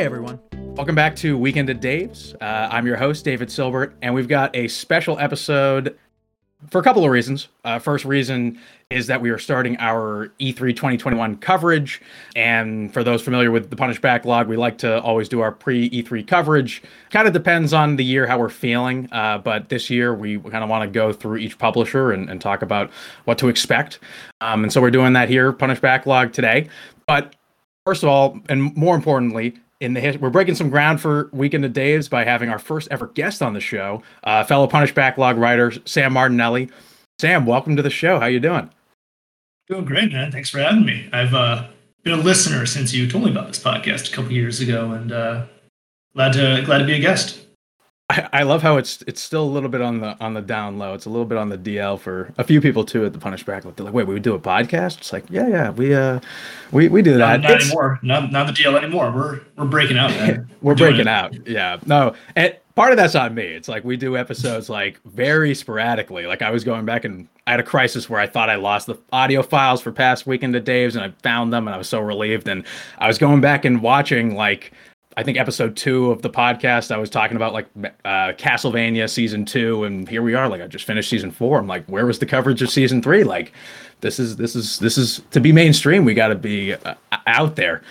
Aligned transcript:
Hi, 0.00 0.04
everyone. 0.04 0.40
Welcome 0.76 0.94
back 0.94 1.14
to 1.16 1.36
Weekend 1.36 1.68
at 1.68 1.82
Dave's. 1.82 2.32
Uh, 2.40 2.68
I'm 2.70 2.86
your 2.86 2.96
host, 2.96 3.22
David 3.22 3.48
Silbert, 3.48 3.92
and 4.00 4.14
we've 4.14 4.28
got 4.28 4.56
a 4.56 4.66
special 4.66 5.18
episode 5.18 5.94
for 6.70 6.80
a 6.80 6.82
couple 6.82 7.04
of 7.04 7.10
reasons. 7.10 7.48
Uh, 7.66 7.78
first 7.78 8.06
reason 8.06 8.58
is 8.88 9.08
that 9.08 9.20
we 9.20 9.28
are 9.28 9.36
starting 9.36 9.76
our 9.78 10.32
E3 10.40 10.74
2021 10.74 11.36
coverage. 11.36 12.00
And 12.34 12.90
for 12.94 13.04
those 13.04 13.20
familiar 13.20 13.50
with 13.50 13.68
the 13.68 13.76
Punished 13.76 14.00
Backlog, 14.00 14.48
we 14.48 14.56
like 14.56 14.78
to 14.78 15.02
always 15.02 15.28
do 15.28 15.40
our 15.40 15.52
pre 15.52 15.90
E3 15.90 16.26
coverage. 16.26 16.82
Kind 17.10 17.26
of 17.26 17.34
depends 17.34 17.74
on 17.74 17.96
the 17.96 18.04
year 18.04 18.26
how 18.26 18.38
we're 18.38 18.48
feeling. 18.48 19.06
Uh, 19.12 19.36
but 19.36 19.68
this 19.68 19.90
year, 19.90 20.14
we 20.14 20.38
kind 20.38 20.64
of 20.64 20.70
want 20.70 20.82
to 20.82 20.90
go 20.90 21.12
through 21.12 21.36
each 21.36 21.58
publisher 21.58 22.12
and, 22.12 22.30
and 22.30 22.40
talk 22.40 22.62
about 22.62 22.90
what 23.26 23.36
to 23.36 23.48
expect. 23.48 23.98
Um, 24.40 24.62
and 24.62 24.72
so 24.72 24.80
we're 24.80 24.90
doing 24.90 25.12
that 25.12 25.28
here, 25.28 25.52
Punished 25.52 25.82
Backlog 25.82 26.32
today. 26.32 26.70
But 27.06 27.36
first 27.84 28.02
of 28.02 28.08
all, 28.08 28.40
and 28.48 28.74
more 28.74 28.96
importantly, 28.96 29.58
in 29.80 29.94
the 29.94 30.18
we're 30.20 30.30
breaking 30.30 30.54
some 30.54 30.70
ground 30.70 31.00
for 31.00 31.30
Weekend 31.32 31.64
of 31.64 31.72
Daves 31.72 32.08
by 32.08 32.24
having 32.24 32.50
our 32.50 32.58
first 32.58 32.88
ever 32.90 33.08
guest 33.08 33.42
on 33.42 33.54
the 33.54 33.60
show, 33.60 34.02
uh, 34.24 34.44
fellow 34.44 34.66
Punished 34.66 34.94
Backlog 34.94 35.38
writer 35.38 35.72
Sam 35.86 36.12
Martinelli. 36.12 36.68
Sam, 37.18 37.46
welcome 37.46 37.76
to 37.76 37.82
the 37.82 37.90
show. 37.90 38.20
How 38.20 38.26
you 38.26 38.40
doing? 38.40 38.70
Doing 39.68 39.84
great, 39.84 40.12
man. 40.12 40.30
Thanks 40.30 40.50
for 40.50 40.58
having 40.58 40.84
me. 40.84 41.08
I've 41.12 41.34
uh, 41.34 41.68
been 42.02 42.18
a 42.18 42.22
listener 42.22 42.66
since 42.66 42.92
you 42.92 43.10
told 43.10 43.24
me 43.24 43.30
about 43.30 43.48
this 43.48 43.62
podcast 43.62 44.12
a 44.12 44.14
couple 44.14 44.32
years 44.32 44.60
ago, 44.60 44.92
and 44.92 45.12
uh, 45.12 45.46
glad 46.14 46.32
to 46.34 46.62
glad 46.64 46.78
to 46.78 46.84
be 46.84 46.94
a 46.94 46.98
guest. 46.98 47.46
I, 48.10 48.28
I, 48.32 48.42
love 48.42 48.60
how 48.60 48.76
it's 48.76 49.02
it's 49.06 49.20
still 49.20 49.44
a 49.44 49.52
little 49.52 49.68
bit 49.68 49.80
on 49.80 50.00
the 50.00 50.16
on 50.20 50.34
the 50.34 50.42
down 50.42 50.78
low. 50.78 50.94
It's 50.94 51.06
a 51.06 51.10
little 51.10 51.24
bit 51.24 51.38
on 51.38 51.48
the 51.48 51.56
DL 51.56 51.98
for 51.98 52.32
a 52.38 52.44
few 52.44 52.60
people 52.60 52.84
too 52.84 53.04
at 53.06 53.12
the 53.12 53.20
Punished 53.20 53.46
Backlog. 53.46 53.76
They're 53.76 53.84
like, 53.84 53.94
"Wait, 53.94 54.08
we 54.08 54.14
would 54.14 54.24
do 54.24 54.34
a 54.34 54.38
podcast?" 54.40 54.98
It's 54.98 55.12
like, 55.12 55.24
"Yeah, 55.30 55.46
yeah, 55.46 55.70
we 55.70 55.94
uh, 55.94 56.18
we 56.72 56.88
we 56.88 57.02
do 57.02 57.16
that." 57.18 57.40
Not, 57.40 57.48
not 57.48 57.62
anymore. 57.62 58.00
Not 58.02 58.32
not 58.32 58.48
the 58.48 58.52
DL 58.52 58.76
anymore. 58.76 59.12
We're 59.12 59.40
we're 59.56 59.66
breaking 59.66 59.96
out. 59.96 60.10
we're, 60.20 60.46
we're 60.60 60.74
breaking 60.74 61.06
out. 61.06 61.46
Yeah. 61.46 61.78
No, 61.86 62.14
and 62.34 62.56
part 62.74 62.90
of 62.90 62.96
that's 62.96 63.14
on 63.14 63.32
me. 63.32 63.44
It's 63.44 63.68
like 63.68 63.84
we 63.84 63.96
do 63.96 64.16
episodes 64.16 64.68
like 64.68 65.00
very 65.04 65.54
sporadically. 65.54 66.26
Like 66.26 66.42
I 66.42 66.50
was 66.50 66.64
going 66.64 66.84
back 66.84 67.04
and 67.04 67.28
I 67.46 67.52
had 67.52 67.60
a 67.60 67.64
crisis 67.64 68.10
where 68.10 68.20
I 68.20 68.26
thought 68.26 68.50
I 68.50 68.56
lost 68.56 68.88
the 68.88 68.96
audio 69.12 69.42
files 69.42 69.80
for 69.80 69.92
past 69.92 70.26
weekend 70.26 70.56
at 70.56 70.64
Dave's, 70.64 70.96
and 70.96 71.04
I 71.04 71.12
found 71.22 71.52
them, 71.52 71.68
and 71.68 71.74
I 71.74 71.78
was 71.78 71.88
so 71.88 72.00
relieved. 72.00 72.48
And 72.48 72.64
I 72.98 73.06
was 73.06 73.18
going 73.18 73.40
back 73.40 73.64
and 73.64 73.82
watching 73.82 74.34
like 74.34 74.72
I 75.20 75.22
think 75.22 75.36
episode 75.36 75.76
two 75.76 76.10
of 76.10 76.22
the 76.22 76.30
podcast, 76.30 76.90
I 76.90 76.96
was 76.96 77.10
talking 77.10 77.36
about 77.36 77.52
like 77.52 77.66
uh, 78.06 78.32
Castlevania 78.38 79.06
season 79.06 79.44
two, 79.44 79.84
and 79.84 80.08
here 80.08 80.22
we 80.22 80.32
are. 80.32 80.48
Like 80.48 80.62
I 80.62 80.66
just 80.66 80.86
finished 80.86 81.10
season 81.10 81.30
four. 81.30 81.58
I'm 81.58 81.66
like, 81.66 81.84
where 81.88 82.06
was 82.06 82.20
the 82.20 82.24
coverage 82.24 82.62
of 82.62 82.70
season 82.70 83.02
three? 83.02 83.22
Like, 83.22 83.52
this 84.00 84.18
is 84.18 84.38
this 84.38 84.56
is 84.56 84.78
this 84.78 84.96
is 84.96 85.20
to 85.32 85.38
be 85.38 85.52
mainstream. 85.52 86.06
We 86.06 86.14
got 86.14 86.28
to 86.28 86.36
be 86.36 86.72
uh, 86.72 86.94
out 87.26 87.54
there. 87.54 87.82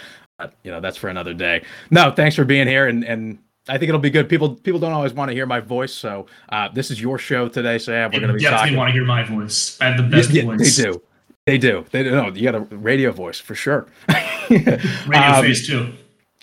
you 0.64 0.72
know, 0.72 0.82
that's 0.82 0.98
for 0.98 1.08
another 1.08 1.36
day. 1.36 1.64
No, 1.92 2.10
thanks 2.10 2.36
for 2.36 2.46
being 2.46 2.66
here, 2.68 2.88
and 2.88 3.04
and 3.04 3.38
I 3.68 3.78
think 3.78 3.90
it'll 3.90 4.02
be 4.02 4.10
good. 4.10 4.28
People 4.28 4.56
people 4.56 4.80
don't 4.80 4.94
always 4.94 5.14
want 5.14 5.30
to 5.30 5.36
hear 5.36 5.46
my 5.46 5.60
voice, 5.60 5.94
so 5.94 6.26
uh, 6.52 6.70
this 6.70 6.90
is 6.90 7.00
your 7.00 7.20
show 7.20 7.48
today, 7.48 7.78
Sam. 7.78 8.10
We're 8.12 8.22
going 8.22 8.34
to 8.34 8.40
be 8.40 8.44
talking. 8.44 8.56
definitely 8.56 8.70
talking. 8.70 8.78
want 8.78 8.88
to 8.88 8.94
hear 8.94 9.06
my 9.06 9.24
voice. 9.24 9.80
I 9.80 9.86
have 9.92 9.98
the 9.98 10.18
best 10.18 10.32
yeah, 10.32 10.46
voice. 10.46 10.78
They 10.78 10.84
do. 10.84 11.02
They 11.46 11.58
do. 11.60 11.86
They 11.92 12.02
do. 12.02 12.10
No, 12.10 12.30
you 12.30 12.42
got 12.42 12.56
a 12.56 12.62
radio 12.76 13.12
voice 13.12 13.40
for 13.40 13.54
sure. 13.54 13.86
radio 14.50 14.98
um, 15.14 15.44
face 15.44 15.68
too. 15.68 15.94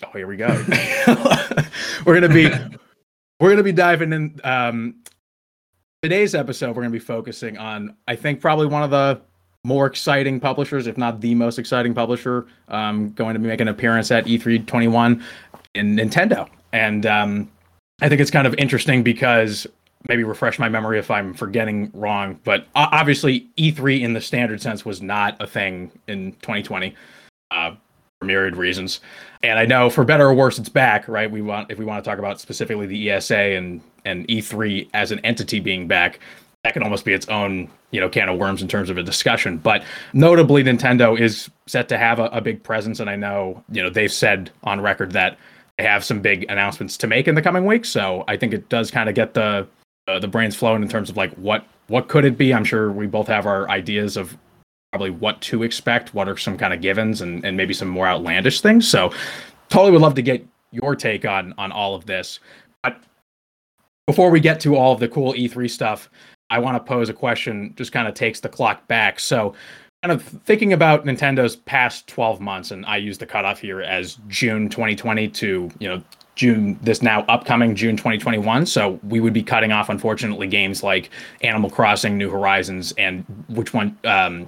Oh, 0.03 0.11
here 0.13 0.27
we 0.27 0.37
go. 0.37 0.47
we're 2.05 2.19
gonna 2.19 2.33
be 2.33 2.49
we're 3.39 3.49
gonna 3.49 3.63
be 3.63 3.71
diving 3.71 4.13
in. 4.13 4.39
Um, 4.43 4.95
today's 6.03 6.35
episode, 6.35 6.75
we're 6.75 6.83
gonna 6.83 6.91
be 6.91 6.99
focusing 6.99 7.57
on, 7.57 7.95
I 8.07 8.15
think, 8.15 8.39
probably 8.39 8.67
one 8.67 8.83
of 8.83 8.91
the 8.91 9.19
more 9.63 9.87
exciting 9.87 10.39
publishers, 10.39 10.85
if 10.85 10.99
not 10.99 11.19
the 11.19 11.33
most 11.33 11.57
exciting 11.57 11.95
publisher, 11.95 12.45
um, 12.67 13.09
going 13.13 13.33
to 13.33 13.39
be 13.39 13.47
making 13.47 13.67
an 13.67 13.73
appearance 13.73 14.11
at 14.11 14.25
E3 14.25 14.67
21 14.67 15.23
in 15.73 15.95
Nintendo. 15.95 16.47
And 16.73 17.05
um, 17.07 17.51
I 17.99 18.07
think 18.07 18.21
it's 18.21 18.31
kind 18.31 18.45
of 18.45 18.53
interesting 18.55 19.01
because 19.01 19.65
maybe 20.07 20.23
refresh 20.23 20.59
my 20.59 20.69
memory 20.69 20.99
if 20.99 21.09
I'm 21.09 21.33
forgetting 21.33 21.89
wrong, 21.93 22.39
but 22.43 22.67
obviously 22.75 23.47
E3 23.57 24.01
in 24.01 24.13
the 24.13 24.21
standard 24.21 24.61
sense 24.61 24.85
was 24.85 25.01
not 25.01 25.35
a 25.41 25.47
thing 25.47 25.91
in 26.07 26.33
2020. 26.33 26.95
Uh, 27.49 27.71
myriad 28.21 28.55
reasons. 28.55 28.99
And 29.43 29.59
I 29.59 29.65
know 29.65 29.89
for 29.89 30.03
better 30.03 30.27
or 30.27 30.33
worse, 30.33 30.57
it's 30.57 30.69
back, 30.69 31.07
right? 31.07 31.29
We 31.29 31.41
want 31.41 31.71
if 31.71 31.77
we 31.77 31.85
want 31.85 32.03
to 32.03 32.09
talk 32.09 32.19
about 32.19 32.39
specifically 32.39 32.87
the 32.87 33.11
ESA 33.11 33.37
and 33.37 33.81
and 34.05 34.27
E3 34.27 34.89
as 34.93 35.11
an 35.11 35.19
entity 35.19 35.59
being 35.59 35.87
back, 35.87 36.19
that 36.63 36.73
can 36.73 36.83
almost 36.83 37.05
be 37.05 37.13
its 37.13 37.27
own 37.27 37.69
you 37.91 38.01
know 38.01 38.09
can 38.09 38.27
of 38.29 38.39
worms 38.39 38.61
in 38.61 38.67
terms 38.67 38.89
of 38.89 38.97
a 38.97 39.03
discussion. 39.03 39.57
But 39.57 39.83
notably, 40.13 40.63
Nintendo 40.63 41.19
is 41.19 41.49
set 41.67 41.89
to 41.89 41.97
have 41.97 42.19
a, 42.19 42.25
a 42.25 42.41
big 42.41 42.63
presence, 42.63 42.99
and 42.99 43.09
I 43.09 43.15
know 43.15 43.63
you 43.71 43.83
know 43.83 43.89
they've 43.89 44.11
said 44.11 44.51
on 44.63 44.81
record 44.81 45.11
that 45.11 45.37
they 45.77 45.83
have 45.83 46.03
some 46.03 46.21
big 46.21 46.45
announcements 46.49 46.97
to 46.97 47.07
make 47.07 47.27
in 47.27 47.35
the 47.35 47.41
coming 47.41 47.65
weeks. 47.65 47.89
So 47.89 48.23
I 48.27 48.35
think 48.35 48.53
it 48.53 48.67
does 48.69 48.89
kind 48.89 49.09
of 49.09 49.15
get 49.15 49.35
the 49.35 49.67
uh, 50.07 50.19
the 50.19 50.27
brains 50.27 50.55
flowing 50.55 50.81
in 50.81 50.89
terms 50.89 51.11
of 51.11 51.17
like 51.17 51.33
what 51.35 51.67
what 51.87 52.07
could 52.07 52.25
it 52.25 52.35
be. 52.35 52.51
I'm 52.51 52.65
sure 52.65 52.91
we 52.91 53.05
both 53.05 53.27
have 53.27 53.45
our 53.45 53.69
ideas 53.69 54.17
of 54.17 54.35
probably 54.97 55.11
what 55.11 55.39
to 55.41 55.61
expect, 55.61 56.15
what 56.15 56.27
are 56.27 56.35
some 56.35 56.57
kind 56.57 56.73
of 56.73 56.81
givens, 56.81 57.21
and, 57.21 57.45
and 57.45 57.55
maybe 57.55 57.71
some 57.71 57.87
more 57.87 58.07
outlandish 58.07 58.61
things. 58.61 58.87
So, 58.87 59.13
totally 59.69 59.91
would 59.91 60.01
love 60.01 60.15
to 60.15 60.23
get 60.23 60.43
your 60.71 60.95
take 60.95 61.23
on 61.23 61.53
on 61.59 61.71
all 61.71 61.93
of 61.93 62.07
this. 62.07 62.39
But 62.81 62.99
before 64.07 64.31
we 64.31 64.39
get 64.39 64.59
to 64.61 64.75
all 64.75 64.93
of 64.93 64.99
the 64.99 65.07
cool 65.07 65.33
E3 65.33 65.69
stuff, 65.69 66.09
I 66.49 66.57
want 66.57 66.77
to 66.77 66.79
pose 66.79 67.09
a 67.09 67.13
question. 67.13 67.75
Just 67.77 67.91
kind 67.91 68.07
of 68.07 68.15
takes 68.15 68.39
the 68.39 68.49
clock 68.49 68.87
back. 68.87 69.19
So, 69.19 69.53
kind 70.01 70.11
of 70.11 70.23
thinking 70.23 70.73
about 70.73 71.05
Nintendo's 71.05 71.57
past 71.57 72.07
12 72.07 72.41
months, 72.41 72.71
and 72.71 72.83
I 72.87 72.97
use 72.97 73.19
the 73.19 73.27
cutoff 73.27 73.59
here 73.59 73.81
as 73.81 74.17
June 74.27 74.67
2020 74.67 75.27
to 75.27 75.69
you 75.77 75.87
know 75.87 76.01
June 76.37 76.79
this 76.81 77.01
now 77.01 77.25
upcoming 77.27 77.75
June 77.75 77.97
2021. 77.97 78.65
So 78.67 78.99
we 79.03 79.19
would 79.19 79.33
be 79.33 79.43
cutting 79.43 79.73
off, 79.73 79.89
unfortunately, 79.89 80.47
games 80.47 80.83
like 80.83 81.09
Animal 81.41 81.69
Crossing, 81.69 82.17
New 82.17 82.29
Horizons, 82.29 82.93
and 82.97 83.25
which 83.49 83.73
one? 83.73 83.97
Um, 84.05 84.47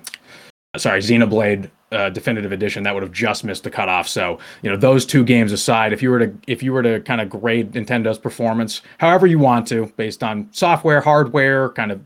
sorry, 0.78 1.00
Xenoblade 1.02 1.70
uh, 1.92 2.10
Definitive 2.10 2.52
Edition 2.52 2.84
that 2.84 2.94
would 2.94 3.02
have 3.02 3.12
just 3.12 3.44
missed 3.44 3.64
the 3.64 3.72
cutoff. 3.72 4.08
So 4.08 4.40
you 4.62 4.70
know 4.70 4.78
those 4.78 5.06
two 5.06 5.24
games 5.24 5.52
aside, 5.52 5.94
if 5.94 6.04
you 6.04 6.12
were 6.12 6.20
to 6.20 6.34
if 6.48 6.62
you 6.62 6.72
were 6.72 6.84
to 6.84 7.00
kind 7.02 7.22
of 7.22 7.30
grade 7.30 7.72
Nintendo's 7.72 8.20
performance, 8.20 8.82
however 9.00 9.26
you 9.26 9.40
want 9.40 9.68
to, 9.68 9.92
based 9.98 10.24
on 10.24 10.48
software, 10.52 11.02
hardware, 11.02 11.70
kind 11.70 11.92
of 11.92 12.02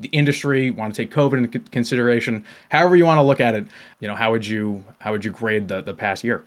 the 0.00 0.08
industry, 0.08 0.70
want 0.70 0.94
to 0.94 1.02
take 1.02 1.14
COVID 1.14 1.38
into 1.38 1.58
consideration, 1.70 2.44
however 2.68 2.96
you 2.96 3.04
want 3.04 3.18
to 3.18 3.22
look 3.22 3.40
at 3.40 3.54
it, 3.54 3.66
you 4.00 4.08
know 4.08 4.14
how 4.14 4.30
would 4.30 4.46
you 4.46 4.84
how 4.98 5.12
would 5.12 5.24
you 5.24 5.30
grade 5.30 5.68
the 5.68 5.80
the 5.80 5.94
past 5.94 6.24
year? 6.24 6.44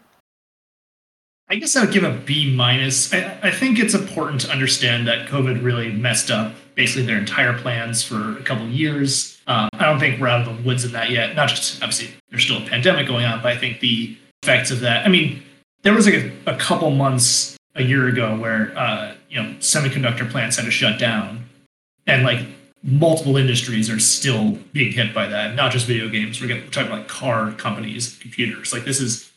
I 1.50 1.56
guess 1.56 1.74
I 1.76 1.84
would 1.84 1.94
give 1.94 2.04
a 2.04 2.12
B 2.12 2.54
minus. 2.54 3.12
I, 3.12 3.38
I, 3.42 3.50
think 3.50 3.78
it's 3.78 3.94
important 3.94 4.42
to 4.42 4.50
understand 4.50 5.08
that 5.08 5.28
COVID 5.28 5.64
really 5.64 5.90
messed 5.90 6.30
up 6.30 6.52
basically 6.78 7.04
their 7.04 7.18
entire 7.18 7.58
plans 7.58 8.04
for 8.04 8.38
a 8.38 8.42
couple 8.44 8.64
years. 8.68 9.36
Um, 9.48 9.68
I 9.72 9.84
don't 9.84 9.98
think 9.98 10.20
we're 10.20 10.28
out 10.28 10.46
of 10.46 10.56
the 10.56 10.62
woods 10.62 10.84
of 10.84 10.92
that 10.92 11.10
yet. 11.10 11.34
Not 11.34 11.48
just 11.48 11.82
obviously 11.82 12.10
there's 12.30 12.44
still 12.44 12.62
a 12.62 12.66
pandemic 12.66 13.08
going 13.08 13.26
on, 13.26 13.42
but 13.42 13.50
I 13.50 13.58
think 13.58 13.80
the 13.80 14.16
effects 14.44 14.70
of 14.70 14.78
that. 14.80 15.04
I 15.04 15.08
mean, 15.08 15.42
there 15.82 15.92
was 15.92 16.06
like 16.06 16.14
a, 16.14 16.32
a 16.46 16.56
couple 16.56 16.88
months 16.90 17.58
a 17.74 17.82
year 17.82 18.06
ago 18.06 18.38
where 18.38 18.72
uh, 18.78 19.14
you 19.28 19.42
know 19.42 19.48
semiconductor 19.58 20.30
plants 20.30 20.56
had 20.56 20.66
to 20.66 20.70
shut 20.70 21.00
down, 21.00 21.46
and 22.06 22.22
like 22.22 22.46
multiple 22.84 23.36
industries 23.36 23.90
are 23.90 23.98
still 23.98 24.56
being 24.72 24.92
hit 24.92 25.12
by 25.12 25.26
that. 25.26 25.56
Not 25.56 25.72
just 25.72 25.84
video 25.84 26.08
games. 26.08 26.40
We're, 26.40 26.46
getting, 26.46 26.62
we're 26.62 26.70
talking 26.70 26.92
about 26.92 27.08
car 27.08 27.50
companies, 27.54 28.16
computers. 28.20 28.72
Like 28.72 28.84
this 28.84 29.00
is 29.00 29.32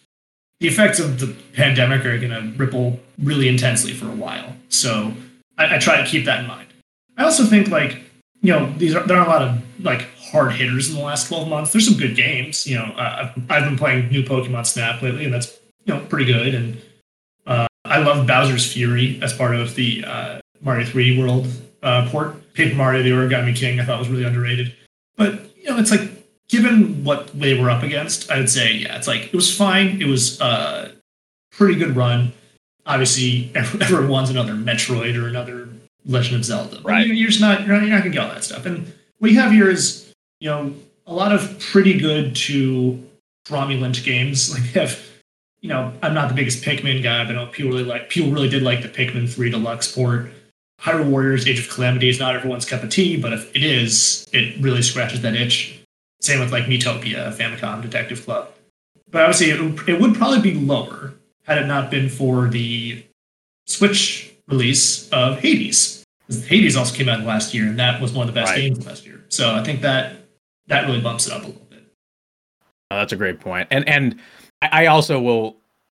the 0.59 0.67
effects 0.67 0.99
of 0.99 1.19
the 1.19 1.35
pandemic 1.53 2.05
are 2.05 2.19
going 2.19 2.29
to 2.29 2.55
ripple 2.55 2.99
really 3.17 3.47
intensely 3.47 3.93
for 3.93 4.05
a 4.05 4.15
while. 4.15 4.55
So 4.69 5.13
I, 5.57 5.77
I, 5.77 5.79
try 5.79 5.99
to 5.99 6.07
keep 6.07 6.25
that 6.25 6.41
in 6.41 6.47
mind. 6.47 6.70
I 7.21 7.23
also 7.23 7.45
think 7.45 7.68
like 7.68 8.00
you 8.41 8.51
know 8.51 8.73
these 8.77 8.95
are 8.95 9.03
there 9.03 9.18
are 9.18 9.25
a 9.25 9.29
lot 9.29 9.44
of 9.44 9.62
like 9.83 10.07
hard 10.18 10.53
hitters 10.53 10.89
in 10.89 10.95
the 10.95 11.03
last 11.03 11.27
12 11.27 11.47
months. 11.47 11.71
There's 11.71 11.88
some 11.88 12.00
good 12.00 12.15
games. 12.15 12.65
You 12.65 12.77
know, 12.77 12.85
uh, 12.85 13.31
I've, 13.35 13.51
I've 13.51 13.63
been 13.63 13.77
playing 13.77 14.09
new 14.09 14.23
Pokemon 14.23 14.65
Snap 14.65 15.03
lately, 15.03 15.25
and 15.25 15.33
that's 15.33 15.59
you 15.85 15.94
know 15.94 16.03
pretty 16.06 16.25
good. 16.25 16.56
And 16.56 16.81
uh, 17.45 17.68
I 17.85 18.00
love 18.00 18.25
Bowser's 18.25 18.73
Fury 18.73 19.19
as 19.21 19.33
part 19.33 19.53
of 19.53 19.75
the 19.75 20.03
uh, 20.03 20.39
Mario 20.62 20.83
3D 20.88 21.19
World 21.19 21.47
uh, 21.83 22.09
port. 22.09 22.53
Paper 22.56 22.75
Mario: 22.75 23.03
The 23.03 23.12
Origami 23.12 23.56
King 23.56 23.79
I 23.79 23.85
thought 23.85 24.00
was 24.00 24.09
really 24.09 24.24
underrated. 24.24 24.74
But 25.15 25.56
you 25.56 25.69
know, 25.69 25.77
it's 25.77 25.91
like 25.91 26.09
given 26.50 27.03
what 27.03 27.27
they 27.39 27.59
were 27.59 27.69
up 27.69 27.83
against, 27.83 28.31
I 28.31 28.39
would 28.39 28.50
say, 28.50 28.74
yeah, 28.74 28.97
it's 28.97 29.07
like 29.07 29.25
it 29.25 29.35
was 29.35 29.56
fine. 29.56 30.01
It 30.01 30.07
was 30.07 30.41
a 30.41 30.44
uh, 30.44 30.91
pretty 31.51 31.75
good 31.75 31.95
run. 31.95 32.33
Obviously, 32.88 33.51
everyone 33.56 34.07
wants 34.07 34.31
another 34.31 34.53
Metroid 34.53 35.21
or 35.21 35.27
another 35.27 35.69
Legend 36.06 36.38
of 36.38 36.45
Zelda. 36.45 36.80
Right. 36.83 37.07
You're, 37.07 37.30
just 37.30 37.42
not 37.42 37.65
you're 37.65 37.75
not, 37.75 37.81
you're 37.81 37.92
not 37.92 38.00
gonna 38.00 38.09
get 38.12 38.24
all 38.24 38.30
that 38.30 38.44
stuff. 38.44 38.65
And 38.65 38.92
what 39.19 39.31
you 39.31 39.39
have 39.39 39.51
here 39.51 39.69
is 39.69 40.13
you 40.39 40.50
know 40.50 40.74
a 41.07 41.13
lot 41.13 41.31
of 41.31 41.59
pretty 41.59 41.98
good 41.98 42.36
to 42.36 43.01
cromulent 43.45 44.03
games. 44.03 44.51
Like 44.53 44.63
they 44.71 44.80
have, 44.80 45.00
you 45.62 45.69
know, 45.69 45.94
I'm 46.01 46.13
not 46.13 46.30
the 46.30 46.36
biggest 46.36 46.63
Pikmin 46.63 47.03
guy, 47.03 47.24
but 47.25 47.36
I 47.36 47.44
know 47.44 47.51
people 47.51 47.71
really 47.71 47.83
like 47.83 48.09
people 48.09 48.31
really 48.31 48.50
did 48.50 48.63
like 48.63 48.81
the 48.81 48.89
Pikmin 48.89 49.31
3 49.31 49.50
Deluxe 49.50 49.92
port. 49.94 50.31
Hyrule 50.81 51.09
Warriors 51.09 51.48
Age 51.48 51.59
of 51.59 51.69
Calamity 51.69 52.09
is 52.09 52.19
not 52.19 52.36
everyone's 52.36 52.65
cup 52.65 52.81
of 52.81 52.89
tea, 52.89 53.15
but 53.15 53.33
if 53.33 53.56
it 53.56 53.63
is, 53.63 54.27
it 54.33 54.59
really 54.59 54.81
scratches 54.81 55.21
that 55.21 55.36
itch. 55.36 55.80
Same 56.21 56.39
with 56.39 56.51
like 56.51 56.65
Miitopia, 56.65 57.31
Famicom 57.36 57.83
Detective 57.83 58.25
Club. 58.25 58.50
But 59.12 59.24
obviously, 59.24 59.51
it, 59.51 59.89
it 59.89 60.01
would 60.01 60.15
probably 60.15 60.42
be 60.42 60.53
lower 60.56 61.13
had 61.44 61.59
it 61.59 61.68
not 61.68 61.92
been 61.92 62.09
for 62.09 62.48
the 62.48 63.06
Switch 63.68 64.30
release 64.47 65.09
of 65.09 65.39
Hades. 65.39 66.03
Hades 66.29 66.75
also 66.77 66.95
came 66.95 67.09
out 67.09 67.21
last 67.21 67.53
year, 67.53 67.65
and 67.65 67.77
that 67.79 68.01
was 68.01 68.13
one 68.13 68.27
of 68.27 68.33
the 68.33 68.39
best 68.39 68.51
right. 68.51 68.61
games 68.61 68.85
last 68.85 69.05
year. 69.05 69.25
So 69.29 69.55
I 69.55 69.63
think 69.63 69.81
that 69.81 70.15
that 70.67 70.85
really 70.85 71.01
bumps 71.01 71.27
it 71.27 71.33
up 71.33 71.43
a 71.43 71.47
little 71.47 71.67
bit. 71.69 71.83
Oh, 72.89 72.97
that's 72.97 73.13
a 73.13 73.15
great. 73.15 73.39
And 73.45 73.88
and 73.88 74.19
I 74.61 74.88
also 74.88 75.19
will, 75.19 75.57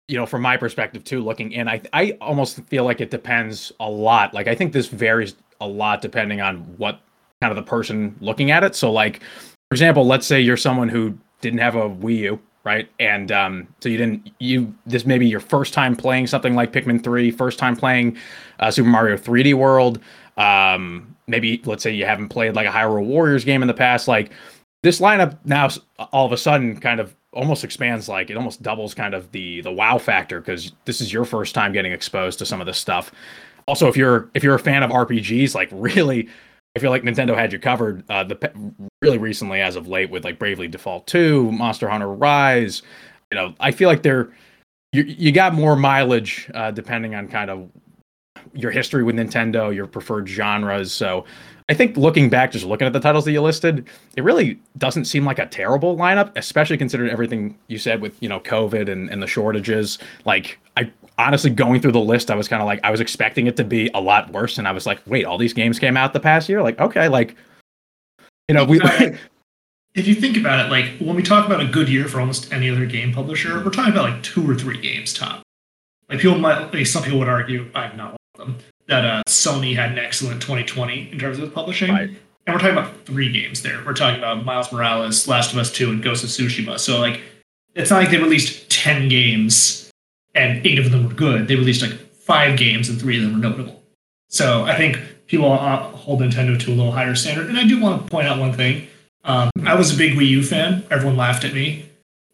you 0.08 0.18
know, 0.18 0.26
from 0.26 0.42
my 0.42 0.58
perspective 0.58 1.04
too, 1.04 1.22
looking 1.22 1.52
in, 1.52 1.68
I 1.68 1.82
I 1.94 2.18
almost 2.22 2.62
feel 2.64 2.84
like 2.84 3.02
it 3.02 3.12
depends 3.12 3.72
a 3.80 3.90
lot. 3.90 4.34
Like 4.34 4.48
I 4.48 4.56
think 4.56 4.72
this 4.74 4.88
varies 4.88 5.36
a 5.60 5.68
lot 5.68 6.02
depending 6.02 6.42
on 6.42 6.58
what 6.78 7.02
kind 7.42 7.52
of 7.52 7.56
the 7.56 7.70
person 7.70 8.16
looking 8.22 8.52
at 8.52 8.64
it. 8.64 8.76
So 8.76 8.92
like, 8.92 9.22
for 9.22 9.74
example, 9.74 10.06
let's 10.06 10.28
say 10.28 10.40
you're 10.40 10.58
someone 10.58 10.90
who 10.90 11.18
didn't 11.42 11.60
have 11.60 11.76
a 11.76 11.90
Wii 11.90 12.18
U, 12.18 12.40
right? 12.64 12.90
And 13.00 13.32
um, 13.32 13.68
so 13.80 13.90
you 13.90 13.98
didn't 13.98 14.32
you 14.40 14.74
this 14.86 15.06
may 15.06 15.18
be 15.18 15.28
your 15.28 15.40
first 15.40 15.74
time 15.74 15.96
playing 15.96 16.28
something 16.28 16.56
like 16.56 16.72
Pikmin 16.72 17.04
3, 17.04 17.32
first 17.32 17.60
time 17.60 17.76
playing 17.76 18.18
uh, 18.60 18.72
Super 18.72 18.90
Mario 18.90 19.18
3D 19.18 19.54
World. 19.54 20.00
Um, 20.38 21.16
maybe 21.28 21.62
let's 21.66 21.84
say 21.84 21.92
you 21.92 22.06
haven't 22.06 22.30
played 22.30 22.56
like 22.56 22.68
a 22.68 22.72
Hyrule 22.72 23.06
Warriors 23.06 23.44
game 23.44 23.62
in 23.62 23.68
the 23.68 23.74
past. 23.74 24.08
Like 24.08 24.32
this 24.84 25.00
lineup 25.00 25.38
now 25.46 25.70
all 26.12 26.26
of 26.26 26.32
a 26.32 26.38
sudden 26.38 26.80
kind 26.80 27.00
of 27.00 27.16
almost 27.34 27.64
expands 27.64 28.10
like 28.10 28.30
it 28.30 28.38
almost 28.38 28.62
doubles 28.62 28.94
kind 28.94 29.14
of 29.14 29.32
the 29.32 29.62
the 29.62 29.72
wow 29.72 29.98
factor 29.98 30.42
because 30.42 30.74
this 30.86 31.00
is 31.00 31.14
your 31.14 31.24
first 31.26 31.56
time 31.56 31.72
getting 31.72 31.92
exposed 31.92 32.38
to 32.40 32.46
some 32.46 32.60
of 32.60 32.68
this 32.68 32.78
stuff 32.78 33.12
also 33.68 33.88
if 33.88 33.96
you're 33.96 34.30
if 34.34 34.44
you're 34.44 34.56
a 34.56 34.60
fan 34.60 34.84
of 34.84 34.92
rpgs 34.92 35.56
like 35.56 35.70
really 35.72 36.28
i 36.76 36.80
feel 36.80 36.90
like 36.90 37.04
nintendo 37.04 37.36
had 37.36 37.52
you 37.52 37.60
covered 37.60 38.04
uh 38.10 38.24
the 38.24 38.52
really 39.02 39.18
recently 39.18 39.62
as 39.62 39.76
of 39.76 39.88
late 39.88 40.10
with 40.10 40.24
like 40.24 40.40
bravely 40.40 40.68
default 40.68 41.06
2 41.08 41.52
monster 41.52 41.90
hunter 41.90 42.12
rise 42.12 42.82
you 43.32 43.38
know 43.38 43.54
i 43.60 43.72
feel 43.72 43.88
like 43.90 44.04
they're 44.04 44.30
you, 44.94 45.04
you 45.04 45.32
got 45.32 45.54
more 45.54 45.76
mileage 45.76 46.50
uh 46.54 46.72
depending 46.72 47.16
on 47.16 47.28
kind 47.28 47.50
of 47.50 47.70
your 48.54 48.72
history 48.72 49.04
with 49.04 49.16
nintendo 49.16 49.74
your 49.74 49.88
preferred 49.88 50.28
genres 50.28 50.92
so 50.92 51.26
I 51.72 51.74
think 51.74 51.96
looking 51.96 52.30
back, 52.30 52.52
just 52.52 52.66
looking 52.66 52.86
at 52.86 52.92
the 52.92 53.00
titles 53.00 53.24
that 53.24 53.32
you 53.32 53.42
listed, 53.42 53.88
it 54.18 54.26
really 54.26 54.60
doesn't 54.78 55.06
seem 55.06 55.24
like 55.24 55.40
a 55.40 55.46
terrible 55.46 55.96
lineup, 55.96 56.34
especially 56.36 56.78
considering 56.78 57.10
everything 57.10 57.58
you 57.70 57.78
said 57.78 58.02
with 58.02 58.22
you 58.22 58.28
know 58.28 58.42
COVID 58.42 58.92
and, 58.92 59.10
and 59.10 59.24
the 59.24 59.28
shortages. 59.28 59.98
Like 60.26 60.60
I 60.76 60.92
honestly 61.18 61.50
going 61.50 61.82
through 61.82 61.92
the 61.92 62.00
list, 62.00 62.32
I 62.32 62.36
was 62.36 62.48
kind 62.48 62.62
of 62.62 62.66
like 62.66 62.80
I 62.84 62.92
was 62.92 63.00
expecting 63.00 63.48
it 63.48 63.58
to 63.58 63.64
be 63.64 63.90
a 63.94 64.02
lot 64.02 64.32
worse, 64.32 64.58
and 64.58 64.68
I 64.68 64.72
was 64.72 64.86
like, 64.86 65.00
wait, 65.06 65.26
all 65.26 65.38
these 65.38 65.54
games 65.54 65.80
came 65.80 65.98
out 65.98 66.14
the 66.14 66.20
past 66.20 66.50
year. 66.50 66.62
Like 66.62 66.80
okay, 66.80 67.08
like 67.08 67.36
you 68.48 68.56
know 68.56 68.66
we. 68.66 68.80
if 69.96 70.08
you 70.08 70.16
think 70.22 70.38
about 70.38 70.66
it, 70.66 70.70
like 70.70 70.98
when 71.00 71.16
we 71.16 71.24
talk 71.24 71.46
about 71.46 71.62
a 71.62 71.68
good 71.68 71.90
year 71.90 72.08
for 72.08 72.20
almost 72.20 72.52
any 72.52 72.70
other 72.70 72.86
game 72.86 73.14
publisher, 73.14 73.64
we're 73.64 73.72
talking 73.72 73.94
about 73.94 74.10
like 74.10 74.24
two 74.24 74.50
or 74.50 74.56
three 74.56 74.80
games 74.80 75.14
top. 75.14 75.44
Like 76.10 76.20
people 76.20 76.38
might, 76.38 76.74
like 76.74 76.86
some 76.86 77.04
people 77.04 77.20
would 77.20 77.30
argue, 77.30 77.72
I'm 77.74 77.96
not 77.96 78.12
one 78.12 78.18
of 78.36 78.40
them, 78.40 78.58
that 78.88 79.06
uh, 79.06 79.24
Sony 79.30 79.74
had 79.74 79.92
an 79.92 80.00
excellent 80.00 80.42
2020 80.42 81.10
in 81.12 81.18
terms 81.18 81.40
of 81.40 81.54
publishing. 81.54 81.92
Right. 81.92 82.10
And 82.46 82.56
we're 82.56 82.60
talking 82.60 82.78
about 82.78 83.06
three 83.06 83.32
games 83.32 83.62
there. 83.62 83.82
We're 83.86 83.94
talking 83.94 84.18
about 84.18 84.44
Miles 84.44 84.72
Morales, 84.74 85.28
Last 85.28 85.54
of 85.54 85.60
Us 85.60 85.72
2, 85.72 85.90
and 85.90 86.04
Ghost 86.04 86.24
of 86.24 86.30
Tsushima. 86.32 86.80
So, 86.80 87.00
like, 87.00 87.22
it's 87.76 87.92
not 87.92 87.98
like 87.98 88.10
they 88.10 88.18
released 88.18 88.70
10 88.70 89.08
games 89.08 89.81
and 90.36 90.66
eight 90.66 90.80
of 90.80 90.92
them 90.92 91.08
were 91.08 91.14
good. 91.14 91.48
They 91.48 91.56
released 91.56 91.82
like 91.82 91.94
five 92.14 92.58
games 92.58 92.90
and 92.90 93.00
three 93.00 93.18
of 93.18 93.24
them 93.24 93.34
were 93.34 93.50
notable. 93.50 93.84
So, 94.30 94.64
I 94.64 94.76
think 94.76 95.00
people 95.28 95.52
uh, 95.52 95.78
hold 95.78 96.22
Nintendo 96.22 96.60
to 96.60 96.72
a 96.72 96.76
little 96.76 96.92
higher 96.92 97.16
standard. 97.16 97.48
And 97.48 97.58
I 97.58 97.66
do 97.66 97.80
want 97.80 98.04
to 98.04 98.10
point 98.10 98.28
out 98.28 98.40
one 98.40 98.54
thing. 98.54 98.88
Um, 99.24 99.50
I 99.66 99.76
was 99.76 99.94
a 99.94 99.98
big 99.98 100.14
Wii 100.14 100.28
U 100.28 100.44
fan. 100.44 100.84
Everyone 100.90 101.18
laughed 101.18 101.44
at 101.44 101.54
me. 101.54 101.86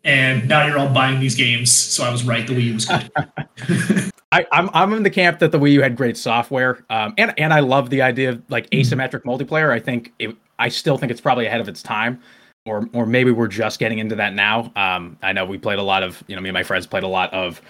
And 0.03 0.47
now 0.47 0.65
you're 0.65 0.77
all 0.77 0.93
buying 0.93 1.19
these 1.19 1.35
games. 1.35 1.71
So 1.71 2.03
I 2.03 2.11
was 2.11 2.23
right. 2.23 2.47
The 2.47 2.53
Wii 2.53 2.63
U 2.63 2.73
was 2.75 2.85
good. 2.85 4.11
I, 4.31 4.41
am 4.41 4.47
I'm, 4.51 4.69
I'm 4.73 4.93
in 4.93 5.03
the 5.03 5.09
camp 5.09 5.39
that 5.39 5.51
the 5.51 5.59
Wii 5.59 5.73
U 5.73 5.81
had 5.81 5.95
great 5.95 6.17
software, 6.17 6.83
um, 6.89 7.13
and 7.17 7.33
and 7.37 7.53
I 7.53 7.61
love 7.61 7.89
the 7.89 8.01
idea 8.01 8.31
of 8.31 8.43
like 8.49 8.69
mm-hmm. 8.69 8.81
asymmetric 8.81 9.23
multiplayer. 9.23 9.71
I 9.71 9.79
think 9.79 10.13
it, 10.19 10.35
I 10.59 10.69
still 10.69 10.97
think 10.97 11.11
it's 11.11 11.21
probably 11.21 11.45
ahead 11.45 11.61
of 11.61 11.69
its 11.69 11.81
time, 11.81 12.21
or 12.67 12.89
or 12.93 13.05
maybe 13.05 13.31
we're 13.31 13.47
just 13.47 13.79
getting 13.79 13.99
into 13.99 14.15
that 14.15 14.33
now. 14.33 14.71
Um, 14.75 15.17
I 15.21 15.33
know 15.33 15.45
we 15.45 15.57
played 15.57 15.79
a 15.79 15.83
lot 15.83 16.03
of 16.03 16.23
you 16.27 16.35
know 16.35 16.41
me 16.41 16.49
and 16.49 16.53
my 16.53 16.63
friends 16.63 16.85
played 16.85 17.03
a 17.03 17.07
lot 17.07 17.33
of 17.33 17.61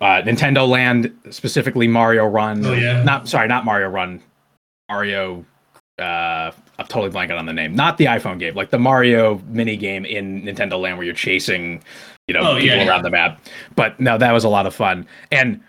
uh, 0.00 0.22
Nintendo 0.22 0.68
Land, 0.68 1.14
specifically 1.30 1.86
Mario 1.86 2.26
Run. 2.26 2.64
Oh 2.64 2.72
yeah. 2.72 3.02
Not 3.02 3.28
sorry, 3.28 3.48
not 3.48 3.64
Mario 3.64 3.88
Run. 3.88 4.22
Mario. 4.88 5.44
Uh, 5.98 6.50
I'm 6.78 6.86
totally 6.86 7.10
blanking 7.10 7.38
on 7.38 7.44
the 7.44 7.52
name. 7.52 7.74
Not 7.74 7.98
the 7.98 8.06
iPhone 8.06 8.38
game, 8.38 8.54
like 8.54 8.70
the 8.70 8.78
Mario 8.78 9.42
mini 9.48 9.76
game 9.76 10.06
in 10.06 10.42
Nintendo 10.42 10.80
Land 10.80 10.96
where 10.96 11.04
you're 11.04 11.14
chasing, 11.14 11.82
you 12.26 12.32
know, 12.32 12.40
oh, 12.40 12.58
people 12.58 12.78
yeah, 12.78 12.88
around 12.88 13.02
the 13.02 13.10
map. 13.10 13.38
But 13.76 14.00
no, 14.00 14.16
that 14.16 14.32
was 14.32 14.44
a 14.44 14.48
lot 14.48 14.66
of 14.66 14.74
fun. 14.74 15.06
And 15.30 15.60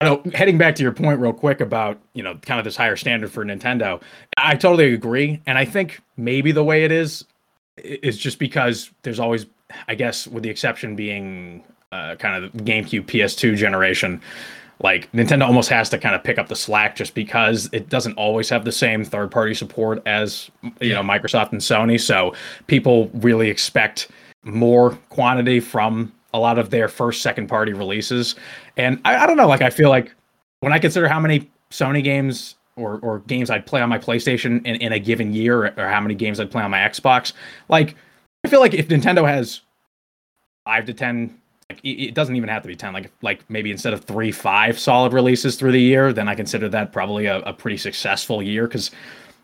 I 0.00 0.04
know, 0.04 0.22
heading 0.34 0.58
back 0.58 0.74
to 0.76 0.82
your 0.82 0.92
point 0.92 1.20
real 1.20 1.32
quick 1.32 1.60
about 1.60 1.98
you 2.12 2.22
know 2.22 2.34
kind 2.42 2.60
of 2.60 2.64
this 2.64 2.76
higher 2.76 2.96
standard 2.96 3.32
for 3.32 3.44
Nintendo, 3.44 4.00
I 4.36 4.54
totally 4.54 4.92
agree, 4.92 5.40
and 5.46 5.56
I 5.56 5.64
think 5.64 6.00
maybe 6.16 6.52
the 6.52 6.62
way 6.62 6.84
it 6.84 6.92
is 6.92 7.24
is 7.84 8.18
just 8.18 8.38
because 8.38 8.90
there's 9.02 9.20
always, 9.20 9.46
I 9.86 9.94
guess, 9.94 10.26
with 10.26 10.42
the 10.42 10.50
exception 10.50 10.96
being 10.96 11.64
uh, 11.92 12.16
kind 12.16 12.44
of 12.44 12.52
GameCube, 12.52 13.06
PS2 13.06 13.56
generation, 13.56 14.20
like 14.82 15.10
Nintendo 15.12 15.46
almost 15.46 15.68
has 15.70 15.88
to 15.90 15.98
kind 15.98 16.14
of 16.14 16.22
pick 16.22 16.38
up 16.38 16.48
the 16.48 16.56
slack 16.56 16.94
just 16.94 17.14
because 17.14 17.68
it 17.72 17.88
doesn't 17.88 18.14
always 18.14 18.48
have 18.48 18.64
the 18.64 18.72
same 18.72 19.04
third 19.04 19.30
party 19.30 19.54
support 19.54 20.02
as 20.06 20.50
you 20.80 20.94
know 20.94 21.02
Microsoft 21.02 21.52
and 21.52 21.60
Sony. 21.60 22.00
So 22.00 22.34
people 22.66 23.10
really 23.14 23.50
expect 23.50 24.08
more 24.44 24.92
quantity 25.08 25.60
from 25.60 26.12
a 26.32 26.38
lot 26.38 26.58
of 26.58 26.70
their 26.70 26.88
first 26.88 27.22
second 27.22 27.48
party 27.48 27.72
releases. 27.72 28.36
And 28.76 29.00
I, 29.04 29.16
I 29.16 29.26
don't 29.26 29.36
know, 29.36 29.48
like 29.48 29.62
I 29.62 29.70
feel 29.70 29.90
like 29.90 30.14
when 30.60 30.72
I 30.72 30.78
consider 30.78 31.08
how 31.08 31.18
many 31.18 31.50
Sony 31.70 32.02
games 32.04 32.54
or, 32.78 32.98
or 33.00 33.20
games 33.20 33.50
I'd 33.50 33.66
play 33.66 33.80
on 33.80 33.88
my 33.88 33.98
PlayStation 33.98 34.64
in, 34.66 34.76
in 34.76 34.92
a 34.92 34.98
given 34.98 35.32
year 35.32 35.66
or, 35.76 35.88
how 35.88 36.00
many 36.00 36.14
games 36.14 36.40
I'd 36.40 36.50
play 36.50 36.62
on 36.62 36.70
my 36.70 36.78
Xbox, 36.78 37.32
like 37.68 37.96
I 38.44 38.48
feel 38.48 38.60
like 38.60 38.74
if 38.74 38.88
Nintendo 38.88 39.26
has 39.26 39.60
five 40.64 40.86
to 40.86 40.94
ten 40.94 41.38
like 41.70 41.80
it 41.82 42.14
doesn't 42.14 42.36
even 42.36 42.48
have 42.48 42.62
to 42.62 42.68
be 42.68 42.76
10 42.76 42.94
like 42.94 43.10
like 43.20 43.48
maybe 43.50 43.70
instead 43.70 43.92
of 43.92 44.04
three 44.04 44.32
five 44.32 44.78
solid 44.78 45.12
releases 45.12 45.56
through 45.56 45.72
the 45.72 45.80
year 45.80 46.14
then 46.14 46.26
i 46.26 46.34
consider 46.34 46.66
that 46.66 46.92
probably 46.92 47.26
a, 47.26 47.40
a 47.40 47.52
pretty 47.52 47.76
successful 47.76 48.42
year 48.42 48.66
because 48.66 48.90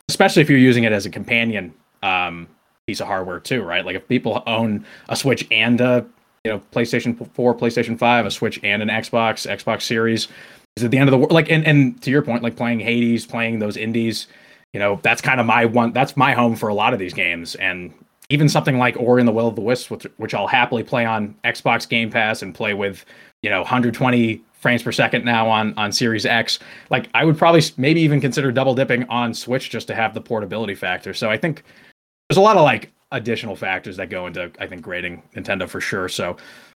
especially 0.08 0.40
if 0.40 0.48
you're 0.48 0.58
using 0.58 0.84
it 0.84 0.92
as 0.92 1.06
a 1.06 1.10
companion 1.10 1.72
um, 2.02 2.46
piece 2.86 3.00
of 3.00 3.06
hardware 3.06 3.40
too 3.40 3.62
right? 3.62 3.84
Like 3.84 3.96
if 3.96 4.06
people 4.08 4.42
own 4.46 4.84
a 5.08 5.16
switch 5.16 5.46
and 5.50 5.80
a 5.80 6.06
you 6.44 6.52
know 6.52 6.60
PlayStation 6.72 7.30
4, 7.32 7.54
PlayStation 7.54 7.98
5, 7.98 8.26
a 8.26 8.30
Switch, 8.30 8.60
and 8.62 8.82
an 8.82 8.88
Xbox, 8.88 9.50
Xbox 9.50 9.82
Series 9.82 10.28
is 10.76 10.84
at 10.84 10.90
the 10.90 10.98
end 10.98 11.08
of 11.08 11.12
the 11.12 11.18
world. 11.18 11.32
Like, 11.32 11.50
and 11.50 11.66
and 11.66 12.00
to 12.02 12.10
your 12.10 12.22
point, 12.22 12.42
like 12.42 12.56
playing 12.56 12.80
Hades, 12.80 13.26
playing 13.26 13.58
those 13.58 13.76
indies, 13.76 14.26
you 14.72 14.80
know, 14.80 14.98
that's 15.02 15.20
kind 15.20 15.40
of 15.40 15.46
my 15.46 15.64
one. 15.64 15.92
That's 15.92 16.16
my 16.16 16.32
home 16.32 16.56
for 16.56 16.68
a 16.68 16.74
lot 16.74 16.92
of 16.92 16.98
these 16.98 17.14
games, 17.14 17.54
and 17.56 17.92
even 18.30 18.48
something 18.48 18.78
like 18.78 18.96
Ori 18.96 19.20
and 19.20 19.28
the 19.28 19.32
Will 19.32 19.48
of 19.48 19.54
the 19.54 19.60
Wisps, 19.60 19.90
which, 19.90 20.06
which 20.16 20.34
I'll 20.34 20.46
happily 20.46 20.82
play 20.82 21.04
on 21.04 21.34
Xbox 21.44 21.88
Game 21.88 22.10
Pass 22.10 22.40
and 22.42 22.54
play 22.54 22.72
with, 22.72 23.04
you 23.42 23.50
know, 23.50 23.60
120 23.60 24.42
frames 24.54 24.82
per 24.82 24.92
second 24.92 25.24
now 25.24 25.48
on 25.48 25.74
on 25.76 25.92
Series 25.92 26.26
X. 26.26 26.58
Like, 26.90 27.08
I 27.14 27.24
would 27.24 27.36
probably 27.36 27.62
maybe 27.76 28.00
even 28.00 28.20
consider 28.20 28.50
double 28.50 28.74
dipping 28.74 29.04
on 29.04 29.34
Switch 29.34 29.70
just 29.70 29.86
to 29.88 29.94
have 29.94 30.14
the 30.14 30.20
portability 30.20 30.74
factor. 30.74 31.14
So 31.14 31.30
I 31.30 31.36
think 31.36 31.62
there's 32.28 32.38
a 32.38 32.42
lot 32.42 32.56
of 32.56 32.62
like 32.62 32.90
additional 33.12 33.54
factors 33.54 33.96
that 33.98 34.10
go 34.10 34.26
into 34.26 34.50
I 34.58 34.66
think 34.66 34.82
grading 34.82 35.22
Nintendo 35.36 35.68
for 35.68 35.80
sure. 35.80 36.08
So 36.08 36.36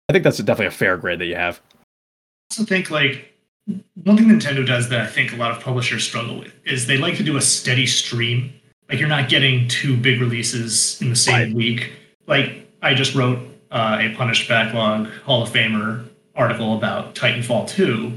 I 0.08 0.12
think 0.12 0.24
that's 0.24 0.38
definitely 0.38 0.66
a 0.66 0.70
fair 0.70 0.96
grade 0.96 1.20
that 1.20 1.26
you 1.26 1.36
have. 1.36 1.60
I 1.70 2.54
also 2.54 2.64
think 2.64 2.90
like 2.90 3.33
one 3.66 4.16
thing 4.16 4.28
Nintendo 4.28 4.66
does 4.66 4.88
that 4.90 5.00
I 5.00 5.06
think 5.06 5.32
a 5.32 5.36
lot 5.36 5.50
of 5.50 5.60
publishers 5.60 6.04
struggle 6.04 6.38
with 6.38 6.52
is 6.64 6.86
they 6.86 6.98
like 6.98 7.16
to 7.16 7.22
do 7.22 7.36
a 7.36 7.40
steady 7.40 7.86
stream. 7.86 8.52
Like 8.88 8.98
you're 8.98 9.08
not 9.08 9.28
getting 9.28 9.66
two 9.68 9.96
big 9.96 10.20
releases 10.20 11.00
in 11.00 11.08
the 11.10 11.16
same 11.16 11.34
right. 11.34 11.54
week. 11.54 11.92
Like 12.26 12.68
I 12.82 12.94
just 12.94 13.14
wrote 13.14 13.38
uh, 13.70 13.98
a 14.00 14.14
Punished 14.14 14.48
Backlog 14.48 15.08
Hall 15.24 15.42
of 15.42 15.50
Famer 15.50 16.06
article 16.36 16.76
about 16.76 17.14
Titanfall 17.14 17.68
2, 17.68 18.12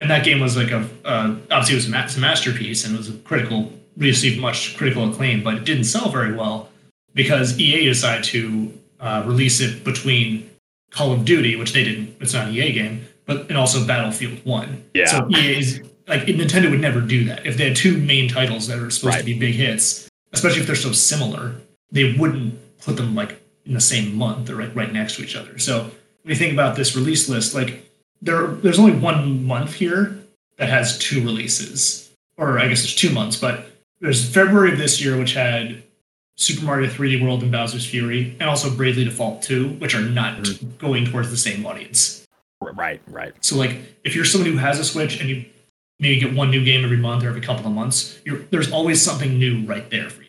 and 0.00 0.10
that 0.10 0.24
game 0.24 0.38
was 0.38 0.56
like 0.56 0.70
a 0.70 0.88
uh, 1.04 1.34
obviously 1.50 1.74
it 1.74 1.76
was 1.76 1.88
a, 1.88 1.90
ma- 1.90 2.08
a 2.16 2.20
masterpiece 2.20 2.84
and 2.84 2.94
it 2.94 2.98
was 2.98 3.08
a 3.08 3.14
critical 3.18 3.72
received 3.96 4.40
much 4.40 4.76
critical 4.76 5.08
acclaim, 5.10 5.42
but 5.42 5.54
it 5.54 5.64
didn't 5.64 5.84
sell 5.84 6.08
very 6.08 6.34
well 6.34 6.68
because 7.14 7.58
EA 7.58 7.84
decided 7.84 8.24
to 8.24 8.72
uh, 9.00 9.22
release 9.26 9.60
it 9.60 9.84
between 9.84 10.50
Call 10.90 11.12
of 11.12 11.24
Duty, 11.24 11.56
which 11.56 11.72
they 11.72 11.84
didn't. 11.84 12.16
It's 12.20 12.34
not 12.34 12.48
an 12.48 12.54
EA 12.54 12.72
game, 12.72 13.04
but 13.26 13.48
and 13.48 13.56
also 13.56 13.86
Battlefield 13.86 14.44
One. 14.44 14.84
Yeah. 14.94 15.06
So 15.06 15.28
EA 15.30 15.58
is 15.58 15.82
like 16.06 16.22
Nintendo 16.22 16.70
would 16.70 16.80
never 16.80 17.00
do 17.00 17.24
that 17.24 17.46
if 17.46 17.56
they 17.56 17.68
had 17.68 17.76
two 17.76 17.98
main 17.98 18.28
titles 18.28 18.66
that 18.68 18.78
are 18.78 18.90
supposed 18.90 19.14
right. 19.14 19.20
to 19.20 19.24
be 19.24 19.38
big 19.38 19.54
hits, 19.54 20.08
especially 20.32 20.60
if 20.60 20.66
they're 20.66 20.76
so 20.76 20.92
similar. 20.92 21.54
They 21.90 22.14
wouldn't 22.14 22.58
put 22.78 22.96
them 22.96 23.14
like 23.14 23.40
in 23.64 23.74
the 23.74 23.80
same 23.80 24.14
month 24.14 24.50
or 24.50 24.56
right 24.56 24.74
right 24.74 24.92
next 24.92 25.16
to 25.16 25.22
each 25.22 25.36
other. 25.36 25.58
So 25.58 25.82
when 25.82 25.92
you 26.30 26.34
think 26.34 26.52
about 26.52 26.76
this 26.76 26.96
release 26.96 27.28
list, 27.28 27.54
like 27.54 27.88
there 28.20 28.48
there's 28.48 28.78
only 28.78 28.96
one 28.96 29.44
month 29.46 29.74
here 29.74 30.18
that 30.56 30.68
has 30.68 30.98
two 30.98 31.22
releases, 31.22 32.10
or 32.36 32.58
I 32.58 32.68
guess 32.68 32.82
there's 32.82 32.94
two 32.94 33.10
months, 33.10 33.36
but 33.36 33.66
there's 34.00 34.28
February 34.28 34.72
of 34.72 34.78
this 34.78 35.02
year, 35.02 35.18
which 35.18 35.32
had 35.34 35.82
Super 36.36 36.64
Mario 36.64 36.90
3D 36.90 37.22
World 37.22 37.42
and 37.42 37.52
Bowser's 37.52 37.86
Fury, 37.86 38.36
and 38.40 38.48
also 38.48 38.74
Bravely 38.74 39.04
Default 39.04 39.42
2, 39.42 39.74
which 39.74 39.94
are 39.94 40.02
not 40.02 40.38
mm-hmm. 40.38 40.76
going 40.78 41.06
towards 41.06 41.30
the 41.30 41.36
same 41.36 41.64
audience. 41.64 42.23
Right, 42.72 43.00
right. 43.06 43.32
So 43.44 43.56
like 43.56 43.78
if 44.04 44.14
you're 44.14 44.24
someone 44.24 44.50
who 44.50 44.58
has 44.58 44.78
a 44.78 44.84
Switch 44.84 45.20
and 45.20 45.28
you 45.28 45.44
maybe 45.98 46.20
get 46.20 46.34
one 46.34 46.50
new 46.50 46.64
game 46.64 46.84
every 46.84 46.96
month 46.96 47.24
or 47.24 47.28
every 47.28 47.40
couple 47.40 47.66
of 47.66 47.72
months, 47.72 48.18
there's 48.50 48.72
always 48.72 49.00
something 49.00 49.38
new 49.38 49.64
right 49.66 49.88
there 49.90 50.10
for 50.10 50.22
you. 50.22 50.28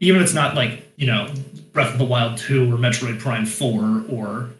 Even 0.00 0.20
if 0.20 0.26
it's 0.26 0.34
not 0.34 0.54
like, 0.54 0.92
you 0.96 1.06
know, 1.06 1.32
Breath 1.72 1.92
of 1.92 1.98
the 1.98 2.04
Wild 2.04 2.38
2 2.38 2.72
or 2.72 2.76
Metroid 2.76 3.18
Prime 3.18 3.46
4 3.46 4.04
or 4.10 4.50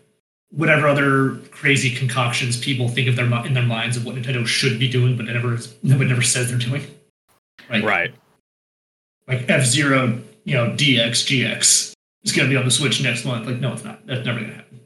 whatever 0.51 0.89
other 0.89 1.37
crazy 1.51 1.95
concoctions 1.95 2.57
people 2.57 2.89
think 2.89 3.09
of 3.09 3.17
their 3.17 3.27
in 3.47 3.55
their 3.55 3.63
minds 3.63 3.97
of 3.97 4.05
what 4.05 4.17
Nintendo 4.17 4.47
should 4.47 4.79
be 4.79 4.89
doing, 4.89 5.17
but 5.17 5.27
never 5.27 5.59
nobody 5.83 6.09
never 6.09 6.23
says 6.23 6.51
they're 6.51 6.59
doing. 6.59 6.87
Right. 7.69 7.85
Right. 7.85 8.15
Like 9.29 9.49
F 9.49 9.65
Zero, 9.65 10.21
you 10.45 10.55
know, 10.55 10.71
DX 10.71 11.11
GX 11.25 11.95
is 12.25 12.33
going 12.33 12.49
to 12.49 12.53
be 12.53 12.57
on 12.57 12.65
the 12.65 12.71
Switch 12.71 13.03
next 13.03 13.25
month. 13.25 13.47
Like, 13.47 13.61
no, 13.61 13.73
it's 13.73 13.85
not. 13.85 14.05
That's 14.07 14.25
never 14.25 14.41
going 14.41 14.51
to 14.51 14.57
happen. 14.57 14.80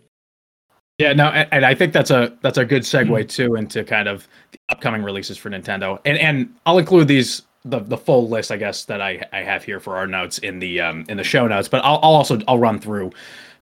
Yeah, 0.98 1.12
no, 1.12 1.26
and, 1.26 1.48
and, 1.50 1.66
I 1.66 1.74
think 1.74 1.92
that's 1.92 2.12
a 2.12 2.36
that's 2.40 2.56
a 2.56 2.64
good 2.64 2.82
segue 2.82 3.08
mm-hmm. 3.08 3.26
too 3.26 3.56
into 3.56 3.82
kind 3.82 4.06
of 4.06 4.28
the 4.52 4.58
upcoming 4.68 5.02
releases 5.02 5.36
for 5.36 5.50
Nintendo, 5.50 5.98
and 6.04 6.16
and 6.18 6.54
I'll 6.66 6.78
include 6.78 7.08
these 7.08 7.42
the 7.64 7.80
the 7.80 7.96
full 7.96 8.28
list, 8.28 8.52
I 8.52 8.56
guess, 8.56 8.84
that 8.84 9.00
I 9.02 9.26
I 9.32 9.38
have 9.38 9.64
here 9.64 9.80
for 9.80 9.96
our 9.96 10.06
notes 10.06 10.38
in 10.38 10.60
the 10.60 10.80
um 10.80 11.04
in 11.08 11.16
the 11.16 11.24
show 11.24 11.48
notes, 11.48 11.66
but 11.66 11.84
I'll 11.84 11.98
I'll 12.02 12.14
also 12.14 12.40
I'll 12.46 12.58
run 12.58 12.78
through 12.78 13.10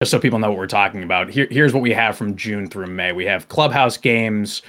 just 0.01 0.12
so 0.12 0.19
people 0.19 0.39
know 0.39 0.50
what 0.50 0.57
we're 0.57 0.67
talking 0.67 1.03
about. 1.03 1.29
Here 1.29 1.48
here's 1.51 1.74
what 1.74 1.84
we 1.84 1.91
have 1.91 2.15
from 2.15 2.38
June 2.38 2.67
through 2.67 2.88
May. 2.88 3.12
We 3.12 3.25
have 3.25 3.50
Clubhouse 3.50 3.98
games, 3.98 4.62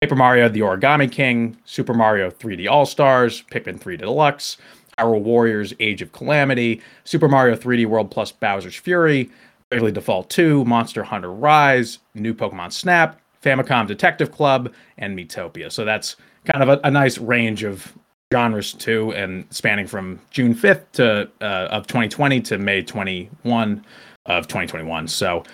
Paper 0.00 0.16
Mario: 0.16 0.48
The 0.48 0.60
Origami 0.60 1.12
King, 1.12 1.58
Super 1.66 1.92
Mario 1.92 2.30
3D 2.30 2.66
All 2.66 2.86
Stars, 2.86 3.42
Pikmin 3.50 3.78
3 3.78 3.98
Deluxe, 3.98 4.56
Hyrule 4.98 5.20
Warriors: 5.20 5.74
Age 5.80 6.00
of 6.00 6.12
Calamity, 6.12 6.80
Super 7.04 7.28
Mario 7.28 7.56
3D 7.56 7.84
World 7.84 8.10
plus 8.10 8.32
Bowser's 8.32 8.76
Fury. 8.76 9.28
Bravely 9.70 9.92
Default 9.92 10.30
2, 10.30 10.64
Monster 10.64 11.02
Hunter 11.02 11.32
Rise, 11.32 11.98
New 12.14 12.34
Pokemon 12.34 12.72
Snap, 12.72 13.20
Famicom 13.42 13.86
Detective 13.86 14.30
Club, 14.30 14.72
and 14.98 15.18
Miitopia. 15.18 15.70
So 15.72 15.84
that's 15.84 16.16
kind 16.44 16.62
of 16.62 16.68
a, 16.68 16.80
a 16.86 16.90
nice 16.90 17.18
range 17.18 17.64
of 17.64 17.92
genres 18.32 18.72
too, 18.72 19.12
and 19.14 19.44
spanning 19.50 19.86
from 19.86 20.20
June 20.30 20.54
5th 20.54 20.84
to 20.92 21.30
uh, 21.40 21.68
of 21.70 21.86
2020 21.86 22.40
to 22.42 22.58
May 22.58 22.82
21 22.82 23.84
of 24.26 24.46
2021. 24.46 25.08
So 25.08 25.44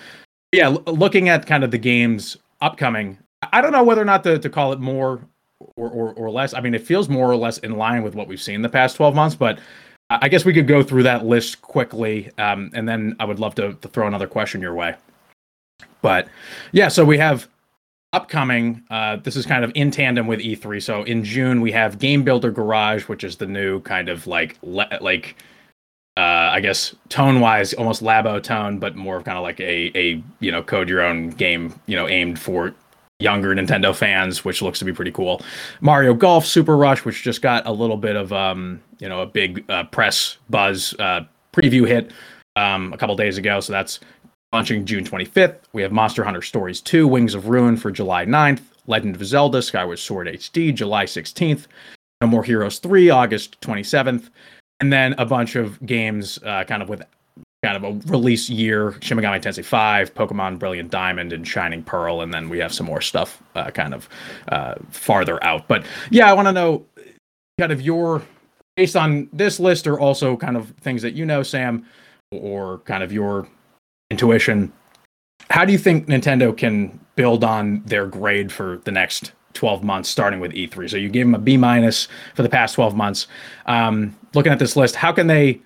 yeah, 0.51 0.67
l- 0.67 0.83
looking 0.85 1.29
at 1.29 1.45
kind 1.45 1.63
of 1.63 1.71
the 1.71 1.77
games 1.77 2.37
upcoming, 2.61 3.17
I 3.51 3.61
don't 3.61 3.71
know 3.71 3.83
whether 3.83 4.01
or 4.01 4.05
not 4.05 4.23
to, 4.23 4.39
to 4.39 4.49
call 4.49 4.73
it 4.73 4.79
more 4.79 5.21
or, 5.75 5.89
or, 5.89 6.13
or 6.13 6.29
less. 6.29 6.53
I 6.53 6.61
mean, 6.61 6.73
it 6.73 6.85
feels 6.85 7.09
more 7.09 7.29
or 7.31 7.35
less 7.35 7.57
in 7.59 7.77
line 7.77 8.03
with 8.03 8.15
what 8.15 8.27
we've 8.27 8.41
seen 8.41 8.61
the 8.61 8.69
past 8.69 8.95
12 8.95 9.15
months, 9.15 9.35
but 9.35 9.59
I 10.21 10.29
guess 10.29 10.45
we 10.45 10.53
could 10.53 10.67
go 10.67 10.83
through 10.83 11.03
that 11.03 11.25
list 11.25 11.61
quickly, 11.61 12.31
um, 12.37 12.71
and 12.73 12.87
then 12.87 13.15
I 13.19 13.25
would 13.25 13.39
love 13.39 13.55
to, 13.55 13.73
to, 13.73 13.87
throw 13.87 14.07
another 14.07 14.27
question 14.27 14.61
your 14.61 14.73
way. 14.73 14.95
But 16.01 16.27
yeah, 16.71 16.87
so 16.87 17.05
we 17.05 17.17
have 17.17 17.47
upcoming. 18.11 18.83
Uh, 18.89 19.17
this 19.17 19.35
is 19.35 19.45
kind 19.45 19.63
of 19.63 19.71
in 19.75 19.91
tandem 19.91 20.27
with 20.27 20.39
E3. 20.39 20.81
So 20.81 21.03
in 21.03 21.23
June 21.23 21.61
we 21.61 21.71
have 21.71 21.99
Game 21.99 22.23
Builder 22.23 22.51
Garage, 22.51 23.07
which 23.07 23.23
is 23.23 23.37
the 23.37 23.47
new 23.47 23.81
kind 23.81 24.09
of 24.09 24.27
like 24.27 24.57
le- 24.61 24.99
like 25.01 25.35
uh, 26.15 26.51
I 26.51 26.59
guess 26.59 26.95
tone 27.09 27.39
wise, 27.39 27.73
almost 27.73 28.03
Labo 28.03 28.41
tone, 28.41 28.77
but 28.77 28.95
more 28.95 29.17
of 29.17 29.23
kind 29.23 29.37
of 29.37 29.43
like 29.43 29.59
a 29.59 29.91
a 29.97 30.23
you 30.39 30.51
know 30.51 30.61
code 30.61 30.87
your 30.87 31.01
own 31.01 31.31
game, 31.31 31.79
you 31.87 31.95
know, 31.95 32.07
aimed 32.07 32.39
for 32.39 32.75
younger 33.23 33.55
Nintendo 33.55 33.95
fans, 33.95 34.45
which 34.45 34.61
looks 34.61 34.79
to 34.79 34.85
be 34.85 34.93
pretty 34.93 35.11
cool. 35.11 35.41
Mario 35.81 36.13
Golf 36.13 36.45
Super 36.45 36.77
Rush, 36.77 37.05
which 37.05 37.23
just 37.23 37.41
got 37.41 37.65
a 37.65 37.71
little 37.71 37.97
bit 37.97 38.15
of 38.15 38.31
um, 38.33 38.81
you 38.99 39.09
know, 39.09 39.21
a 39.21 39.25
big 39.25 39.63
uh, 39.69 39.85
press 39.85 40.37
buzz 40.49 40.93
uh, 40.99 41.21
preview 41.53 41.87
hit 41.87 42.11
um, 42.55 42.93
a 42.93 42.97
couple 42.97 43.15
days 43.15 43.37
ago. 43.37 43.59
So 43.59 43.73
that's 43.73 43.99
launching 44.51 44.85
June 44.85 45.03
25th. 45.03 45.57
We 45.73 45.81
have 45.81 45.91
Monster 45.91 46.23
Hunter 46.23 46.41
Stories 46.41 46.81
2, 46.81 47.07
Wings 47.07 47.33
of 47.33 47.47
Ruin 47.47 47.77
for 47.77 47.91
July 47.91 48.25
9th. 48.25 48.61
Legend 48.85 49.15
of 49.15 49.25
Zelda 49.25 49.61
Skyward 49.61 49.99
Sword 49.99 50.27
HD, 50.27 50.73
July 50.73 51.05
16th. 51.05 51.67
No 52.21 52.27
More 52.27 52.43
Heroes 52.43 52.79
3, 52.79 53.09
August 53.09 53.59
27th. 53.61 54.29
And 54.79 54.91
then 54.91 55.13
a 55.17 55.25
bunch 55.25 55.55
of 55.55 55.83
games 55.85 56.39
uh, 56.43 56.65
kind 56.65 56.83
of 56.83 56.89
with 56.89 57.01
kind 57.63 57.77
of 57.77 57.83
a 57.83 58.11
release 58.11 58.49
year 58.49 58.95
Shin 59.01 59.17
Megami 59.17 59.41
Tensei 59.41 59.63
5, 59.63 60.13
Pokemon 60.13 60.59
Brilliant 60.59 60.91
Diamond, 60.91 61.31
and 61.31 61.47
Shining 61.47 61.81
Pearl. 61.81 62.21
And 62.21 62.33
then 62.33 62.49
we 62.49 62.59
have 62.59 62.73
some 62.73 62.85
more 62.85 62.99
stuff 62.99 63.41
uh, 63.55 63.71
kind 63.71 63.93
of 63.93 64.09
uh, 64.49 64.75
farther 64.89 65.41
out. 65.43 65.67
But 65.67 65.85
yeah, 66.11 66.29
I 66.29 66.33
want 66.33 66.49
to 66.49 66.51
know 66.51 66.85
kind 67.57 67.71
of 67.71 67.81
your, 67.81 68.21
based 68.75 68.97
on 68.97 69.29
this 69.31 69.59
list, 69.61 69.87
or 69.87 69.97
also 69.97 70.35
kind 70.35 70.57
of 70.57 70.71
things 70.81 71.01
that 71.03 71.13
you 71.13 71.25
know, 71.25 71.41
Sam, 71.41 71.85
or 72.31 72.79
kind 72.79 73.01
of 73.01 73.13
your 73.13 73.47
intuition. 74.11 74.71
How 75.49 75.63
do 75.63 75.71
you 75.71 75.77
think 75.77 76.07
Nintendo 76.07 76.55
can 76.55 76.99
build 77.15 77.45
on 77.45 77.81
their 77.85 78.07
grade 78.07 78.51
for 78.51 78.81
the 78.83 78.91
next 78.91 79.31
12 79.53 79.83
months, 79.83 80.09
starting 80.09 80.41
with 80.41 80.51
E3? 80.51 80.89
So 80.89 80.97
you 80.97 81.07
gave 81.07 81.27
them 81.27 81.35
a 81.35 81.39
B 81.39 81.55
minus 81.55 82.09
for 82.35 82.43
the 82.43 82.49
past 82.49 82.75
12 82.75 82.93
months. 82.93 83.27
Um, 83.67 84.17
looking 84.33 84.51
at 84.51 84.59
this 84.59 84.75
list, 84.75 84.95
how 84.95 85.13
can 85.13 85.27
they 85.27 85.61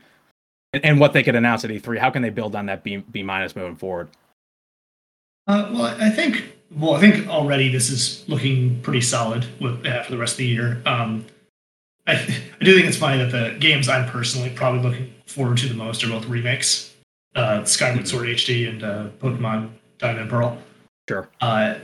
and 0.74 1.00
what 1.00 1.14
they 1.14 1.24
could 1.24 1.36
announce 1.36 1.64
at 1.64 1.72
E3. 1.72 1.98
How 1.98 2.10
can 2.10 2.22
they 2.22 2.30
build 2.30 2.56
on 2.56 2.66
that 2.68 2.84
B 2.84 2.98
B 2.98 3.24
minus 3.24 3.56
moving 3.56 3.76
forward? 3.76 4.10
Uh, 5.48 5.70
well, 5.74 5.86
I 6.00 6.10
think 6.10 6.44
well, 6.76 6.96
I 6.96 7.00
think 7.00 7.28
already 7.28 7.70
this 7.70 7.90
is 7.90 8.28
looking 8.28 8.82
pretty 8.82 9.02
solid 9.02 9.46
with 9.62 9.86
uh, 9.86 10.04
for 10.04 10.12
the 10.12 10.18
rest 10.18 10.34
of 10.34 10.38
the 10.40 10.48
year. 10.48 10.82
Um, 10.86 11.26
I, 12.06 12.14
I 12.14 12.64
do 12.64 12.74
think 12.74 12.88
it's 12.88 12.98
funny 12.98 13.24
that 13.24 13.32
the 13.32 13.58
games 13.60 13.90
I'm 13.90 14.10
personally 14.10 14.50
probably 14.50 14.82
looking 14.82 15.14
forward 15.26 15.58
to 15.58 15.68
the 15.68 15.74
most 15.74 16.04
are 16.04 16.10
both 16.10 16.26
remakes, 16.26 16.94
uh, 17.36 17.64
Skyward 17.64 18.00
mm-hmm. 18.00 18.06
Sword 18.06 18.28
HD 18.28 18.70
and 18.70 18.84
uh, 18.84 19.08
Pokemon 19.20 19.72
Diamond 19.98 20.22
and 20.22 20.30
Pearl. 20.30 20.58
Sure. 21.08 21.30
Uh, 21.40 21.76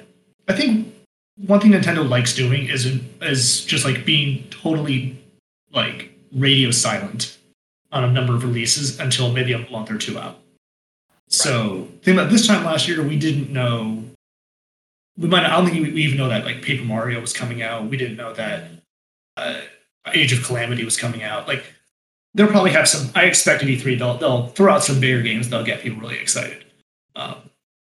I 0.47 0.53
think 0.53 0.93
one 1.37 1.59
thing 1.59 1.71
Nintendo 1.71 2.07
likes 2.07 2.35
doing 2.35 2.67
is 2.67 2.85
is 3.21 3.63
just 3.65 3.85
like 3.85 4.05
being 4.05 4.47
totally 4.49 5.17
like 5.71 6.11
radio 6.33 6.71
silent 6.71 7.32
on 7.93 8.03
a 8.03 8.11
number 8.11 8.35
of 8.35 8.43
releases 8.43 8.99
until 8.99 9.31
maybe 9.31 9.53
a 9.53 9.69
month 9.69 9.89
or 9.91 9.97
two 9.97 10.19
out. 10.19 10.39
So 11.29 11.87
think 12.01 12.17
about 12.17 12.31
this 12.31 12.45
time 12.45 12.65
last 12.65 12.87
year, 12.87 13.01
we 13.01 13.17
didn't 13.17 13.51
know. 13.51 14.03
We 15.17 15.27
might. 15.27 15.45
I 15.45 15.55
don't 15.55 15.69
think 15.69 15.93
we 15.93 16.03
even 16.03 16.17
know 16.17 16.27
that 16.29 16.43
like 16.43 16.63
Paper 16.63 16.83
Mario 16.83 17.21
was 17.21 17.33
coming 17.33 17.61
out. 17.61 17.85
We 17.85 17.97
didn't 17.97 18.17
know 18.17 18.33
that 18.33 18.63
uh, 19.37 19.61
Age 20.13 20.33
of 20.33 20.43
Calamity 20.43 20.83
was 20.83 20.97
coming 20.97 21.23
out. 21.23 21.47
Like 21.47 21.63
they'll 22.33 22.47
probably 22.47 22.71
have 22.71 22.87
some. 22.87 23.09
I 23.15 23.25
expect 23.25 23.61
at 23.61 23.69
E3 23.69 23.97
they'll 23.97 24.17
they'll 24.17 24.47
throw 24.47 24.73
out 24.73 24.83
some 24.83 24.99
bigger 24.99 25.21
games. 25.21 25.49
They'll 25.49 25.63
get 25.63 25.81
people 25.81 26.01
really 26.01 26.19
excited. 26.19 26.65
Um, 27.15 27.35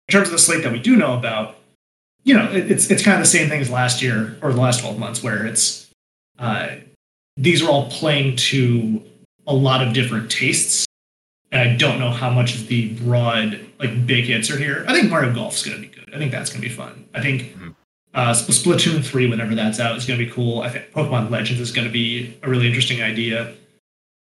in 0.08 0.12
terms 0.12 0.28
of 0.28 0.32
the 0.32 0.38
slate 0.38 0.62
that 0.62 0.72
we 0.72 0.78
do 0.78 0.94
know 0.94 1.18
about, 1.18 1.56
you 2.22 2.34
know, 2.34 2.50
it, 2.50 2.70
it's 2.70 2.90
it's 2.90 3.02
kind 3.02 3.16
of 3.16 3.22
the 3.22 3.30
same 3.30 3.48
thing 3.48 3.60
as 3.60 3.70
last 3.70 4.02
year 4.02 4.38
or 4.40 4.52
the 4.52 4.60
last 4.60 4.80
twelve 4.80 4.98
months, 4.98 5.22
where 5.22 5.46
it's 5.46 5.90
uh, 6.38 6.76
these 7.36 7.62
are 7.62 7.68
all 7.68 7.90
playing 7.90 8.36
to 8.36 9.02
a 9.46 9.54
lot 9.54 9.86
of 9.86 9.92
different 9.92 10.30
tastes. 10.30 10.86
And 11.52 11.60
I 11.60 11.76
don't 11.76 11.98
know 11.98 12.10
how 12.10 12.30
much 12.30 12.54
of 12.54 12.66
the 12.68 12.94
broad, 12.94 13.60
like 13.78 14.06
big 14.06 14.24
hits 14.24 14.50
are 14.50 14.58
here. 14.58 14.84
I 14.88 14.92
think 14.92 15.10
Mario 15.10 15.32
Golf 15.32 15.54
is 15.54 15.62
going 15.62 15.80
to 15.80 15.88
be 15.88 15.94
good. 15.94 16.12
I 16.14 16.18
think 16.18 16.32
that's 16.32 16.50
going 16.50 16.60
to 16.60 16.68
be 16.68 16.74
fun. 16.74 17.08
I 17.14 17.20
think 17.20 17.42
mm-hmm. 17.42 17.70
uh, 18.14 18.32
Splatoon 18.32 19.04
3, 19.04 19.30
whenever 19.30 19.54
that's 19.54 19.78
out, 19.78 19.96
is 19.96 20.06
going 20.06 20.18
to 20.18 20.24
be 20.24 20.30
cool. 20.30 20.60
I 20.60 20.70
think 20.70 20.90
Pokemon 20.90 21.30
Legends 21.30 21.60
is 21.60 21.70
going 21.70 21.86
to 21.86 21.92
be 21.92 22.36
a 22.42 22.50
really 22.50 22.66
interesting 22.66 23.02
idea. 23.02 23.54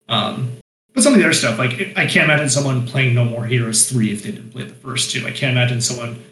Um, 0.09 0.59
but 0.95 1.02
some 1.02 1.12
of 1.12 1.19
the 1.19 1.25
other 1.25 1.33
stuff, 1.33 1.59
like 1.59 1.93
I 1.97 2.07
can't 2.07 2.25
imagine 2.25 2.50
someone 2.50 2.87
playing 2.87 3.14
No 3.14 3.25
More 3.25 3.47
Heroes 3.47 3.88
3 3.88 4.12
if 4.12 4.25
they 4.25 4.33
didn't 4.33 4.50
play 4.50 4.64
the 4.64 4.75
first 4.75 5.11
two. 5.11 5.26
I 5.26 5.31
can't 5.31 5.52
imagine 5.52 5.81
someone 5.81 6.23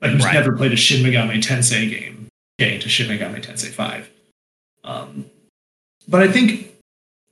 like 0.00 0.12
who's 0.12 0.24
right. 0.24 0.34
never 0.34 0.56
played 0.56 0.72
a 0.72 0.76
Shin 0.76 1.04
Megami 1.04 1.42
Tensei 1.42 1.90
game 1.90 2.28
getting 2.58 2.80
to 2.80 2.88
Shin 2.88 3.08
Megami 3.08 3.44
Tensei 3.44 3.68
5. 3.68 4.10
Um, 4.84 5.26
but 6.08 6.22
I 6.22 6.28
think 6.28 6.75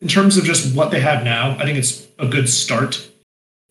in 0.05 0.09
terms 0.09 0.37
of 0.37 0.45
just 0.45 0.77
what 0.77 0.91
they 0.91 1.01
have 1.01 1.25
now, 1.25 1.53
I 1.53 1.65
think 1.65 1.79
it's 1.79 2.07
a 2.19 2.29
good 2.29 2.49
start. 2.49 3.11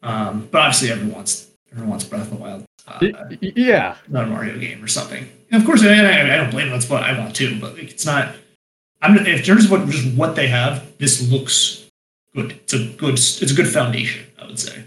Um, 0.01 0.49
but 0.51 0.61
obviously, 0.61 0.91
everyone 0.91 1.13
wants 1.13 1.47
everyone 1.71 1.91
wants 1.91 2.05
Breath 2.05 2.23
of 2.23 2.31
the 2.31 2.35
Wild. 2.35 2.65
Uh, 2.87 2.99
yeah, 3.39 3.95
not 4.09 4.25
a 4.25 4.27
Mario 4.27 4.57
game 4.57 4.83
or 4.83 4.87
something. 4.87 5.29
And 5.51 5.61
of 5.61 5.65
course, 5.65 5.83
I, 5.83 5.93
I, 5.93 6.33
I 6.33 6.37
don't 6.37 6.49
blame 6.49 6.69
them. 6.69 6.77
That's 6.77 6.89
what 6.89 7.03
I 7.03 7.17
want 7.17 7.35
too. 7.35 7.59
But 7.61 7.75
like, 7.75 7.91
it's 7.91 8.05
not. 8.05 8.35
I'm 9.03 9.15
in 9.15 9.41
terms 9.43 9.65
of 9.65 9.71
what 9.71 9.87
just 9.87 10.17
what 10.17 10.35
they 10.35 10.47
have. 10.47 10.97
This 10.97 11.31
looks 11.31 11.87
good. 12.35 12.53
It's 12.53 12.73
a 12.73 12.89
good. 12.93 13.13
It's 13.13 13.51
a 13.51 13.55
good 13.55 13.67
foundation. 13.67 14.25
I 14.41 14.47
would 14.47 14.59
say. 14.59 14.83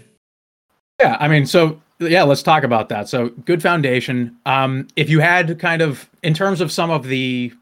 Yeah, 0.99 1.15
I 1.17 1.29
mean, 1.29 1.45
so 1.45 1.81
yeah, 1.99 2.23
let's 2.23 2.43
talk 2.43 2.63
about 2.63 2.89
that. 2.89 3.07
So 3.07 3.29
good 3.29 3.61
foundation. 3.61 4.35
Um, 4.45 4.89
if 4.97 5.09
you 5.09 5.21
had 5.21 5.57
kind 5.59 5.81
of 5.81 6.09
in 6.23 6.33
terms 6.33 6.59
of 6.59 6.73
some 6.73 6.91
of 6.91 7.05
the 7.05 7.53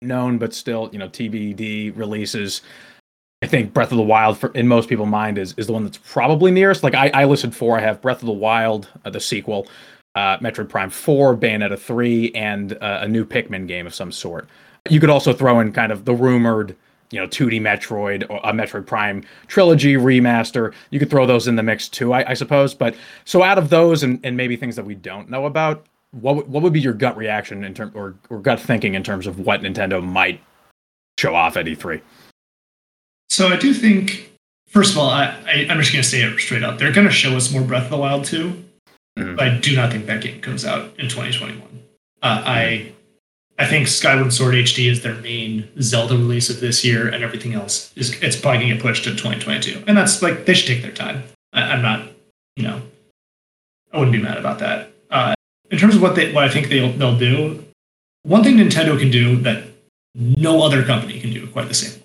known 0.00 0.38
but 0.38 0.52
still 0.52 0.90
you 0.92 0.98
know 0.98 1.08
TBD 1.08 1.96
releases 1.96 2.62
I 3.44 3.46
think 3.46 3.74
Breath 3.74 3.92
of 3.92 3.98
the 3.98 4.02
Wild, 4.02 4.38
for, 4.38 4.50
in 4.52 4.66
most 4.66 4.88
people's 4.88 5.10
mind, 5.10 5.36
is 5.36 5.52
is 5.58 5.66
the 5.66 5.74
one 5.74 5.84
that's 5.84 5.98
probably 5.98 6.50
nearest. 6.50 6.82
Like 6.82 6.94
I, 6.94 7.10
I 7.12 7.24
listed 7.26 7.54
four. 7.54 7.76
I 7.76 7.82
have 7.82 8.00
Breath 8.00 8.22
of 8.22 8.26
the 8.26 8.32
Wild, 8.32 8.88
uh, 9.04 9.10
the 9.10 9.20
sequel, 9.20 9.68
uh, 10.14 10.38
Metroid 10.38 10.70
Prime 10.70 10.88
Four, 10.88 11.36
Bayonetta 11.36 11.78
Three, 11.78 12.32
and 12.32 12.72
uh, 12.80 13.00
a 13.02 13.06
new 13.06 13.22
Pikmin 13.22 13.68
game 13.68 13.86
of 13.86 13.94
some 13.94 14.10
sort. 14.10 14.48
You 14.88 14.98
could 14.98 15.10
also 15.10 15.34
throw 15.34 15.60
in 15.60 15.72
kind 15.74 15.92
of 15.92 16.06
the 16.06 16.14
rumored, 16.14 16.74
you 17.10 17.20
know, 17.20 17.26
2D 17.26 17.60
Metroid 17.60 18.24
or 18.30 18.40
a 18.44 18.54
Metroid 18.54 18.86
Prime 18.86 19.22
trilogy 19.46 19.92
remaster. 19.92 20.72
You 20.88 20.98
could 20.98 21.10
throw 21.10 21.26
those 21.26 21.46
in 21.46 21.56
the 21.56 21.62
mix 21.62 21.86
too, 21.86 22.14
I, 22.14 22.30
I 22.30 22.32
suppose. 22.32 22.72
But 22.72 22.96
so 23.26 23.42
out 23.42 23.58
of 23.58 23.68
those 23.68 24.02
and, 24.02 24.20
and 24.24 24.38
maybe 24.38 24.56
things 24.56 24.74
that 24.76 24.86
we 24.86 24.94
don't 24.94 25.28
know 25.28 25.44
about, 25.44 25.84
what 26.12 26.48
what 26.48 26.62
would 26.62 26.72
be 26.72 26.80
your 26.80 26.94
gut 26.94 27.14
reaction 27.18 27.62
in 27.62 27.74
terms 27.74 27.94
or, 27.94 28.14
or 28.30 28.38
gut 28.38 28.58
thinking 28.58 28.94
in 28.94 29.02
terms 29.02 29.26
of 29.26 29.40
what 29.40 29.60
Nintendo 29.60 30.02
might 30.02 30.40
show 31.18 31.34
off 31.34 31.58
at 31.58 31.66
E3? 31.66 32.00
So 33.28 33.48
I 33.48 33.56
do 33.56 33.74
think, 33.74 34.30
first 34.68 34.92
of 34.92 34.98
all, 34.98 35.10
I, 35.10 35.26
I 35.46 35.52
am 35.68 35.78
just 35.80 35.92
going 35.92 36.02
to 36.02 36.08
say 36.08 36.22
it 36.22 36.38
straight 36.38 36.62
up. 36.62 36.78
They're 36.78 36.92
going 36.92 37.06
to 37.06 37.12
show 37.12 37.36
us 37.36 37.52
more 37.52 37.62
Breath 37.62 37.84
of 37.84 37.90
the 37.90 37.96
Wild 37.96 38.24
2, 38.24 38.62
Mhm. 39.18 39.36
but 39.36 39.46
I 39.48 39.58
do 39.58 39.76
not 39.76 39.92
think 39.92 40.06
that 40.06 40.20
game 40.22 40.40
comes 40.40 40.64
out 40.64 40.92
in 40.98 41.08
2021. 41.08 41.62
Uh, 42.22 42.42
I 42.44 42.92
I 43.56 43.66
think 43.66 43.86
Skyward 43.86 44.32
Sword 44.32 44.56
HD 44.56 44.88
is 44.90 45.02
their 45.02 45.14
main 45.14 45.68
Zelda 45.80 46.14
release 46.16 46.50
of 46.50 46.58
this 46.58 46.84
year, 46.84 47.06
and 47.06 47.22
everything 47.22 47.54
else 47.54 47.92
is 47.94 48.20
it's 48.20 48.34
probably 48.34 48.58
going 48.58 48.70
to 48.70 48.74
get 48.74 48.82
pushed 48.82 49.04
to 49.04 49.10
2022. 49.10 49.84
And 49.86 49.96
that's 49.96 50.20
like 50.22 50.44
they 50.46 50.54
should 50.54 50.66
take 50.66 50.82
their 50.82 50.90
time. 50.90 51.22
I, 51.52 51.62
I'm 51.62 51.80
not, 51.80 52.08
you 52.56 52.64
know, 52.64 52.82
I 53.92 53.98
wouldn't 53.98 54.16
be 54.16 54.20
mad 54.20 54.38
about 54.38 54.58
that. 54.58 54.90
Uh, 55.08 55.34
in 55.70 55.78
terms 55.78 55.94
of 55.94 56.02
what 56.02 56.16
they 56.16 56.32
what 56.32 56.42
I 56.42 56.48
think 56.48 56.68
they'll 56.68 56.90
they'll 56.92 57.16
do, 57.18 57.64
one 58.24 58.42
thing 58.42 58.56
Nintendo 58.56 58.98
can 58.98 59.12
do 59.12 59.36
that 59.42 59.62
no 60.16 60.62
other 60.62 60.82
company 60.82 61.20
can 61.20 61.32
do 61.32 61.46
quite 61.46 61.68
the 61.68 61.74
same 61.74 62.00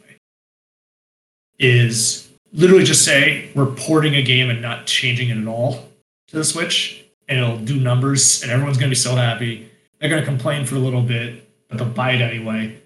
is 1.60 2.30
literally 2.54 2.84
just 2.84 3.04
say 3.06 3.50
we're 3.56 3.66
porting 3.68 4.16
a 4.16 4.24
game 4.24 4.50
and 4.50 4.62
not 4.62 4.88
changing 4.88 5.30
it 5.30 5.38
at 5.38 5.48
all 5.48 5.88
to 6.30 6.36
the 6.38 6.44
Switch, 6.44 7.04
and 7.28 7.39
it'll 7.39 7.58
do 7.60 7.80
numbers, 7.80 8.42
and 8.42 8.51
everyone's 8.51 8.78
going 8.78 8.89
to 8.89 8.92
be 8.92 8.96
so 9.00 9.16
happy. 9.16 9.70
They're 10.00 10.10
going 10.10 10.22
to 10.22 10.28
complain 10.28 10.66
for 10.66 10.75
a 10.75 10.80
little 10.80 11.01
bit, 11.01 11.48
but 11.68 11.78
they'll 11.78 11.88
buy 11.89 12.12
it 12.13 12.22
anyway. 12.22 12.78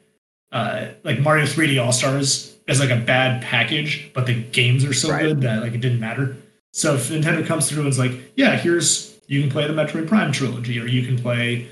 Uh, 0.51 0.87
like 1.03 1.19
Mario 1.19 1.45
3D 1.45 1.83
All 1.83 1.91
Stars 1.91 2.55
is 2.67 2.79
like 2.79 2.89
a 2.89 2.95
bad 2.97 3.41
package, 3.43 4.11
but 4.13 4.25
the 4.25 4.33
games 4.33 4.85
are 4.85 4.93
so 4.93 5.09
Right. 5.11 5.23
good 5.23 5.41
that 5.41 5.61
like 5.61 5.73
it 5.73 5.81
didn't 5.81 5.99
matter. 5.99 6.35
So 6.73 6.95
if 6.95 7.09
Nintendo 7.09 7.45
comes 7.45 7.69
through 7.69 7.81
and 7.81 7.89
is 7.89 7.99
like, 7.99 8.11
yeah, 8.35 8.55
here's 8.57 9.19
you 9.27 9.41
can 9.41 9.49
play 9.49 9.65
the 9.67 9.73
Metroid 9.73 10.07
Prime 10.07 10.31
trilogy, 10.31 10.79
or 10.79 10.85
you 10.87 11.05
can 11.05 11.17
play, 11.17 11.67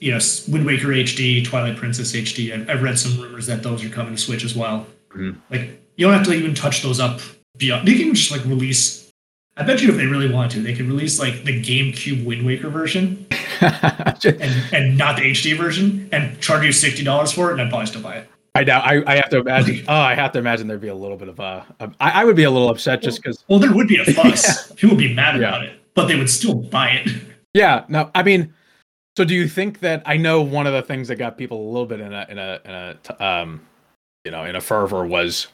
you 0.00 0.10
know, 0.12 0.18
Wind 0.48 0.64
Waker 0.66 0.88
HD, 0.88 1.44
Twilight 1.44 1.76
Princess 1.76 2.12
HD. 2.12 2.52
I've, 2.52 2.68
I've 2.68 2.82
read 2.82 2.98
some 2.98 3.20
rumors 3.20 3.46
that 3.46 3.62
those 3.62 3.84
are 3.84 3.88
coming 3.88 4.14
to 4.16 4.20
Switch 4.20 4.42
as 4.44 4.54
well. 4.56 4.86
Mhm. 5.14 5.36
Like 5.50 5.81
you 5.96 6.06
don't 6.06 6.14
have 6.14 6.26
to 6.26 6.32
even 6.32 6.54
touch 6.54 6.82
those 6.82 7.00
up 7.00 7.20
beyond. 7.56 7.86
They 7.86 7.96
can 7.96 8.14
just 8.14 8.30
like 8.30 8.44
release. 8.44 9.10
I 9.56 9.64
bet 9.64 9.82
you 9.82 9.90
if 9.90 9.96
they 9.96 10.06
really 10.06 10.32
want 10.32 10.50
to, 10.52 10.60
they 10.62 10.74
could 10.74 10.86
release 10.86 11.18
like 11.20 11.44
the 11.44 11.62
GameCube 11.62 12.24
Wind 12.24 12.46
Waker 12.46 12.70
version 12.70 13.26
and, 13.60 14.72
and 14.72 14.96
not 14.96 15.16
the 15.16 15.30
HD 15.30 15.56
version 15.56 16.08
and 16.10 16.40
charge 16.40 16.64
you 16.64 16.72
sixty 16.72 17.04
dollars 17.04 17.32
for 17.32 17.50
it, 17.50 17.52
and 17.52 17.62
I'd 17.62 17.68
probably 17.68 17.86
still 17.86 18.02
buy 18.02 18.16
it. 18.16 18.28
I 18.54 18.64
doubt. 18.64 18.84
I, 18.84 19.02
I 19.06 19.16
have 19.16 19.30
to 19.30 19.38
imagine. 19.38 19.84
Oh, 19.88 19.94
I 19.94 20.14
have 20.14 20.32
to 20.32 20.38
imagine 20.38 20.66
there'd 20.68 20.80
be 20.80 20.88
a 20.88 20.94
little 20.94 21.16
bit 21.16 21.28
of 21.28 21.38
a. 21.40 21.64
a 21.80 21.90
I, 22.00 22.22
I 22.22 22.24
would 22.24 22.36
be 22.36 22.44
a 22.44 22.50
little 22.50 22.68
upset 22.68 23.02
just 23.02 23.22
because. 23.22 23.44
Well, 23.48 23.58
there 23.58 23.72
would 23.72 23.88
be 23.88 23.96
a 23.96 24.04
fuss. 24.12 24.72
People 24.72 24.96
would 24.96 25.02
be 25.02 25.14
mad 25.14 25.40
Yeah. 25.40 25.48
about 25.48 25.64
it, 25.64 25.78
but 25.94 26.06
they 26.06 26.16
would 26.16 26.30
still 26.30 26.54
buy 26.54 26.90
it. 26.90 27.10
Yeah. 27.54 27.84
No. 27.88 28.10
I 28.14 28.22
mean, 28.22 28.52
so 29.16 29.24
do 29.24 29.34
you 29.34 29.48
think 29.48 29.80
that 29.80 30.02
I 30.06 30.16
know 30.16 30.40
one 30.42 30.66
of 30.66 30.72
the 30.72 30.82
things 30.82 31.08
that 31.08 31.16
got 31.16 31.36
people 31.38 31.62
a 31.66 31.70
little 31.70 31.86
bit 31.86 32.00
in 32.00 32.12
a 32.12 32.26
in 32.28 32.38
a 32.38 32.60
in 32.64 32.70
a 32.70 33.24
um, 33.24 33.60
you 34.24 34.30
know, 34.30 34.44
in 34.44 34.54
a 34.56 34.60
fervor 34.60 35.04
was, 35.06 35.48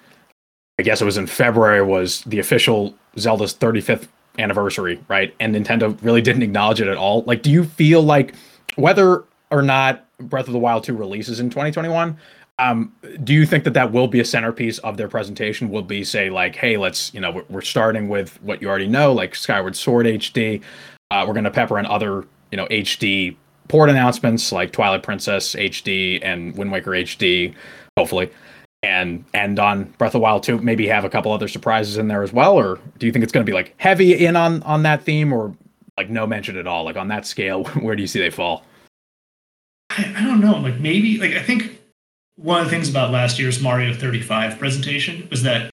I 0.79 0.83
guess 0.83 1.01
it 1.01 1.05
was 1.05 1.17
in 1.17 1.27
February 1.27 1.83
was 1.83 2.23
the 2.23 2.39
official 2.39 2.95
Zelda's 3.19 3.55
35th 3.55 4.07
anniversary, 4.39 5.01
right? 5.09 5.35
And 5.41 5.55
Nintendo 5.55 5.97
really 6.03 6.23
didn't 6.23 6.43
acknowledge 6.43 6.81
it 6.81 6.89
at 6.89 6.97
all. 6.97 7.23
Like, 7.23 7.43
do 7.43 7.51
you 7.51 7.65
feel 7.65 8.03
like 8.03 8.35
whether 8.77 9.25
or 9.51 9.63
not 9.63 10.05
Breath 10.19 10.47
of 10.47 10.53
the 10.53 10.59
Wild 10.59 10.85
2 10.85 10.97
releases 10.97 11.41
in 11.41 11.51
2021? 11.51 12.17
Um, 12.61 12.93
do 13.23 13.33
you 13.33 13.47
think 13.47 13.65
that 13.65 13.75
that 13.75 13.93
will 13.93 14.09
be 14.09 14.21
a 14.21 14.25
centerpiece 14.25 14.79
of 14.79 14.97
their 14.97 15.09
presentation? 15.09 15.71
Will 15.71 15.83
be 15.83 16.03
say 16.03 16.29
like, 16.29 16.57
hey, 16.57 16.77
let's 16.77 17.15
you 17.15 17.21
know 17.21 17.43
we're, 17.49 17.61
starting 17.61 18.09
with 18.09 18.41
what 18.43 18.61
you 18.61 18.69
already 18.69 18.89
know, 18.89 19.13
like 19.13 19.37
Skyward 19.37 19.77
Sword 19.77 20.07
HD. 20.07 20.61
Uh, 21.11 21.25
we're 21.27 21.35
gonna 21.35 21.53
pepper 21.53 21.79
in 21.79 21.87
other 21.87 22.27
you 22.51 22.57
know 22.57 22.67
HD 22.67 23.37
port 23.69 23.91
announcements 23.91 24.51
like 24.51 24.73
Twilight 24.73 25.05
Princess 25.05 25.55
HD 25.55 26.19
and 26.23 26.57
Wind 26.57 26.73
Waker 26.73 26.91
HD, 26.91 27.55
hopefully, 27.97 28.29
and 28.83 29.25
end 29.35 29.59
on 29.59 29.85
Breath 29.99 30.15
of 30.15 30.21
Wild 30.21 30.43
2. 30.43 30.59
Maybe 30.59 30.87
have 30.87 31.05
a 31.05 31.11
couple 31.11 31.33
other 31.33 31.49
surprises 31.49 31.97
in 31.97 32.09
there 32.09 32.23
as 32.23 32.33
well, 32.33 32.55
or 32.55 32.79
do 32.99 33.07
you 33.07 33.13
think 33.13 33.23
it's 33.23 33.33
gonna 33.33 33.45
be 33.45 33.53
like 33.53 33.75
heavy 33.79 34.25
in 34.25 34.37
on 34.37 34.63
on 34.63 34.83
that 34.85 35.03
theme, 35.03 35.33
or 35.33 35.55
like 35.97 36.11
no 36.11 36.27
mention 36.27 36.57
at 36.57 36.67
all? 36.67 36.85
Like 36.85 36.97
on 36.97 37.09
that 37.09 37.27
scale, 37.27 37.65
where 37.81 37.97
do 37.97 38.03
you 38.03 38.09
see 38.09 38.21
they 38.21 38.31
fall? 38.31 38.65
I, 39.91 40.15
I 40.17 40.25
don't 40.25 40.41
know. 40.41 40.59
Like 40.59 40.79
maybe 40.79 41.19
like 41.19 41.33
I 41.33 41.43
think 41.43 41.79
one 42.37 42.61
of 42.61 42.67
the 42.67 42.71
things 42.71 42.89
about 42.89 43.11
last 43.11 43.39
year's 43.39 43.61
Mario 43.61 43.93
35 43.93 44.59
presentation 44.59 45.27
was 45.29 45.43
that 45.43 45.71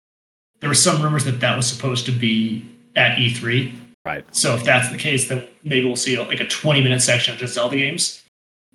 there 0.61 0.71
were 0.71 0.75
some 0.75 1.03
rumors 1.03 1.25
that 1.25 1.41
that 1.41 1.57
was 1.57 1.67
supposed 1.67 2.07
to 2.07 2.13
be 2.13 2.67
at 2.97 3.19
E3. 3.19 3.75
Right. 4.05 4.25
So 4.35 4.55
if 4.55 4.65
that's 4.65 4.91
the 4.91 4.97
case, 4.97 5.29
then 5.29 5.47
maybe 5.63 5.87
we'll 5.87 5.97
see 5.97 6.19
like 6.19 6.41
a 6.41 6.47
20 6.47 6.83
minute 6.83 7.03
section 7.03 7.35
of 7.35 7.41
just 7.41 7.55
Zelda 7.55 7.77
games. 7.77 8.23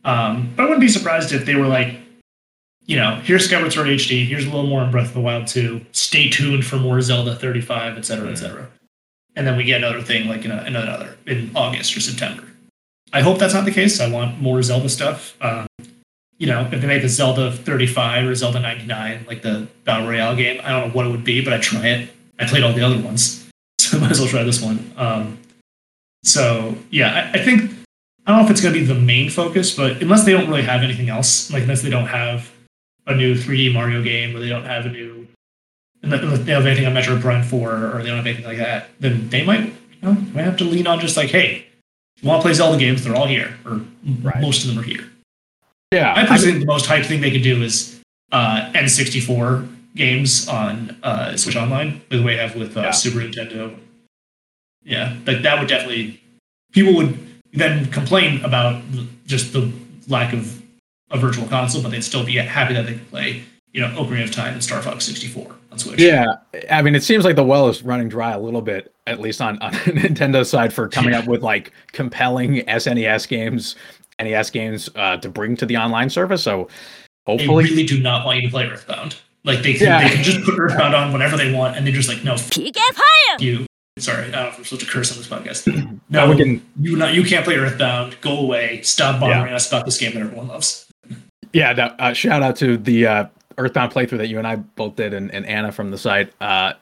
Um, 0.03 0.53
but 0.55 0.63
I 0.63 0.65
wouldn't 0.65 0.81
be 0.81 0.87
surprised 0.87 1.31
if 1.31 1.45
they 1.45 1.55
were 1.55 1.67
like, 1.67 1.95
you 2.89 2.95
know, 2.95 3.21
here's 3.23 3.45
Skyward 3.45 3.71
Sword 3.71 3.87
HD, 3.87 4.25
here's 4.25 4.45
a 4.45 4.49
little 4.49 4.65
more 4.65 4.83
in 4.83 4.89
Breath 4.89 5.09
of 5.09 5.13
the 5.13 5.19
Wild 5.19 5.45
2. 5.45 5.85
Stay 5.91 6.27
tuned 6.27 6.65
for 6.65 6.77
more 6.77 6.99
Zelda 7.01 7.35
35, 7.35 7.99
et 7.99 8.01
cetera, 8.03 8.31
et 8.31 8.35
cetera. 8.35 8.67
And 9.35 9.45
then 9.45 9.55
we 9.55 9.63
get 9.63 9.77
another 9.77 10.01
thing 10.01 10.27
like 10.27 10.43
in, 10.43 10.49
a, 10.49 10.63
in 10.63 10.75
another 10.75 11.15
in 11.27 11.51
August 11.55 11.95
or 11.95 11.99
September. 11.99 12.45
I 13.13 13.21
hope 13.21 13.37
that's 13.37 13.53
not 13.53 13.65
the 13.65 13.71
case. 13.71 13.99
I 13.99 14.09
want 14.09 14.41
more 14.41 14.63
Zelda 14.63 14.89
stuff. 14.89 15.37
Um, 15.39 15.67
you 16.39 16.47
know, 16.47 16.61
if 16.61 16.81
they 16.81 16.87
make 16.87 17.03
a 17.03 17.09
Zelda 17.09 17.51
35 17.51 18.27
or 18.27 18.33
Zelda 18.33 18.59
99, 18.59 19.25
like 19.27 19.43
the 19.43 19.67
Battle 19.83 20.07
Royale 20.07 20.35
game, 20.35 20.59
I 20.63 20.71
don't 20.71 20.87
know 20.87 20.93
what 20.95 21.05
it 21.05 21.09
would 21.09 21.23
be, 21.23 21.43
but 21.43 21.53
I 21.53 21.59
try 21.59 21.85
it. 21.85 22.09
I 22.39 22.47
played 22.47 22.63
all 22.63 22.73
the 22.73 22.81
other 22.81 22.99
ones, 22.99 23.47
so 23.79 23.99
I 23.99 24.01
might 24.01 24.11
as 24.11 24.19
well 24.19 24.29
try 24.29 24.41
this 24.41 24.63
one. 24.63 24.91
Um, 24.97 25.37
so 26.23 26.75
yeah, 26.89 27.31
I, 27.35 27.37
I 27.37 27.43
think 27.43 27.69
I 28.25 28.31
don't 28.31 28.39
know 28.39 28.45
if 28.45 28.49
it's 28.49 28.61
going 28.61 28.73
to 28.73 28.79
be 28.79 28.85
the 28.87 28.95
main 28.95 29.29
focus, 29.29 29.75
but 29.75 30.01
unless 30.01 30.23
they 30.25 30.31
don't 30.31 30.47
really 30.47 30.63
have 30.63 30.81
anything 30.81 31.09
else, 31.09 31.53
like 31.53 31.61
unless 31.61 31.83
they 31.83 31.91
don't 31.91 32.07
have 32.07 32.49
a 33.09 33.15
new 33.15 33.33
3D 33.35 33.73
Mario 33.73 34.01
game 34.03 34.35
or 34.35 34.39
they 34.39 34.49
don't 34.49 34.65
have 34.65 34.85
a 34.85 34.89
new, 34.89 35.27
unless 36.03 36.21
they 36.39 36.45
don't 36.45 36.47
have 36.63 36.65
anything 36.65 36.85
on 36.85 36.93
Metroid 36.93 37.21
Prime 37.21 37.43
4 37.43 37.71
or 37.95 38.01
they 38.03 38.07
don't 38.09 38.17
have 38.17 38.25
anything 38.27 38.45
like 38.45 38.57
that, 38.57 38.89
then 38.99 39.29
they 39.29 39.43
might, 39.43 39.65
you 39.65 39.73
know, 40.03 40.13
might 40.33 40.43
have 40.43 40.57
to 40.57 40.63
lean 40.63 40.87
on 40.87 40.99
just 40.99 41.17
like, 41.17 41.29
hey, 41.29 41.65
you 42.21 42.27
want 42.29 42.41
to 42.41 42.45
play 42.45 42.53
Zelda 42.53 42.77
games? 42.77 43.03
They're 43.03 43.15
all 43.15 43.27
here, 43.27 43.57
or 43.65 43.81
Right. 44.21 44.41
most 44.41 44.63
of 44.63 44.69
them 44.69 44.79
are 44.79 44.83
here. 44.87 45.09
Yeah. 45.91 46.13
I 46.13 46.21
I 46.23 46.25
personally 46.25 46.53
mean, 46.53 46.59
think 46.59 46.67
the 46.67 46.73
most 46.73 46.85
hyped 46.85 47.05
thing 47.07 47.21
they 47.21 47.31
could 47.31 47.43
do 47.43 47.61
is 47.63 47.99
uh, 48.31 48.69
N64 48.73 49.67
games 49.95 50.47
on 50.47 50.95
uh, 51.03 51.35
Switch 51.35 51.55
Online, 51.55 52.01
the 52.09 52.21
way 52.21 52.35
they 52.35 52.41
have 52.41 52.55
with 52.55 52.77
uh, 52.77 52.81
Yeah. 52.81 52.91
Super 52.91 53.19
Nintendo. 53.19 53.75
Yeah, 54.83 55.15
like 55.25 55.41
that 55.41 55.59
would 55.59 55.67
definitely. 55.67 56.21
People 56.71 56.95
would 56.95 57.17
then 57.53 57.85
complain 57.91 58.43
about 58.45 58.81
just 59.25 59.51
the 59.53 59.71
lack 60.07 60.33
of 60.33 60.58
a 61.11 61.17
virtual 61.17 61.47
console, 61.47 61.81
but 61.81 61.89
they'd 61.91 62.03
still 62.03 62.23
be 62.25 62.35
happy 62.35 62.73
that 62.73 62.85
they 62.85 62.93
could 62.93 63.09
play, 63.09 63.43
you 63.73 63.81
know, 63.81 63.87
Ocarina 63.89 64.23
of 64.25 64.31
Time 64.31 64.53
and 64.53 64.63
Star 64.63 64.81
Fox 64.81 65.05
64 65.05 65.55
on 65.71 65.77
Switch. 65.79 65.99
Yeah, 65.99 66.25
I 66.71 66.81
mean, 66.81 66.95
it 66.95 67.03
seems 67.03 67.25
like 67.25 67.35
the 67.35 67.43
well 67.43 67.67
is 67.69 67.83
running 67.83 68.09
dry 68.09 68.31
a 68.31 68.39
little 68.39 68.61
bit, 68.61 68.93
at 69.07 69.19
least 69.19 69.41
on 69.41 69.59
on 69.61 69.71
Nintendo's 69.73 70.49
side, 70.49 70.71
for 70.73 70.87
coming 70.87 71.13
up 71.13 71.25
with 71.27 71.41
like 71.41 71.71
compelling 71.91 72.57
SNES 72.67 73.27
games, 73.27 73.75
NES 74.19 74.49
games 74.49 74.89
uh, 74.95 75.17
to 75.17 75.29
bring 75.29 75.55
to 75.57 75.65
the 75.65 75.77
online 75.77 76.09
service. 76.09 76.43
So 76.43 76.67
hopefully, 77.25 77.63
They 77.65 77.69
really 77.71 77.85
do 77.85 77.99
not 78.01 78.25
want 78.25 78.37
you 78.41 78.47
to 78.47 78.51
play 78.51 78.65
Earthbound. 78.65 79.15
Like 79.45 79.61
they 79.63 79.73
can, 79.73 79.87
Yeah. 79.87 80.07
they 80.07 80.15
can 80.15 80.23
just 80.23 80.43
put 80.45 80.59
Earthbound 80.59 80.93
on 80.93 81.13
whenever 81.13 81.37
they 81.37 81.53
want, 81.53 81.77
and 81.77 81.85
they're 81.87 81.93
just 81.93 82.09
like, 82.09 82.23
no, 82.23 82.33
f- 82.33 82.49
PK 82.49 82.75
Fire! 82.93 83.37
you. 83.39 83.65
Sorry, 83.97 84.19
I 84.19 84.21
don't 84.23 84.31
know 84.31 84.47
if 84.49 84.57
I'm 84.57 84.63
supposed 84.63 84.81
to 84.85 84.87
curse 84.87 85.11
on 85.11 85.17
this 85.17 85.27
podcast. 85.27 85.67
no, 86.09 86.25
No, 86.25 86.29
we 86.31 86.37
can. 86.37 86.65
you 86.79 86.95
not 86.95 87.13
you 87.13 87.23
can't 87.23 87.43
play 87.45 87.55
Earthbound. 87.55 88.15
Go 88.21 88.37
away. 88.37 88.81
Stop 88.81 89.19
bothering 89.19 89.53
us 89.53 89.67
about 89.67 89.85
this 89.85 89.97
game 89.97 90.13
that 90.13 90.21
everyone 90.21 90.47
loves. 90.47 90.85
Yeah, 91.53 91.73
no, 91.73 91.85
uh, 91.99 92.13
shout 92.13 92.43
out 92.43 92.55
to 92.57 92.77
the 92.77 93.07
uh, 93.07 93.25
Earthbound 93.57 93.91
playthrough 93.91 94.17
that 94.19 94.27
you 94.27 94.37
and 94.37 94.47
I 94.47 94.57
both 94.57 94.95
did, 94.95 95.13
and, 95.13 95.31
and 95.31 95.45
Anna 95.45 95.71
from 95.71 95.91
the 95.91 95.97
site. 95.97 96.31
Uh, 96.41 96.73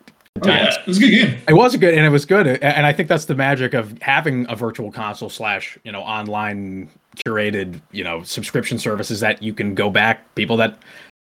Oh, 0.44 0.48
yeah, 0.48 0.72
it 0.72 0.88
was 0.88 0.98
a 0.98 1.00
good 1.00 1.12
game. 1.12 1.42
It 1.48 1.54
was 1.54 1.76
good, 1.78 1.94
and 1.96 2.06
it 2.06 2.10
was 2.10 2.26
good, 2.26 2.48
and 2.48 2.86
I 2.86 2.94
think 2.94 3.10
that's 3.10 3.26
the 3.26 3.36
magic 3.36 3.74
of 3.74 4.00
having 4.02 4.46
a 4.50 4.56
virtual 4.56 4.92
console 4.92 5.30
slash 5.30 5.78
you 5.84 5.92
know 5.92 6.02
online 6.02 6.90
curated 7.26 7.82
you 7.92 8.04
know 8.04 8.22
subscription 8.24 8.78
services 8.78 9.20
that 9.22 9.42
you 9.42 9.54
can 9.54 9.74
go 9.74 9.90
back. 9.90 10.34
People 10.36 10.58
that 10.58 10.78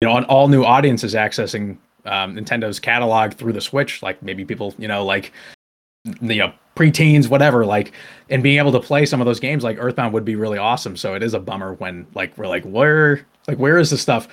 you 0.02 0.08
know, 0.08 0.14
on 0.14 0.26
all 0.26 0.48
new 0.48 0.64
audiences 0.64 1.16
accessing 1.16 1.78
um, 2.06 2.36
Nintendo's 2.36 2.80
catalog 2.80 3.34
through 3.34 3.54
the 3.54 3.62
Switch, 3.62 4.04
like 4.04 4.22
maybe 4.22 4.46
people 4.46 4.74
you 4.78 4.88
know 4.88 5.04
like 5.04 5.32
you 6.06 6.44
uh, 6.44 6.48
know 6.48 6.54
preteens, 6.76 7.28
whatever, 7.28 7.66
like 7.66 7.92
and 8.30 8.42
being 8.42 8.58
able 8.58 8.72
to 8.72 8.80
play 8.80 9.06
some 9.06 9.20
of 9.20 9.26
those 9.26 9.40
games 9.40 9.64
like 9.64 9.78
Earthbound 9.80 10.14
would 10.14 10.26
be 10.26 10.36
really 10.36 10.58
awesome. 10.58 10.96
So 10.96 11.14
it 11.14 11.24
is 11.24 11.34
a 11.34 11.40
bummer 11.40 11.74
when 11.74 12.08
like 12.14 12.38
we're 12.38 12.48
like 12.48 12.64
where 12.64 13.26
like 13.48 13.58
where 13.58 13.78
is 13.78 13.90
this 13.90 14.02
stuff? 14.02 14.28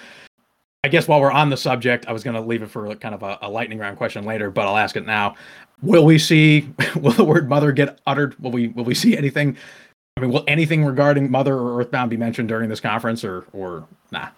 I 0.84 0.88
guess 0.88 1.08
while 1.08 1.20
we're 1.20 1.32
on 1.32 1.50
the 1.50 1.56
subject, 1.56 2.06
I 2.06 2.12
was 2.12 2.22
going 2.22 2.36
to 2.36 2.40
leave 2.40 2.62
it 2.62 2.70
for 2.70 2.94
kind 2.96 3.12
of 3.12 3.24
a, 3.24 3.38
a 3.42 3.50
lightning 3.50 3.78
round 3.78 3.96
question 3.96 4.24
later, 4.24 4.52
but 4.52 4.68
I'll 4.68 4.76
ask 4.76 4.94
it 4.96 5.04
now. 5.04 5.34
Will 5.82 6.04
we 6.04 6.18
see? 6.18 6.68
Will 6.96 7.12
the 7.12 7.24
word 7.24 7.48
"mother" 7.48 7.72
get 7.72 8.00
uttered? 8.06 8.38
Will 8.40 8.52
we? 8.52 8.68
Will 8.68 8.84
we 8.84 8.94
see 8.94 9.16
anything? 9.16 9.56
I 10.16 10.22
mean, 10.22 10.30
will 10.30 10.44
anything 10.46 10.82
regarding 10.82 11.30
Mother 11.30 11.54
or 11.54 11.78
Earthbound 11.78 12.08
be 12.08 12.16
mentioned 12.16 12.48
during 12.48 12.70
this 12.70 12.80
conference, 12.80 13.24
or 13.24 13.46
or 13.52 13.86
nah? 14.10 14.28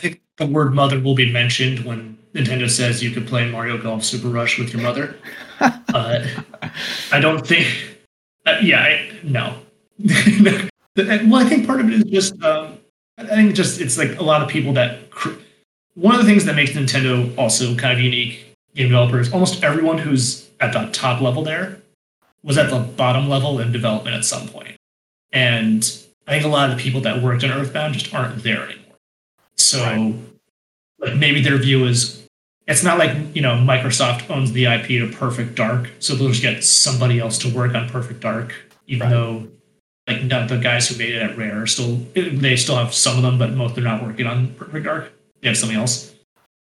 I 0.00 0.02
think 0.04 0.22
the 0.38 0.46
word 0.46 0.72
mother 0.72 0.98
will 0.98 1.14
be 1.14 1.30
mentioned 1.30 1.84
when 1.84 2.16
Nintendo 2.34 2.70
says 2.70 3.02
you 3.02 3.10
could 3.10 3.26
play 3.26 3.50
Mario 3.50 3.76
Golf 3.76 4.02
Super 4.02 4.28
Rush 4.28 4.58
with 4.58 4.72
your 4.72 4.80
mother. 4.80 5.14
uh, 5.60 6.26
I 7.12 7.20
don't 7.20 7.46
think. 7.46 7.66
Uh, 8.46 8.56
yeah, 8.62 8.80
I, 8.80 9.10
no. 9.22 9.58
well, 10.96 11.34
I 11.34 11.44
think 11.44 11.66
part 11.66 11.82
of 11.82 11.88
it 11.88 11.92
is 11.92 12.04
just. 12.04 12.42
Um, 12.42 12.78
I 13.18 13.26
think 13.26 13.54
just 13.54 13.78
it's 13.78 13.98
like 13.98 14.18
a 14.18 14.22
lot 14.22 14.40
of 14.40 14.48
people 14.48 14.72
that. 14.72 15.10
Cr- 15.10 15.34
one 15.96 16.14
of 16.14 16.22
the 16.22 16.26
things 16.26 16.46
that 16.46 16.56
makes 16.56 16.70
Nintendo 16.70 17.36
also 17.36 17.76
kind 17.76 17.92
of 17.92 18.00
unique 18.02 18.56
game 18.74 18.88
developers. 18.88 19.30
Almost 19.30 19.62
everyone 19.62 19.98
who's 19.98 20.48
at 20.60 20.72
the 20.72 20.88
top 20.92 21.20
level 21.20 21.42
there 21.42 21.78
was 22.42 22.56
at 22.56 22.70
the 22.70 22.78
bottom 22.78 23.28
level 23.28 23.60
in 23.60 23.70
development 23.70 24.16
at 24.16 24.24
some 24.24 24.48
point, 24.48 24.76
and 25.30 25.82
I 26.26 26.30
think 26.32 26.46
a 26.46 26.48
lot 26.48 26.70
of 26.70 26.78
the 26.78 26.82
people 26.82 27.02
that 27.02 27.22
worked 27.22 27.44
on 27.44 27.50
Earthbound 27.50 27.92
just 27.92 28.14
aren't 28.14 28.42
there 28.42 28.64
anymore. 28.64 28.79
So, 29.60 29.82
right. 29.82 30.14
like 30.98 31.16
maybe 31.16 31.42
their 31.42 31.58
view 31.58 31.86
is 31.86 32.26
it's 32.66 32.84
not 32.84 32.98
like 32.98 33.16
you 33.34 33.42
know 33.42 33.54
Microsoft 33.54 34.30
owns 34.30 34.52
the 34.52 34.66
IP 34.66 34.86
to 34.88 35.10
Perfect 35.12 35.54
Dark, 35.56 35.90
so 35.98 36.14
they'll 36.14 36.28
just 36.28 36.42
get 36.42 36.62
somebody 36.64 37.18
else 37.18 37.38
to 37.38 37.54
work 37.54 37.74
on 37.74 37.88
Perfect 37.88 38.20
Dark, 38.20 38.54
even 38.86 39.06
right. 39.06 39.10
though 39.10 39.48
like 40.06 40.22
none 40.22 40.46
the 40.46 40.56
guys 40.56 40.88
who 40.88 40.96
made 40.96 41.14
it 41.14 41.22
at 41.22 41.36
Rare 41.36 41.66
still 41.66 41.96
they 42.14 42.56
still 42.56 42.76
have 42.76 42.94
some 42.94 43.16
of 43.16 43.22
them, 43.22 43.38
but 43.38 43.52
most 43.52 43.74
they're 43.74 43.84
not 43.84 44.02
working 44.02 44.26
on 44.26 44.54
Perfect 44.54 44.84
Dark. 44.84 45.12
They 45.40 45.48
have 45.48 45.56
something 45.56 45.78
else. 45.78 46.14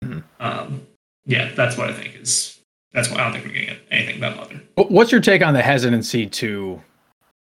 Mm-hmm. 0.04 0.20
Um, 0.40 0.87
yeah, 1.24 1.52
that's 1.54 1.76
what 1.76 1.90
I 1.90 1.92
think 1.92 2.20
is. 2.20 2.61
That's 2.92 3.11
why 3.11 3.18
I 3.18 3.24
don't 3.24 3.32
think 3.32 3.46
we're 3.46 3.52
getting 3.52 3.76
anything 3.90 4.18
about 4.18 4.37
Mother. 4.37 4.61
What's 4.76 5.12
your 5.12 5.20
take 5.20 5.42
on 5.42 5.54
the 5.54 5.62
hesitancy 5.62 6.26
to, 6.26 6.80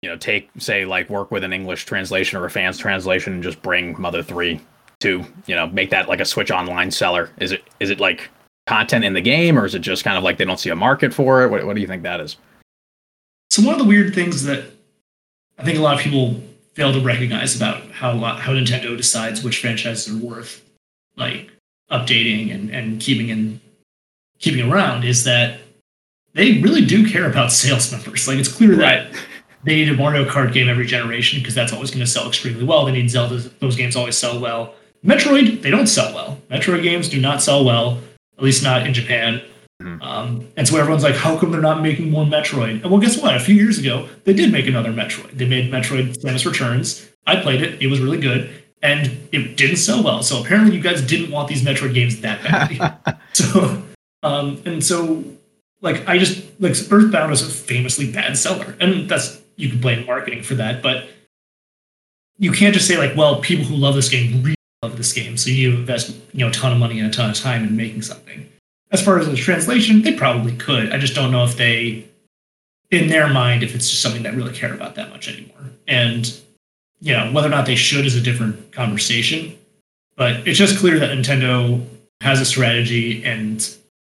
you 0.03 0.09
know, 0.09 0.17
take 0.17 0.51
say 0.59 0.85
like 0.85 1.09
work 1.09 1.31
with 1.31 1.45
an 1.45 1.53
English 1.53 1.85
translation 1.85 2.39
or 2.39 2.45
a 2.45 2.51
fans 2.51 2.77
translation 2.77 3.35
and 3.35 3.43
just 3.43 3.63
bring 3.63 4.01
Mother 4.01 4.23
Three 4.23 4.61
to 5.01 5.25
you 5.47 5.55
know 5.55 5.67
make 5.69 5.91
that 5.91 6.09
like 6.09 6.21
a 6.21 6.25
Switch 6.25 6.51
Online 6.51 6.91
seller? 6.91 7.31
Is 7.39 7.53
it 7.53 7.63
is 7.81 7.91
it 7.91 8.01
like 8.01 8.29
content 8.67 9.05
in 9.05 9.15
the 9.15 9.21
game, 9.21 9.59
or 9.59 9.65
is 9.65 9.75
it 9.75 9.81
just 9.81 10.05
kind 10.05 10.17
of 10.17 10.25
like 10.25 10.39
they 10.39 10.45
don't 10.45 10.61
see 10.61 10.71
a 10.71 10.77
market 10.77 11.13
for 11.15 11.43
it? 11.43 11.51
What, 11.51 11.65
what 11.65 11.75
do 11.75 11.81
you 11.81 11.87
think 11.87 12.03
that 12.03 12.21
is? 12.21 12.37
So 13.51 13.63
one 13.63 13.75
of 13.75 13.79
the 13.79 13.89
weird 13.89 14.15
things 14.15 14.45
that 14.45 14.65
I 15.59 15.65
think 15.65 15.79
a 15.79 15.83
lot 15.83 15.97
of 15.97 16.01
people 16.01 16.41
fail 16.75 16.93
to 16.93 17.01
recognize 17.01 17.57
about 17.57 17.91
how 17.91 18.17
how 18.19 18.53
Nintendo 18.53 18.97
decides 18.97 19.43
which 19.43 19.61
franchises 19.61 20.15
are 20.15 20.25
worth 20.25 20.65
like 21.17 21.51
updating 21.91 22.55
and, 22.55 22.71
and 22.71 23.01
keeping 23.01 23.31
in 23.31 23.61
keeping 24.39 24.71
around 24.71 25.05
is 25.05 25.25
that 25.25 25.61
they 26.35 26.61
really 26.61 26.85
do 26.85 27.09
care 27.09 27.29
about 27.29 27.51
sales 27.51 27.91
numbers. 27.91 28.29
Like 28.29 28.39
it's 28.39 28.53
clear 28.53 28.77
that 28.77 29.13
they 29.65 29.77
need 29.77 29.89
a 29.89 29.95
Mario 29.95 30.25
Kart 30.25 30.53
game 30.53 30.69
every 30.69 30.87
generation 30.87 31.41
because 31.41 31.55
that's 31.55 31.73
always 31.73 31.91
going 31.91 32.01
to 32.01 32.07
sell 32.07 32.29
extremely 32.29 32.65
well. 32.65 32.85
They 32.85 32.93
need 32.93 33.11
Zelda; 33.11 33.39
those 33.59 33.77
games 33.77 33.97
always 33.97 34.17
sell 34.17 34.39
well. 34.39 34.75
Metroid, 35.05 35.63
they 35.63 35.71
don't 35.71 35.87
sell 35.87 36.15
well. 36.15 36.41
Metroid 36.51 36.83
games 36.83 37.09
do 37.09 37.21
not 37.21 37.43
sell 37.43 37.65
well, 37.65 38.01
at 38.37 38.45
least 38.45 38.63
not 38.63 38.87
in 38.87 38.95
Japan. 38.95 39.43
Mm-hmm. 39.83 40.03
Um, 40.03 40.49
and 40.57 40.67
so 40.67 40.77
everyone's 40.77 41.05
like, 41.05 41.15
how 41.15 41.39
come 41.39 41.53
they're 41.53 41.61
not 41.61 41.83
making 41.83 42.11
more 42.11 42.25
Metroid? 42.25 42.83
And 42.83 42.91
well, 42.91 43.01
guess 43.01 43.21
what? 43.21 43.37
A 43.37 43.41
few 43.41 43.55
years 43.55 43.79
ago, 43.79 44.09
they 44.25 44.33
did 44.33 44.51
make 44.51 44.67
another 44.67 44.93
Metroid. 44.93 45.31
They 45.33 45.47
made 45.47 45.73
Metroid 45.73 46.17
Samus 46.19 46.45
Returns. 46.45 47.09
I 47.27 47.37
played 47.41 47.63
it. 47.63 47.81
It 47.81 47.87
was 47.87 48.01
really 48.01 48.21
good. 48.21 48.51
And 48.83 49.07
it 49.33 49.57
didn't 49.57 49.77
sell 49.77 50.03
well. 50.03 50.23
So 50.23 50.41
apparently 50.41 50.77
you 50.77 50.83
guys 50.83 51.03
didn't 51.03 51.31
want 51.31 51.49
these 51.49 51.63
Metroid 51.63 51.95
games 51.95 52.21
that 52.21 52.43
badly. 52.43 52.81
so, 53.33 53.83
um, 54.23 54.61
and 54.65 54.83
so, 54.83 55.25
like, 55.81 56.09
I 56.09 56.19
just, 56.19 56.45
like, 56.61 56.75
Earthbound 56.91 57.33
is 57.33 57.43
a 57.43 57.51
famously 57.51 58.11
bad 58.11 58.37
seller. 58.37 58.77
And 58.81 59.09
that's, 59.09 59.41
you 59.57 59.69
can 59.69 59.81
blame 59.81 60.07
marketing 60.07 60.43
for 60.43 60.55
that. 60.57 60.83
But 60.83 61.09
you 62.39 62.51
can't 62.53 62.75
just 62.75 62.89
say, 62.89 62.97
like, 62.99 63.17
well, 63.17 63.41
people 63.41 63.65
who 63.65 63.75
love 63.77 63.95
this 63.95 64.09
game 64.09 64.43
really 64.43 64.58
love 64.83 64.97
this 64.97 65.13
game. 65.13 65.37
So 65.37 65.51
you 65.51 65.71
invest, 65.71 66.15
you 66.33 66.41
know, 66.41 66.49
a 66.49 66.53
ton 66.53 66.73
of 66.73 66.79
money 66.79 66.99
and 66.99 67.09
a 67.09 67.13
ton 67.13 67.31
of 67.31 67.37
time 67.37 67.65
in 67.65 67.77
making 67.77 68.03
something 68.03 68.49
as 68.91 69.03
far 69.05 69.19
as 69.19 69.29
the 69.29 69.37
translation, 69.37 70.03
they 70.03 70.15
probably 70.15 70.57
could. 70.57 70.93
I 70.93 70.99
just 70.99 71.15
don't 71.15 71.31
know 71.31 71.45
if 71.45 71.57
they, 71.57 72.07
in 72.91 73.09
their 73.09 73.29
mind, 73.29 73.63
if 73.63 73.75
it's 73.75 73.89
just 73.89 74.03
something 74.03 74.23
that 74.23 74.35
really 74.35 74.55
care 74.55 74.73
about 74.73 74.95
that 74.95 75.11
much 75.11 75.29
anymore. 75.29 75.73
And 75.87 76.41
you 77.01 77.13
know 77.13 77.31
whether 77.33 77.47
or 77.47 77.51
not 77.51 77.67
they 77.67 77.77
should 77.77 78.07
is 78.07 78.17
a 78.17 78.21
different 78.21 78.73
conversation. 78.73 79.57
But 80.17 80.49
it's 80.49 80.59
just 80.59 80.79
clear 80.79 80.99
that 80.99 81.17
Nintendo 81.17 81.85
has 82.23 82.41
a 82.41 82.45
strategy, 82.45 83.25
and 83.25 83.69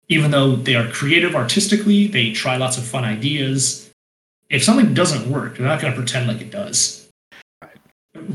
even 0.09 0.31
though 0.31 0.57
they 0.57 0.75
are 0.75 0.87
creative 0.89 1.35
artistically, 1.35 2.09
they 2.09 2.33
try 2.33 2.57
lots 2.57 2.77
of 2.77 2.85
fun 2.85 3.05
ideas. 3.05 3.91
If 4.51 4.63
something 4.63 4.93
doesn't 4.93 5.31
work, 5.31 5.57
they're 5.57 5.67
not 5.67 5.81
going 5.81 5.95
to 5.95 5.99
pretend 5.99 6.29
like 6.29 6.43
it 6.43 6.51
does. 6.51 7.09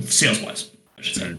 Sales 0.02 0.42
wise, 0.42 0.72
I 0.98 1.02
should 1.02 1.16
say. 1.16 1.38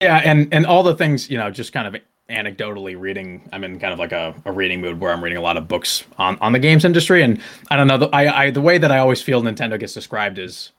Yeah, 0.00 0.16
and 0.24 0.52
and 0.52 0.66
all 0.66 0.82
the 0.82 0.96
things 0.96 1.30
you 1.30 1.38
know, 1.38 1.50
just 1.50 1.72
kind 1.72 1.86
of 1.86 2.00
anecdotally 2.30 2.98
reading 2.98 3.42
i'm 3.52 3.64
in 3.64 3.80
kind 3.80 3.92
of 3.92 3.98
like 3.98 4.12
a, 4.12 4.32
a 4.44 4.52
reading 4.52 4.80
mood 4.80 5.00
where 5.00 5.12
i'm 5.12 5.22
reading 5.22 5.36
a 5.36 5.40
lot 5.40 5.56
of 5.56 5.66
books 5.66 6.04
on, 6.16 6.38
on 6.40 6.52
the 6.52 6.60
games 6.60 6.84
industry. 6.84 7.24
And 7.24 7.42
i 7.72 7.76
don't 7.76 7.88
know 7.88 7.98
the, 7.98 8.06
I, 8.10 8.44
I 8.44 8.50
the 8.52 8.60
way 8.60 8.78
that 8.78 8.92
i 8.92 8.98
always 8.98 9.20
feel 9.20 9.42
nintendo 9.42 9.78
gets 9.80 9.94
described 9.94 10.38
is 10.38 10.70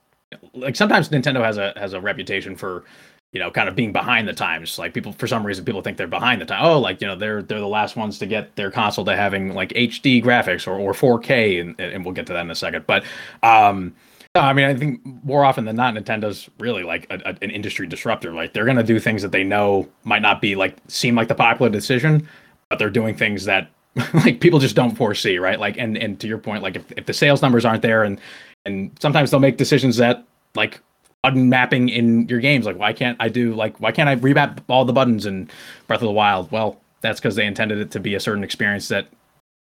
like 0.54 0.78
sometimes 0.78 1.10
nintendo 1.10 1.44
has 1.44 1.58
a 1.58 1.74
has 1.76 1.92
a 1.92 2.00
reputation 2.00 2.56
for 2.56 2.86
you 3.34 3.40
know 3.40 3.52
kind 3.52 3.70
of 3.70 3.76
being 3.76 3.92
behind 3.92 4.28
the 4.28 4.34
times. 4.34 4.78
Like 4.78 4.94
people 4.94 5.14
for 5.14 5.28
some 5.28 5.46
reason 5.46 5.66
people 5.66 5.82
think 5.82 5.98
they're 5.98 6.08
behind 6.08 6.42
the 6.42 6.46
time. 6.46 6.64
Oh 6.64 6.80
like 6.80 7.02
you 7.02 7.08
know 7.08 7.16
they're 7.16 7.42
they're 7.42 7.60
the 7.60 7.68
last 7.68 7.96
ones 7.96 8.18
to 8.20 8.26
get 8.26 8.56
their 8.56 8.72
console 8.72 9.06
to 9.06 9.16
having 9.16 9.54
like 9.54 9.70
hd 9.70 10.24
graphics 10.24 10.68
or, 10.68 10.80
or 10.80 10.94
4k 10.94 11.62
and, 11.62 11.80
and 11.80 12.04
we'll 12.06 12.14
get 12.14 12.28
to 12.28 12.34
that 12.34 12.42
in 12.42 12.52
a 12.52 12.56
second. 12.56 12.86
But 12.88 13.04
um 13.44 13.96
I 14.36 14.54
mean, 14.54 14.66
I 14.66 14.76
think 14.76 15.02
more 15.24 15.44
often 15.44 15.66
than 15.66 15.76
not, 15.76 15.94
Nintendo's 15.94 16.50
really 16.58 16.84
like 16.84 17.06
a, 17.10 17.16
a, 17.26 17.36
an 17.42 17.52
industry 17.52 17.86
disruptor. 17.86 18.34
Like 18.34 18.54
they're 18.54 18.66
gonna 18.66 18.84
do 18.84 19.00
things 19.00 19.22
that 19.24 19.34
they 19.34 19.44
know 19.44 19.90
might 20.06 20.22
not 20.22 20.40
be 20.40 20.56
like 20.56 20.78
seem 20.88 21.16
like 21.16 21.28
the 21.28 21.36
popular 21.36 21.70
decision, 21.70 22.28
but 22.70 22.80
they're 22.80 22.90
doing 22.90 23.16
things 23.16 23.44
that 23.46 23.70
like 24.14 24.40
people 24.40 24.60
just 24.60 24.76
don't 24.76 24.96
foresee, 24.96 25.38
right? 25.38 25.60
Like, 25.60 25.78
and 25.78 25.98
and 25.98 26.20
to 26.22 26.28
your 26.28 26.38
point, 26.38 26.64
like 26.64 26.78
if, 26.78 26.90
if 26.96 27.06
the 27.06 27.14
sales 27.14 27.42
numbers 27.42 27.66
aren't 27.66 27.82
there, 27.82 28.04
and 28.04 28.20
and 28.66 28.98
sometimes 29.02 29.32
they'll 29.32 29.42
make 29.42 29.58
decisions 29.58 29.98
that 29.98 30.26
like 30.56 30.80
button 31.22 31.50
mapping 31.50 31.90
in 31.90 32.28
your 32.30 32.40
games, 32.40 32.66
like 32.66 32.78
why 32.78 32.94
can't 32.94 33.18
I 33.20 33.28
do 33.28 33.54
like 33.54 33.80
why 33.82 33.92
can't 33.92 34.08
I 34.08 34.16
remap 34.16 34.60
all 34.70 34.86
the 34.86 34.94
buttons 34.94 35.26
in 35.26 35.50
Breath 35.88 36.02
of 36.02 36.08
the 36.08 36.14
Wild? 36.14 36.50
Well, 36.52 36.80
that's 37.02 37.20
because 37.20 37.36
they 37.36 37.46
intended 37.46 37.80
it 37.80 37.92
to 37.92 38.00
be 38.00 38.16
a 38.16 38.20
certain 38.20 38.46
experience 38.46 38.88
that 38.88 39.08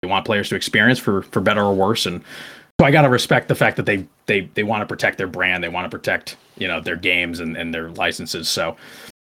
they 0.03 0.09
want 0.09 0.27
players 0.27 0.51
to 0.51 0.57
experience 0.57 0.99
for 0.99 1.23
for 1.23 1.41
better 1.41 1.63
or 1.63 1.75
worse, 1.75 2.05
and 2.05 2.23
so 2.81 2.87
I 2.87 2.91
gotta 2.91 3.09
respect 3.09 3.49
the 3.49 3.55
fact 3.55 3.77
that 3.77 3.87
they 3.87 4.07
they 4.27 4.43
they 4.55 4.63
want 4.63 4.83
to 4.83 4.87
protect 4.87 5.19
their 5.19 5.27
brand, 5.27 5.65
they 5.65 5.69
want 5.69 5.85
to 5.85 5.97
protect 5.97 6.37
you 6.57 6.69
know 6.69 6.81
their 6.81 6.97
games 6.97 7.41
and, 7.41 7.57
and 7.57 7.75
their 7.75 7.91
licenses. 7.91 8.49
So 8.49 8.77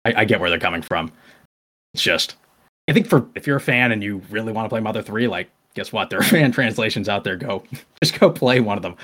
I, 0.06 0.14
I 0.18 0.26
get 0.26 0.40
where 0.40 0.50
they're 0.50 0.60
coming 0.60 0.82
from. 0.82 1.12
It's 1.94 2.04
just 2.04 2.36
I 2.88 2.94
think 2.94 3.08
for 3.08 3.28
if 3.36 3.46
you're 3.46 3.58
a 3.58 3.62
fan 3.62 3.92
and 3.92 4.04
you 4.04 4.22
really 4.30 4.52
want 4.52 4.66
to 4.66 4.70
play 4.70 4.80
Mother 4.80 5.04
Three, 5.04 5.28
like 5.28 5.50
guess 5.76 5.92
what? 5.92 6.10
There 6.10 6.20
are 6.20 6.24
fan 6.38 6.52
translations 6.52 7.08
out 7.08 7.24
there. 7.24 7.36
Go 7.36 7.64
just 8.04 8.20
go 8.20 8.30
play 8.30 8.60
one 8.60 8.78
of 8.78 8.84
them. 8.84 8.96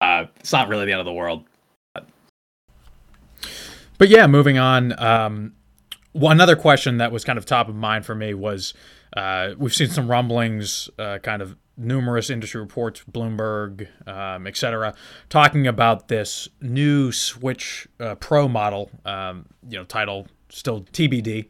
Uh, 0.00 0.26
it's 0.40 0.52
not 0.52 0.68
really 0.68 0.86
the 0.86 0.92
end 0.92 1.00
of 1.00 1.06
the 1.06 1.12
world. 1.12 1.44
But, 1.94 2.06
but 3.96 4.08
yeah, 4.08 4.26
moving 4.26 4.58
on. 4.58 4.98
Um, 5.00 5.54
well, 6.12 6.30
another 6.30 6.56
question 6.56 6.98
that 6.98 7.10
was 7.10 7.24
kind 7.24 7.38
of 7.38 7.46
top 7.46 7.68
of 7.68 7.74
mind 7.74 8.04
for 8.04 8.14
me 8.14 8.34
was 8.34 8.74
uh, 9.16 9.54
we've 9.56 9.74
seen 9.74 9.88
some 9.88 10.08
rumblings, 10.10 10.90
uh, 10.98 11.18
kind 11.18 11.42
of 11.42 11.56
numerous 11.76 12.30
industry 12.30 12.60
reports, 12.60 13.02
Bloomberg, 13.10 13.88
um, 14.08 14.46
etc., 14.46 14.94
talking 15.28 15.66
about 15.66 16.08
this 16.08 16.48
new 16.60 17.12
Switch 17.12 17.88
uh, 18.00 18.14
Pro 18.16 18.48
model. 18.48 18.90
Um, 19.04 19.46
you 19.68 19.78
know, 19.78 19.84
title 19.84 20.26
still 20.50 20.82
TBD, 20.82 21.48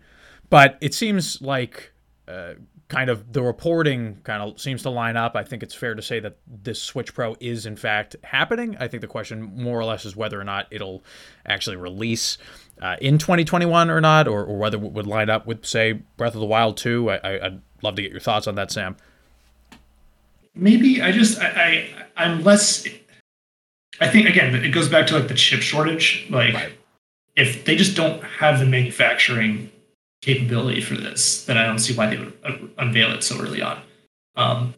but 0.50 0.78
it 0.80 0.94
seems 0.94 1.42
like 1.42 1.92
uh, 2.26 2.54
kind 2.88 3.10
of 3.10 3.32
the 3.32 3.42
reporting 3.42 4.20
kind 4.24 4.42
of 4.42 4.60
seems 4.60 4.82
to 4.82 4.90
line 4.90 5.16
up. 5.16 5.36
I 5.36 5.42
think 5.42 5.62
it's 5.62 5.74
fair 5.74 5.94
to 5.94 6.02
say 6.02 6.20
that 6.20 6.38
this 6.46 6.80
Switch 6.80 7.14
Pro 7.14 7.36
is 7.40 7.66
in 7.66 7.76
fact 7.76 8.16
happening. 8.24 8.76
I 8.80 8.88
think 8.88 9.00
the 9.00 9.06
question 9.06 9.42
more 9.42 9.78
or 9.78 9.84
less 9.84 10.04
is 10.04 10.16
whether 10.16 10.40
or 10.40 10.44
not 10.44 10.66
it'll 10.70 11.04
actually 11.46 11.76
release. 11.76 12.38
Uh, 12.82 12.96
in 13.00 13.18
2021 13.18 13.88
or 13.88 14.00
not, 14.00 14.26
or, 14.26 14.44
or 14.44 14.58
whether 14.58 14.76
it 14.76 14.92
would 14.92 15.06
line 15.06 15.30
up 15.30 15.46
with, 15.46 15.64
say, 15.64 15.92
Breath 15.92 16.34
of 16.34 16.40
the 16.40 16.46
Wild 16.46 16.76
2. 16.76 17.08
I, 17.08 17.46
I'd 17.46 17.62
love 17.82 17.94
to 17.94 18.02
get 18.02 18.10
your 18.10 18.20
thoughts 18.20 18.48
on 18.48 18.56
that, 18.56 18.72
Sam 18.72 18.96
maybe 20.54 21.02
I 21.02 21.12
just 21.12 21.40
I, 21.40 21.88
I 22.16 22.24
am 22.24 22.42
less. 22.42 22.86
I 24.00 24.08
think 24.08 24.28
again 24.28 24.54
it 24.54 24.70
goes 24.70 24.88
back 24.88 25.06
to 25.08 25.18
like 25.18 25.28
the 25.28 25.34
chip 25.34 25.60
shortage. 25.60 26.26
Like 26.30 26.54
right. 26.54 26.72
if 27.36 27.64
they 27.64 27.76
just 27.76 27.96
don't 27.96 28.22
have 28.24 28.58
the 28.58 28.66
manufacturing 28.66 29.70
capability 30.22 30.80
for 30.80 30.94
this, 30.94 31.44
then 31.44 31.58
I 31.58 31.66
don't 31.66 31.78
see 31.78 31.94
why 31.94 32.06
they 32.06 32.16
would 32.16 32.32
uh, 32.44 32.56
unveil 32.78 33.12
it 33.12 33.22
so 33.22 33.40
early 33.40 33.62
on. 33.62 33.78
Um, 34.36 34.74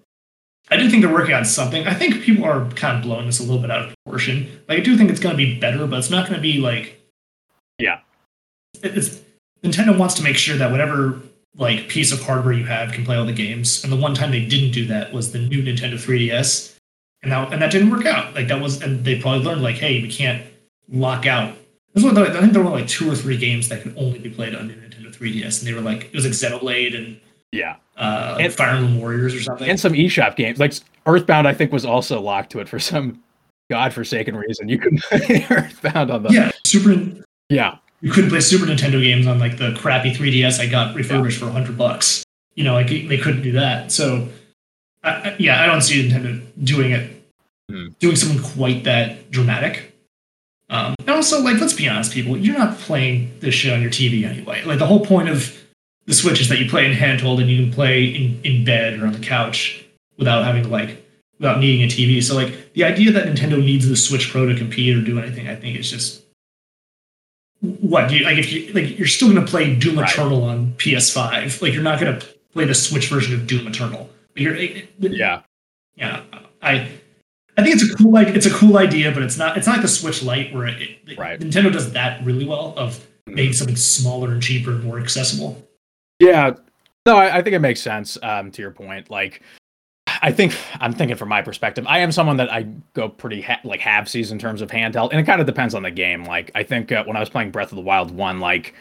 I 0.68 0.76
do 0.76 0.90
think 0.90 1.02
they're 1.02 1.12
working 1.12 1.34
on 1.34 1.44
something. 1.44 1.86
I 1.86 1.94
think 1.94 2.22
people 2.22 2.44
are 2.44 2.68
kind 2.70 2.96
of 2.96 3.04
blowing 3.04 3.26
this 3.26 3.38
a 3.38 3.44
little 3.44 3.60
bit 3.60 3.70
out 3.70 3.82
of 3.82 3.94
proportion. 4.04 4.62
Like 4.68 4.80
I 4.80 4.82
do 4.82 4.96
think 4.96 5.10
it's 5.10 5.20
going 5.20 5.34
to 5.34 5.36
be 5.36 5.58
better, 5.58 5.86
but 5.86 5.98
it's 5.98 6.10
not 6.10 6.26
going 6.26 6.36
to 6.36 6.42
be 6.42 6.58
like 6.58 7.00
yeah. 7.78 8.00
It's, 8.82 9.20
Nintendo 9.62 9.96
wants 9.98 10.14
to 10.14 10.22
make 10.22 10.36
sure 10.36 10.56
that 10.56 10.70
whatever 10.70 11.20
like 11.58 11.88
piece 11.88 12.12
of 12.12 12.22
hardware 12.22 12.52
you 12.52 12.64
have 12.64 12.92
can 12.92 13.04
play 13.04 13.16
all 13.16 13.24
the 13.24 13.32
games. 13.32 13.82
And 13.82 13.92
the 13.92 13.96
one 13.96 14.14
time 14.14 14.30
they 14.30 14.44
didn't 14.44 14.72
do 14.72 14.86
that 14.86 15.12
was 15.12 15.32
the 15.32 15.38
new 15.38 15.62
Nintendo 15.62 15.94
3DS, 15.94 16.76
and 17.22 17.32
that 17.32 17.52
and 17.52 17.62
that 17.62 17.70
didn't 17.70 17.90
work 17.90 18.06
out. 18.06 18.34
Like 18.34 18.48
that 18.48 18.60
was, 18.60 18.82
and 18.82 19.04
they 19.04 19.18
probably 19.18 19.44
learned 19.44 19.62
like, 19.62 19.76
hey, 19.76 20.02
we 20.02 20.10
can't 20.10 20.44
lock 20.88 21.26
out. 21.26 21.56
I 21.96 22.00
think 22.00 22.52
there 22.52 22.62
were 22.62 22.70
like 22.70 22.88
two 22.88 23.10
or 23.10 23.14
three 23.14 23.38
games 23.38 23.70
that 23.70 23.82
could 23.82 23.96
only 23.96 24.18
be 24.18 24.28
played 24.28 24.54
on 24.54 24.68
the 24.68 24.74
Nintendo 24.74 25.14
3DS, 25.14 25.60
and 25.60 25.68
they 25.68 25.72
were 25.72 25.80
like 25.80 26.04
it 26.04 26.14
was 26.14 26.24
like 26.24 26.34
Xenoblade 26.34 26.94
and 26.94 27.18
yeah, 27.52 27.76
uh, 27.96 28.36
and, 28.38 28.52
Fire 28.52 28.76
Emblem 28.76 29.00
Warriors 29.00 29.34
or 29.34 29.40
something, 29.40 29.68
and 29.68 29.80
some 29.80 29.94
eShop 29.94 30.36
games 30.36 30.60
like 30.60 30.74
Earthbound. 31.06 31.48
I 31.48 31.54
think 31.54 31.72
was 31.72 31.86
also 31.86 32.20
locked 32.20 32.52
to 32.52 32.60
it 32.60 32.68
for 32.68 32.78
some 32.78 33.22
godforsaken 33.70 34.36
reason 34.36 34.68
you 34.68 34.78
couldn't 34.78 35.02
play 35.02 35.46
Earthbound 35.50 36.10
on 36.10 36.22
the 36.22 36.32
Yeah, 36.32 36.52
Super. 36.64 37.24
yeah 37.48 37.78
You 38.00 38.10
couldn't 38.12 38.30
play 38.30 38.40
Super 38.40 38.66
Nintendo 38.66 39.00
games 39.02 39.26
on 39.26 39.38
like 39.38 39.58
the 39.58 39.74
crappy 39.78 40.12
3DS 40.12 40.60
I 40.60 40.66
got 40.66 40.94
refurbished 40.94 41.38
for 41.38 41.46
100 41.46 41.78
bucks. 41.78 42.24
You 42.54 42.64
know, 42.64 42.74
like 42.74 42.88
they 42.88 43.18
couldn't 43.18 43.42
do 43.42 43.52
that. 43.52 43.92
So, 43.92 44.28
I, 45.02 45.36
yeah, 45.38 45.62
I 45.62 45.66
don't 45.66 45.82
see 45.82 46.08
Nintendo 46.08 46.42
doing 46.62 46.92
it, 46.92 47.12
Hmm. 47.68 47.88
doing 47.98 48.14
something 48.14 48.40
quite 48.40 48.84
that 48.84 49.30
dramatic. 49.32 49.92
Um, 50.70 50.94
and 51.00 51.10
also, 51.10 51.40
like, 51.42 51.60
let's 51.60 51.72
be 51.72 51.88
honest, 51.88 52.12
people, 52.12 52.36
you're 52.36 52.56
not 52.56 52.78
playing 52.78 53.38
this 53.40 53.54
shit 53.54 53.72
on 53.72 53.82
your 53.82 53.90
TV 53.90 54.24
anyway. 54.24 54.62
Like, 54.64 54.78
the 54.78 54.86
whole 54.86 55.04
point 55.04 55.28
of 55.28 55.56
the 56.06 56.14
Switch 56.14 56.40
is 56.40 56.48
that 56.48 56.58
you 56.60 56.68
play 56.70 56.86
in 56.86 56.96
handheld 56.96 57.40
and 57.40 57.50
you 57.50 57.64
can 57.64 57.72
play 57.72 58.04
in, 58.04 58.40
in 58.44 58.64
bed 58.64 59.00
or 59.00 59.06
on 59.06 59.12
the 59.12 59.18
couch 59.18 59.84
without 60.16 60.44
having 60.44 60.62
to 60.62 60.68
like 60.68 61.04
without 61.38 61.58
needing 61.60 61.82
a 61.82 61.88
TV. 61.88 62.22
So 62.22 62.34
like 62.34 62.72
the 62.72 62.84
idea 62.84 63.10
that 63.12 63.26
Nintendo 63.26 63.58
needs 63.58 63.88
the 63.88 63.96
Switch 63.96 64.30
Pro 64.30 64.46
to 64.46 64.56
compete 64.56 64.96
or 64.96 65.02
do 65.02 65.18
anything, 65.18 65.48
I 65.48 65.54
think 65.56 65.76
is 65.78 65.90
just 65.90 66.22
what 67.60 68.08
do 68.08 68.16
you 68.16 68.24
like 68.24 68.38
if 68.38 68.52
you 68.52 68.72
like 68.72 68.98
you're 68.98 69.08
still 69.08 69.32
gonna 69.32 69.46
play 69.46 69.74
Doom 69.74 69.98
Right. 69.98 70.10
Eternal 70.10 70.44
on 70.44 70.72
PS5. 70.78 71.62
Like 71.62 71.72
you're 71.72 71.82
not 71.82 71.98
gonna 72.00 72.20
play 72.52 72.64
the 72.64 72.74
Switch 72.74 73.08
version 73.08 73.34
of 73.34 73.46
Doom 73.46 73.66
Eternal. 73.66 74.08
You're 74.34 74.56
yeah 75.00 75.42
yeah. 75.94 76.22
I 76.62 76.88
I 77.58 77.62
think 77.62 77.74
it's 77.74 77.90
a 77.90 77.96
cool 77.96 78.12
like 78.12 78.28
it's 78.28 78.46
a 78.46 78.52
cool 78.52 78.76
idea, 78.78 79.10
but 79.12 79.22
it's 79.22 79.38
not 79.38 79.56
it's 79.56 79.66
not 79.66 79.74
like 79.74 79.82
the 79.82 79.88
Switch 79.88 80.22
Lite 80.22 80.52
where 80.54 80.66
it, 80.66 80.82
it- 81.06 81.18
Right. 81.18 81.40
Nintendo 81.40 81.72
does 81.72 81.92
that 81.92 82.22
really 82.24 82.44
well 82.46 82.74
of 82.76 83.04
making 83.26 83.54
something 83.54 83.76
smaller 83.76 84.32
and 84.32 84.42
cheaper 84.42 84.72
and 84.72 84.84
more 84.84 85.00
accessible. 85.00 85.66
Yeah, 86.20 86.52
no, 87.06 87.16
I, 87.16 87.38
I 87.38 87.42
think 87.42 87.54
it 87.56 87.60
makes 87.60 87.80
sense. 87.80 88.16
Um, 88.22 88.50
to 88.52 88.62
your 88.62 88.70
point, 88.70 89.10
like, 89.10 89.42
I 90.26 90.32
think 90.32 90.58
I'm 90.80 90.92
thinking 90.92 91.16
from 91.16 91.28
my 91.28 91.40
perspective. 91.40 91.86
I 91.86 92.00
am 92.00 92.10
someone 92.10 92.36
that 92.38 92.52
I 92.52 92.62
go 92.94 93.08
pretty 93.08 93.42
ha- 93.42 93.60
like 93.62 93.80
halvesies 93.80 94.32
in 94.32 94.40
terms 94.40 94.60
of 94.60 94.72
handheld, 94.72 95.10
and 95.12 95.20
it 95.20 95.22
kind 95.22 95.40
of 95.40 95.46
depends 95.46 95.72
on 95.72 95.84
the 95.84 95.90
game. 95.92 96.24
Like, 96.24 96.50
I 96.56 96.64
think 96.64 96.90
uh, 96.90 97.04
when 97.04 97.16
I 97.16 97.20
was 97.20 97.28
playing 97.28 97.52
Breath 97.52 97.70
of 97.70 97.76
the 97.76 97.82
Wild 97.82 98.10
one, 98.10 98.40
like, 98.40 98.74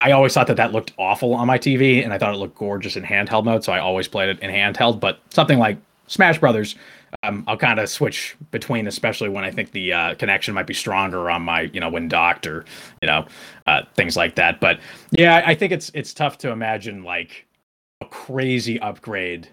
I 0.00 0.12
always 0.12 0.32
thought 0.32 0.46
that 0.46 0.56
that 0.58 0.70
looked 0.70 0.92
awful 0.98 1.34
on 1.34 1.48
my 1.48 1.58
TV, 1.58 2.04
and 2.04 2.12
I 2.12 2.18
thought 2.18 2.32
it 2.32 2.36
looked 2.36 2.54
gorgeous 2.54 2.94
in 2.94 3.02
handheld 3.02 3.44
mode, 3.44 3.64
so 3.64 3.72
I 3.72 3.80
always 3.80 4.06
played 4.06 4.28
it 4.28 4.38
in 4.38 4.50
handheld. 4.50 5.00
But 5.00 5.18
something 5.30 5.58
like 5.58 5.76
Smash 6.06 6.38
Brothers, 6.38 6.76
um, 7.24 7.42
I'll 7.48 7.56
kind 7.56 7.80
of 7.80 7.88
switch 7.88 8.36
between, 8.52 8.86
especially 8.86 9.28
when 9.28 9.42
I 9.42 9.50
think 9.50 9.72
the 9.72 9.92
uh, 9.92 10.14
connection 10.14 10.54
might 10.54 10.68
be 10.68 10.74
stronger 10.74 11.32
on 11.32 11.42
my, 11.42 11.62
you 11.62 11.80
know, 11.80 11.90
when 11.90 12.06
docked 12.06 12.46
or, 12.46 12.64
you 13.00 13.08
know, 13.08 13.26
uh, 13.66 13.82
things 13.96 14.16
like 14.16 14.36
that. 14.36 14.60
But 14.60 14.78
yeah, 15.10 15.42
I 15.44 15.56
think 15.56 15.72
it's 15.72 15.90
it's 15.94 16.14
tough 16.14 16.38
to 16.38 16.50
imagine 16.50 17.02
like 17.02 17.44
a 18.00 18.04
crazy 18.04 18.78
upgrade, 18.78 19.48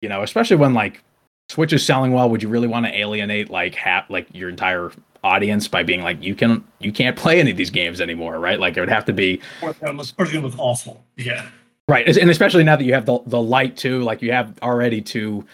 you 0.00 0.08
know, 0.08 0.22
especially 0.22 0.56
when 0.56 0.74
like 0.74 1.02
Switch 1.50 1.72
is 1.72 1.84
selling 1.84 2.12
well. 2.12 2.28
Would 2.28 2.42
you 2.42 2.48
really 2.48 2.68
want 2.68 2.86
to 2.86 2.96
alienate 2.96 3.50
like 3.50 3.74
half 3.74 4.08
like 4.10 4.26
your 4.34 4.48
entire 4.48 4.92
audience 5.24 5.66
by 5.66 5.82
being 5.82 6.02
like 6.02 6.22
you 6.22 6.34
can 6.34 6.64
you 6.78 6.92
can't 6.92 7.16
play 7.16 7.40
any 7.40 7.50
of 7.50 7.56
these 7.56 7.70
games 7.70 8.00
anymore, 8.00 8.38
right? 8.38 8.60
Like 8.60 8.76
it 8.76 8.80
would 8.80 8.88
have 8.88 9.04
to 9.06 9.12
be 9.12 9.40
Or 9.62 9.70
it's 9.70 9.78
gonna 9.78 9.98
look, 9.98 10.08
or 10.18 10.26
look 10.26 10.58
awful. 10.58 11.04
Yeah. 11.16 11.48
Right, 11.88 12.06
and 12.18 12.28
especially 12.30 12.64
now 12.64 12.76
that 12.76 12.84
you 12.84 12.92
have 12.92 13.06
the 13.06 13.18
the 13.26 13.40
light 13.40 13.76
too, 13.76 14.02
like 14.02 14.20
you 14.20 14.30
have 14.30 14.54
already 14.62 15.00
two 15.00 15.44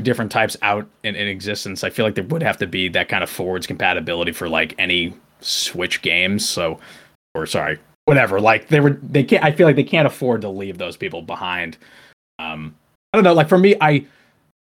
different 0.00 0.32
types 0.32 0.56
out 0.62 0.88
in, 1.02 1.14
in 1.14 1.28
existence. 1.28 1.84
I 1.84 1.90
feel 1.90 2.04
like 2.04 2.14
there 2.14 2.24
would 2.24 2.42
have 2.42 2.56
to 2.58 2.66
be 2.66 2.88
that 2.90 3.08
kind 3.08 3.22
of 3.22 3.28
forwards 3.28 3.66
compatibility 3.66 4.32
for 4.32 4.48
like 4.48 4.74
any 4.78 5.12
Switch 5.40 6.00
games. 6.02 6.48
So, 6.48 6.78
or 7.34 7.46
sorry, 7.46 7.78
whatever. 8.04 8.40
Like 8.40 8.68
they 8.68 8.78
were, 8.78 8.98
they 9.02 9.24
can't. 9.24 9.44
I 9.44 9.50
feel 9.50 9.66
like 9.66 9.76
they 9.76 9.82
can't 9.82 10.06
afford 10.06 10.40
to 10.42 10.48
leave 10.48 10.78
those 10.78 10.96
people 10.96 11.20
behind. 11.20 11.78
Um, 12.38 12.76
I 13.12 13.16
don't 13.18 13.24
know. 13.24 13.34
Like 13.34 13.48
for 13.48 13.58
me, 13.58 13.74
I 13.80 14.06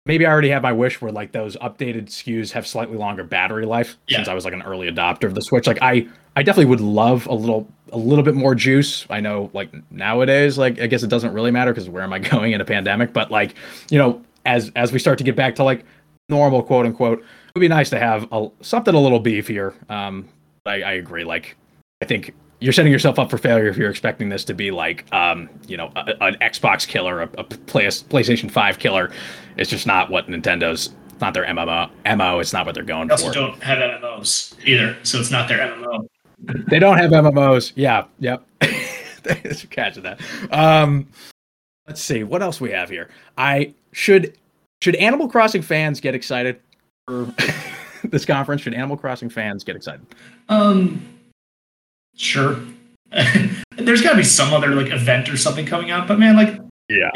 maybe 0.05 0.25
I 0.25 0.31
already 0.31 0.49
have 0.49 0.61
my 0.63 0.71
wish 0.71 1.01
where 1.01 1.11
like 1.11 1.31
those 1.31 1.57
updated 1.57 2.05
SKUs 2.05 2.51
have 2.51 2.65
slightly 2.65 2.97
longer 2.97 3.23
battery 3.23 3.65
life 3.65 3.97
Yeah. 4.07 4.17
since 4.19 4.27
I 4.27 4.33
was 4.33 4.45
like 4.45 4.53
an 4.53 4.61
early 4.61 4.89
adopter 4.89 5.23
of 5.25 5.35
the 5.35 5.41
Switch. 5.41 5.67
Like 5.67 5.79
I, 5.81 6.07
I 6.35 6.43
definitely 6.43 6.69
would 6.69 6.79
love 6.81 7.27
a 7.27 7.33
little, 7.33 7.67
a 7.91 7.97
little 7.97 8.23
bit 8.23 8.35
more 8.35 8.55
juice. 8.55 9.05
I 9.09 9.19
know 9.19 9.49
like 9.53 9.69
nowadays, 9.91 10.57
like 10.57 10.79
I 10.79 10.87
guess 10.87 11.03
it 11.03 11.09
doesn't 11.09 11.33
really 11.33 11.51
matter 11.51 11.73
because 11.73 11.89
where 11.89 12.03
am 12.03 12.13
I 12.13 12.19
going 12.33 12.53
in 12.53 12.61
a 12.61 12.65
pandemic? 12.65 13.11
But 13.11 13.31
like, 13.31 13.55
you 13.89 13.97
know, 13.97 14.21
as 14.45 14.71
as 14.77 14.93
we 14.93 14.99
start 14.99 15.17
to 15.17 15.23
get 15.25 15.35
back 15.35 15.55
to 15.55 15.63
like 15.63 15.83
normal, 16.29 16.63
quote 16.63 16.85
unquote, 16.85 17.19
it 17.19 17.25
would 17.55 17.61
be 17.61 17.67
nice 17.67 17.89
to 17.89 17.99
have 17.99 18.27
a, 18.31 18.47
something 18.61 18.93
a 18.95 18.99
little 18.99 19.21
beefier. 19.21 19.73
Um, 19.91 20.27
I, 20.65 20.81
I 20.83 20.91
agree. 20.93 21.23
Like, 21.25 21.57
I 22.01 22.05
think 22.05 22.33
you're 22.59 22.73
setting 22.73 22.91
yourself 22.91 23.19
up 23.19 23.29
for 23.29 23.37
failure 23.37 23.67
if 23.67 23.77
you're 23.77 23.89
expecting 23.89 24.29
this 24.29 24.43
to 24.45 24.53
be 24.53 24.71
like, 24.71 25.05
um, 25.13 25.49
you 25.67 25.77
know, 25.77 25.91
a, 25.95 26.13
an 26.21 26.35
Xbox 26.41 26.87
killer, 26.87 27.21
a, 27.21 27.29
a 27.37 27.43
PlayStation 27.43 28.49
Five 28.49 28.79
killer. 28.79 29.11
It's 29.57 29.69
just 29.69 29.85
not 29.85 30.09
what 30.09 30.27
Nintendo's. 30.27 30.93
It's 31.11 31.21
not 31.21 31.33
their 31.33 31.45
MMO. 31.45 31.89
MO. 32.17 32.39
It's 32.39 32.53
not 32.53 32.65
what 32.65 32.75
they're 32.75 32.83
going 32.83 33.07
They 33.07 33.13
also 33.13 33.27
for. 33.27 33.33
don't 33.33 33.63
have 33.63 33.79
MMOs 33.79 34.55
either, 34.65 34.97
so 35.03 35.19
it's 35.19 35.31
not 35.31 35.47
their 35.47 35.59
MMO. 35.59 36.07
They 36.69 36.79
don't 36.79 36.97
have 36.97 37.11
MMOs. 37.11 37.73
Yeah. 37.75 38.05
Yep. 38.19 38.43
Catching 39.71 40.03
that. 40.03 40.21
Um, 40.51 41.07
let's 41.87 42.01
see 42.01 42.23
what 42.23 42.41
else 42.41 42.61
we 42.61 42.71
have 42.71 42.89
here. 42.89 43.09
I 43.37 43.73
should 43.91 44.37
should 44.81 44.95
Animal 44.95 45.27
Crossing 45.27 45.61
fans 45.63 45.99
get 45.99 46.13
excited 46.15 46.59
for 47.07 47.33
this 48.03 48.25
conference? 48.25 48.61
Should 48.61 48.73
Animal 48.75 48.97
Crossing 48.97 49.29
fans 49.29 49.63
get 49.63 49.75
excited? 49.75 50.05
Um, 50.49 51.03
sure. 52.17 52.59
There's 53.77 54.01
got 54.01 54.11
to 54.11 54.17
be 54.17 54.23
some 54.23 54.53
other 54.53 54.69
like 54.75 54.91
event 54.91 55.29
or 55.29 55.37
something 55.37 55.65
coming 55.65 55.91
out, 55.91 56.07
but 56.07 56.19
man, 56.19 56.35
like 56.35 56.59
Yeah. 56.89 57.09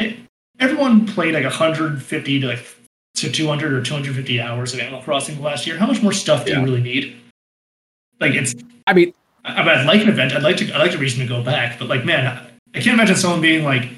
everyone 0.58 1.06
played 1.06 1.34
like 1.34 1.44
150 1.44 2.40
to 2.40 2.46
like 2.46 2.64
to 3.16 3.30
200 3.30 3.72
or 3.74 3.82
250 3.82 4.40
hours 4.40 4.72
of 4.72 4.80
Animal 4.80 5.02
Crossing 5.02 5.40
last 5.42 5.66
year. 5.66 5.76
How 5.76 5.86
much 5.86 6.02
more 6.02 6.12
stuff 6.12 6.44
do 6.46 6.52
Yeah. 6.52 6.60
you 6.60 6.64
really 6.64 6.80
need? 6.80 7.16
Like 8.20 8.32
it's, 8.34 8.54
I 8.86 8.94
mean, 8.94 9.12
I, 9.44 9.54
I 9.54 9.58
mean, 9.64 9.68
I'd 9.78 9.86
like 9.86 10.00
an 10.02 10.08
event. 10.08 10.32
I'd 10.32 10.42
like 10.42 10.56
to, 10.58 10.72
I'd 10.72 10.78
like 10.78 10.94
a 10.94 10.98
reason 10.98 11.20
to 11.20 11.26
go 11.26 11.42
back, 11.42 11.78
but 11.78 11.88
like, 11.88 12.04
man, 12.04 12.26
I, 12.26 12.78
I 12.78 12.80
can't 12.80 12.94
imagine 12.94 13.16
someone 13.16 13.40
being 13.40 13.64
like, 13.64 13.88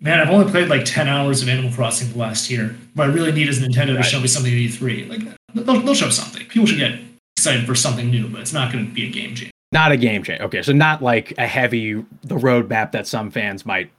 man, 0.00 0.20
I've 0.20 0.28
only 0.30 0.50
played 0.50 0.68
like 0.68 0.84
10 0.84 1.08
hours 1.08 1.40
of 1.42 1.48
Animal 1.48 1.70
Crossing 1.72 2.12
last 2.18 2.50
year. 2.50 2.76
What 2.94 3.08
I 3.08 3.12
really 3.12 3.32
need 3.32 3.48
is 3.48 3.60
Nintendo 3.60 3.96
to 3.96 4.02
show 4.02 4.20
me 4.20 4.26
something 4.26 4.52
at 4.52 4.58
E3. 4.58 5.08
Like, 5.08 5.20
they'll, 5.54 5.80
they'll 5.80 5.94
show 5.94 6.10
something. 6.10 6.44
People 6.48 6.66
should 6.66 6.78
get 6.78 6.98
excited 7.36 7.64
for 7.64 7.74
something 7.76 8.10
new, 8.10 8.28
but 8.28 8.40
it's 8.40 8.52
not 8.52 8.72
going 8.72 8.84
to 8.84 8.92
be 8.92 9.06
a 9.06 9.10
game 9.10 9.34
changer. 9.36 9.51
Not 9.72 9.92
a 9.92 9.96
game 9.96 10.22
change. 10.22 10.40
Okay, 10.40 10.62
so 10.62 10.72
not 10.72 11.02
like 11.02 11.34
a 11.38 11.46
heavy 11.46 11.94
the 12.22 12.36
roadmap 12.36 12.92
that 12.92 13.06
some 13.06 13.30
fans 13.30 13.66
might, 13.66 13.90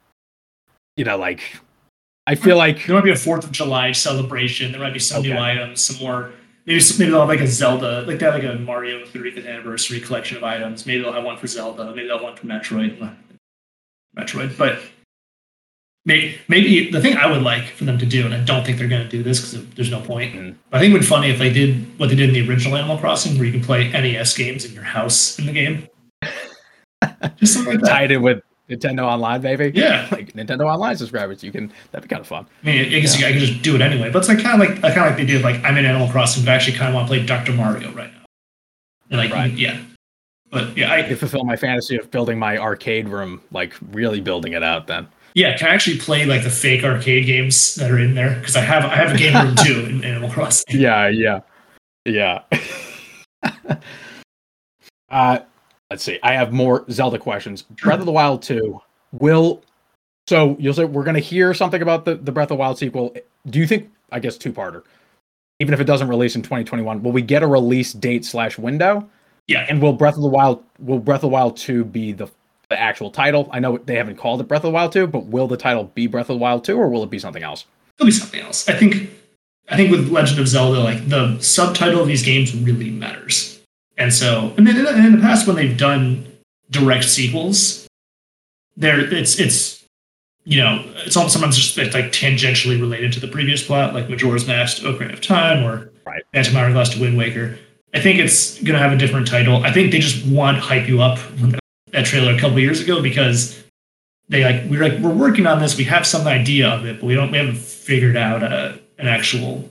you 0.95 1.03
know, 1.03 1.17
like. 1.17 1.41
I 2.25 2.35
feel 2.35 2.55
like 2.55 2.85
There 2.85 2.95
might 2.95 3.03
be 3.03 3.11
a 3.11 3.17
Fourth 3.17 3.43
of 3.43 3.51
July 3.51 3.91
celebration. 3.91 4.71
There 4.71 4.79
might 4.79 4.93
be 4.93 4.99
some 4.99 5.23
new 5.23 5.37
items, 5.37 5.83
some 5.83 6.01
more. 6.01 6.31
Maybe 6.65 6.81
maybe 6.97 7.11
they'll 7.11 7.19
have 7.19 7.27
like 7.27 7.41
a 7.41 7.47
Zelda, 7.47 8.03
like 8.03 8.19
they 8.19 8.25
have 8.25 8.35
like 8.35 8.45
a 8.45 8.57
Mario 8.57 9.03
30th 9.03 9.45
anniversary 9.45 9.99
collection 9.99 10.37
of 10.37 10.43
items. 10.45 10.85
Maybe 10.85 11.01
they'll 11.01 11.11
have 11.11 11.25
one 11.25 11.35
for 11.35 11.47
Zelda. 11.47 11.85
Maybe 11.87 12.07
they'll 12.07 12.19
have 12.19 12.23
one 12.23 12.37
for 12.37 12.47
Metroid. 12.47 13.17
Metroid, 14.17 14.57
but 14.57 14.79
maybe 16.05 16.37
maybe 16.47 16.89
the 16.91 17.01
thing 17.01 17.15
I 17.17 17.27
would 17.31 17.41
like 17.43 17.65
for 17.65 17.85
them 17.85 17.97
to 17.97 18.05
do, 18.05 18.25
and 18.25 18.33
I 18.33 18.43
don't 18.43 18.65
think 18.65 18.77
they're 18.77 18.87
going 18.87 19.03
to 19.03 19.09
do 19.09 19.23
this 19.23 19.39
because 19.39 19.67
there's 19.75 19.91
no 19.91 20.01
point. 20.01 20.33
Mhm. 20.35 20.55
But 20.69 20.77
I 20.77 20.79
think 20.81 20.91
it 20.91 20.93
would 20.93 21.01
be 21.01 21.05
funny 21.07 21.29
if 21.29 21.39
they 21.39 21.51
did 21.51 21.75
what 21.99 22.09
they 22.09 22.15
did 22.15 22.29
in 22.29 22.35
the 22.35 22.47
original 22.49 22.75
Animal 22.77 22.97
Crossing, 22.97 23.35
where 23.37 23.45
you 23.45 23.51
can 23.51 23.61
play 23.61 23.89
NES 23.91 24.35
games 24.37 24.65
in 24.65 24.73
your 24.73 24.83
house 24.83 25.37
in 25.39 25.45
the 25.45 25.53
game. 25.53 25.87
Just 27.37 27.53
something 27.53 27.73
like 27.75 27.81
that. 27.83 27.89
tied 27.89 28.11
in 28.11 28.21
with 28.21 28.41
Nintendo 28.69 29.03
Online, 29.03 29.41
baby. 29.41 29.71
Yeah. 29.75 30.07
like 30.11 30.33
Nintendo 30.33 30.65
Online 30.65 30.95
subscribers, 30.95 31.43
you 31.43 31.51
can. 31.51 31.71
That'd 31.91 32.07
be 32.07 32.13
kind 32.13 32.21
of 32.21 32.27
fun. 32.27 32.45
I 32.63 32.65
mean, 32.65 32.85
I 32.93 32.99
guess 32.99 33.15
I 33.21 33.31
can 33.31 33.39
just 33.39 33.61
do 33.61 33.75
it 33.75 33.81
anyway. 33.81 34.09
But 34.09 34.19
it's 34.19 34.29
like 34.29 34.41
kind 34.41 34.61
of 34.61 34.67
like 34.69 34.81
kind 34.81 34.97
of 34.99 35.05
like 35.07 35.17
they 35.17 35.25
did. 35.25 35.41
Like 35.41 35.63
I'm 35.63 35.77
in 35.77 35.85
Animal 35.85 36.07
Crossing, 36.09 36.43
but 36.45 36.51
I 36.51 36.55
actually 36.55 36.77
kind 36.77 36.89
of 36.89 36.95
want 36.95 37.07
to 37.07 37.13
play 37.13 37.25
Dr. 37.25 37.51
Mario 37.53 37.91
right 37.91 38.11
now. 38.13 38.19
And 39.09 39.19
like 39.19 39.31
Right. 39.33 39.51
yeah, 39.53 39.79
but 40.49 40.75
yeah, 40.77 40.91
I 40.91 40.99
I 40.99 41.03
could 41.03 41.19
fulfill 41.19 41.43
my 41.43 41.55
fantasy 41.57 41.97
of 41.97 42.09
building 42.09 42.39
my 42.39 42.57
arcade 42.57 43.09
room, 43.09 43.41
like 43.51 43.73
really 43.91 44.21
building 44.21 44.53
it 44.53 44.63
out. 44.63 44.87
Then 44.87 45.07
yeah, 45.33 45.57
can 45.57 45.67
I 45.67 45.73
actually 45.73 45.97
play 45.97 46.25
like 46.25 46.43
the 46.43 46.49
fake 46.49 46.83
arcade 46.83 47.25
games 47.25 47.75
that 47.75 47.89
are 47.89 47.99
in 47.99 48.13
there? 48.13 48.35
Because 48.35 48.55
I 48.55 48.61
have 48.61 48.85
I 48.85 48.95
have 48.95 49.13
a 49.13 49.17
game 49.17 49.33
room 49.33 49.55
too 49.55 49.85
in 49.85 50.03
Animal 50.03 50.29
Crossing. 50.29 50.65
yeah, 50.79 51.07
yeah, 51.07 51.39
yeah. 52.05 52.43
uh, 55.09 55.39
let's 55.89 56.03
see. 56.03 56.19
I 56.23 56.33
have 56.33 56.53
more 56.53 56.85
Zelda 56.91 57.17
questions. 57.17 57.63
Breath 57.63 57.99
of 57.99 58.05
the 58.05 58.11
Wild 58.11 58.41
two 58.41 58.79
will. 59.11 59.61
So 60.27 60.55
you'll 60.59 60.73
say 60.73 60.85
we're 60.85 61.03
going 61.03 61.15
to 61.15 61.19
hear 61.19 61.53
something 61.53 61.81
about 61.81 62.05
the 62.05 62.15
the 62.15 62.31
Breath 62.31 62.51
of 62.51 62.57
the 62.57 62.59
Wild 62.59 62.77
sequel. 62.77 63.15
Do 63.47 63.59
you 63.59 63.67
think? 63.67 63.89
I 64.11 64.19
guess 64.19 64.37
two 64.37 64.53
parter. 64.53 64.83
Even 65.59 65.73
if 65.73 65.79
it 65.79 65.85
doesn't 65.85 66.07
release 66.07 66.35
in 66.35 66.41
2021, 66.41 67.01
will 67.01 67.11
we 67.11 67.21
get 67.21 67.41
a 67.41 67.47
release 67.47 67.93
date 67.93 68.25
slash 68.25 68.57
window? 68.57 69.07
Yeah, 69.47 69.65
And 69.69 69.81
will 69.81 69.93
Breath 69.93 70.15
of 70.15 70.21
the 70.21 70.29
Wild 70.29 70.63
will 70.79 70.99
Breath 70.99 71.17
of 71.17 71.21
the 71.21 71.27
Wild 71.29 71.57
2 71.57 71.83
be 71.85 72.11
the 72.11 72.27
the 72.73 72.79
actual 72.79 73.11
title? 73.11 73.49
I 73.51 73.59
know 73.59 73.77
they 73.77 73.95
haven't 73.95 74.17
called 74.17 74.41
it 74.41 74.47
Breath 74.47 74.63
of 74.63 74.69
the 74.69 74.71
Wild 74.71 74.91
2, 74.91 75.07
but 75.07 75.25
will 75.25 75.47
the 75.47 75.57
title 75.57 75.85
be 75.85 76.07
Breath 76.07 76.29
of 76.29 76.35
the 76.35 76.41
Wild 76.41 76.65
2 76.65 76.77
or 76.77 76.89
will 76.89 77.03
it 77.03 77.09
be 77.09 77.19
something 77.19 77.43
else? 77.43 77.65
it'll 77.97 78.07
be 78.07 78.11
something 78.11 78.41
else. 78.41 78.67
I 78.67 78.73
think 78.73 79.09
I 79.69 79.77
think 79.77 79.91
with 79.91 80.09
Legend 80.09 80.39
of 80.39 80.47
Zelda, 80.47 80.79
like 80.79 81.07
the 81.07 81.39
subtitle 81.39 82.01
of 82.01 82.07
these 82.07 82.23
games 82.23 82.55
really 82.55 82.89
matters. 82.89 83.61
And 83.97 84.13
so, 84.13 84.53
and 84.57 84.65
then 84.67 84.77
in 84.77 85.11
the, 85.13 85.21
past 85.21 85.47
when 85.47 85.55
they've 85.55 85.77
done 85.77 86.25
direct 86.71 87.05
sequels, 87.05 87.87
there 88.75 88.99
it's 88.99 89.39
it's 89.39 89.85
you 90.43 90.61
know 90.61 90.83
it's 91.05 91.15
almost 91.15 91.33
sometimes 91.33 91.55
just 91.55 91.77
it's 91.77 91.93
like 91.93 92.05
tangentially 92.05 92.79
related 92.79 93.13
to 93.13 93.19
the 93.19 93.27
previous 93.27 93.65
plot, 93.65 93.93
like 93.93 94.09
Majora's 94.09 94.47
Mask 94.47 94.77
to 94.77 94.83
Ocarina 94.83 95.13
of 95.13 95.21
Time 95.21 95.63
or 95.63 95.91
Right. 96.05 96.23
Phantom 96.33 96.57
Hourglass 96.57 96.89
to 96.89 96.99
Wind 96.99 97.17
Waker. 97.17 97.57
I 97.93 98.01
think 98.01 98.19
it's 98.19 98.55
going 98.55 98.73
to 98.73 98.79
have 98.79 98.91
a 98.91 98.97
different 98.97 99.25
title. 99.25 99.63
I 99.63 99.71
think 99.71 99.91
they 99.91 99.99
just 99.99 100.25
want 100.27 100.57
hype 100.57 100.87
you 100.89 101.01
up 101.01 101.17
that 101.93 102.05
trailer 102.05 102.33
a 102.33 102.39
couple 102.39 102.59
years 102.59 102.81
ago 102.81 103.01
because 103.01 103.63
they 104.27 104.43
like 104.43 104.69
we're 104.69 104.83
like 104.83 104.99
we're 104.99 105.13
working 105.13 105.47
on 105.47 105.59
this. 105.59 105.77
We 105.77 105.83
have 105.85 106.05
some 106.05 106.27
idea 106.27 106.67
of 106.67 106.85
it, 106.85 106.99
but 106.99 107.05
we 107.05 107.15
don't 107.15 107.31
we 107.31 107.37
haven't 107.37 107.57
figured 107.57 108.17
out 108.17 108.43
a, 108.43 108.79
an 108.97 109.07
actual 109.07 109.69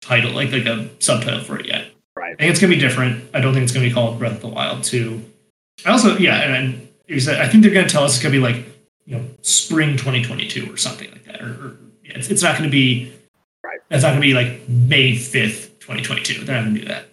title 0.00 0.32
like 0.32 0.52
like 0.52 0.66
a 0.66 0.88
subtitle 1.00 1.40
for 1.40 1.58
it 1.58 1.66
yet. 1.66 1.88
Right. 2.16 2.32
I 2.32 2.36
think 2.36 2.50
it's 2.50 2.60
gonna 2.60 2.74
be 2.74 2.80
different. 2.80 3.24
I 3.34 3.40
don't 3.40 3.52
think 3.52 3.64
it's 3.64 3.72
gonna 3.72 3.86
be 3.86 3.92
called 3.92 4.18
Breath 4.18 4.36
of 4.36 4.40
the 4.40 4.48
Wild 4.48 4.84
2. 4.84 5.22
I 5.84 5.90
also 5.90 6.16
yeah, 6.16 6.42
and, 6.42 6.88
and 7.08 7.28
I 7.28 7.48
think 7.48 7.62
they're 7.62 7.74
gonna 7.74 7.88
tell 7.88 8.04
us 8.04 8.14
it's 8.14 8.22
gonna 8.22 8.32
be 8.32 8.38
like 8.38 8.64
you 9.04 9.16
know 9.16 9.24
spring 9.42 9.96
2022 9.96 10.72
or 10.72 10.76
something 10.76 11.10
like 11.10 11.24
that, 11.24 11.42
or, 11.42 11.48
or 11.48 11.76
yeah, 12.04 12.12
it's, 12.14 12.30
it's 12.30 12.42
not 12.42 12.56
gonna 12.56 12.70
be 12.70 13.12
right. 13.64 13.80
It's 13.90 14.04
not 14.04 14.10
gonna 14.10 14.20
be 14.20 14.34
like 14.34 14.68
May 14.68 15.12
5th, 15.12 15.80
2022. 15.80 16.44
They're 16.44 16.56
not 16.56 16.64
gonna 16.68 16.78
do 16.78 16.86
that. 16.86 17.06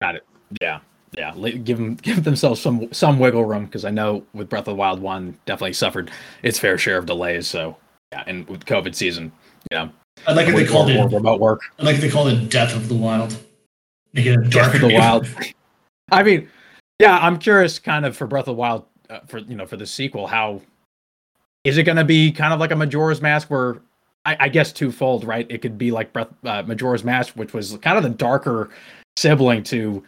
Got 0.00 0.16
it. 0.16 0.26
Yeah 0.60 0.80
yeah, 1.16 1.34
give 1.34 1.78
them 1.78 1.94
give 2.02 2.24
themselves 2.24 2.60
some 2.60 2.92
some 2.92 3.18
wiggle 3.18 3.44
room 3.44 3.66
because 3.66 3.84
I 3.84 3.90
know 3.90 4.24
with 4.32 4.48
Breath 4.48 4.60
of 4.60 4.66
the 4.66 4.74
Wild 4.74 5.00
one 5.00 5.38
definitely 5.46 5.72
suffered 5.72 6.10
its 6.42 6.58
fair 6.58 6.78
share 6.78 6.98
of 6.98 7.06
delays. 7.06 7.46
So 7.46 7.76
yeah, 8.12 8.24
and 8.26 8.48
with 8.48 8.64
COVID 8.64 8.94
season, 8.94 9.32
yeah. 9.70 9.88
I 10.26 10.32
like 10.32 10.48
if 10.48 10.54
they 10.54 10.66
called 10.66 10.90
it 10.90 11.02
remote 11.12 11.40
work. 11.40 11.60
I 11.78 11.84
like 11.84 11.94
if 11.96 12.02
they 12.02 12.10
called 12.10 12.28
it 12.28 12.50
Death 12.50 12.76
of 12.76 12.88
the 12.88 12.94
Wild. 12.94 13.38
Make 14.12 14.26
it 14.26 14.38
a 14.38 14.48
Death 14.48 14.74
of 14.74 14.82
the 14.82 14.94
Wild. 14.94 15.26
I 16.12 16.22
mean, 16.22 16.48
yeah, 16.98 17.18
I'm 17.18 17.38
curious, 17.38 17.78
kind 17.78 18.04
of 18.04 18.16
for 18.16 18.26
Breath 18.26 18.42
of 18.42 18.46
the 18.46 18.52
Wild, 18.54 18.84
uh, 19.08 19.20
for 19.26 19.38
you 19.38 19.54
know, 19.54 19.66
for 19.66 19.76
the 19.76 19.86
sequel, 19.86 20.26
how 20.26 20.60
is 21.64 21.78
it 21.78 21.84
going 21.84 21.96
to 21.96 22.04
be? 22.04 22.32
Kind 22.32 22.52
of 22.52 22.60
like 22.60 22.70
a 22.70 22.76
Majora's 22.76 23.22
Mask, 23.22 23.50
where 23.50 23.80
I, 24.26 24.36
I 24.40 24.48
guess 24.48 24.72
twofold, 24.72 25.24
right? 25.24 25.46
It 25.48 25.62
could 25.62 25.78
be 25.78 25.90
like 25.90 26.12
Breath 26.12 26.28
uh, 26.44 26.62
Majora's 26.64 27.04
Mask, 27.04 27.34
which 27.34 27.54
was 27.54 27.78
kind 27.78 27.96
of 27.96 28.02
the 28.02 28.10
darker 28.10 28.70
sibling 29.16 29.62
to 29.64 30.02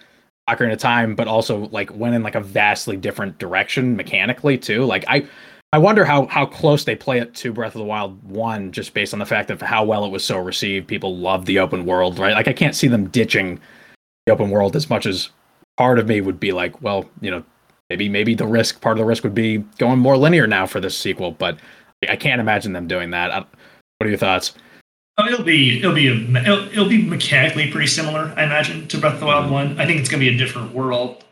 Ocarina 0.49 0.73
of 0.73 0.79
Time, 0.79 1.15
but 1.15 1.29
also 1.29 1.69
like 1.69 1.95
went 1.95 2.15
in 2.15 2.23
like 2.23 2.35
a 2.35 2.41
vastly 2.41 2.97
different 2.97 3.39
direction 3.39 3.97
mechanically 3.97 4.59
too. 4.59 4.85
Like 4.85 5.05
I 5.09 5.27
I 5.73 5.79
wonder 5.79 6.05
how 6.05 6.27
how 6.27 6.47
close 6.47 6.85
they 6.85 6.97
play 6.97 7.19
it 7.19 7.35
to 7.37 7.53
Breath 7.53 7.75
of 7.75 7.79
the 7.81 7.85
Wild 7.85 8.23
one, 8.25 8.73
just 8.73 8.93
based 8.95 9.13
on 9.13 9.21
the 9.21 9.27
fact 9.27 9.51
of 9.51 9.61
how 9.61 9.85
well 9.85 10.05
it 10.05 10.11
was 10.11 10.25
so 10.25 10.39
received. 10.39 10.89
People 10.89 11.17
love 11.17 11.47
the 11.47 11.59
open 11.59 11.87
world, 11.87 12.19
right? 12.19 12.35
Like 12.35 12.49
I 12.49 12.53
can't 12.53 12.75
see 12.75 12.89
them 12.89 13.09
ditching 13.09 13.61
the 14.27 14.33
open 14.33 14.51
world 14.51 14.77
as 14.77 14.91
much 14.91 15.07
as 15.07 15.31
part 15.77 15.99
of 15.99 16.07
me 16.07 16.21
would 16.21 16.39
be 16.39 16.53
like, 16.53 16.83
well, 16.83 17.09
you 17.21 17.31
know, 17.31 17.43
maybe 17.89 18.09
maybe 18.09 18.35
the 18.35 18.47
risk 18.47 18.81
part 18.81 18.97
of 18.97 18.99
the 18.99 19.07
risk 19.07 19.23
would 19.25 19.35
be 19.35 19.59
going 19.79 19.99
more 19.99 20.17
linear 20.17 20.47
now 20.47 20.67
for 20.67 20.81
this 20.81 20.97
sequel, 20.97 21.33
but 21.33 21.59
I 22.09 22.17
can't 22.17 22.41
imagine 22.41 22.73
them 22.73 22.89
doing 22.89 23.11
that. 23.11 23.33
What 23.33 24.07
are 24.07 24.09
your 24.09 24.19
thoughts? 24.19 24.55
Oh, 25.19 25.27
it'll 25.27 25.45
be 25.45 25.79
it'll 25.79 25.95
be 25.95 26.09
a, 26.09 26.15
it'll, 26.15 26.69
it'll 26.69 26.89
be 26.89 27.03
mechanically 27.03 27.71
pretty 27.71 27.87
similar, 27.87 28.33
I 28.37 28.45
imagine, 28.45 28.89
to 28.89 28.99
Breath 28.99 29.15
of 29.15 29.21
the 29.21 29.27
Wild 29.27 29.45
mm-hmm. 29.45 29.53
one. 29.53 29.81
I 29.81 29.85
think 29.85 30.01
it's 30.01 30.09
gonna 30.09 30.21
be 30.21 30.29
a 30.29 30.37
different 30.37 30.73
world. 30.73 31.23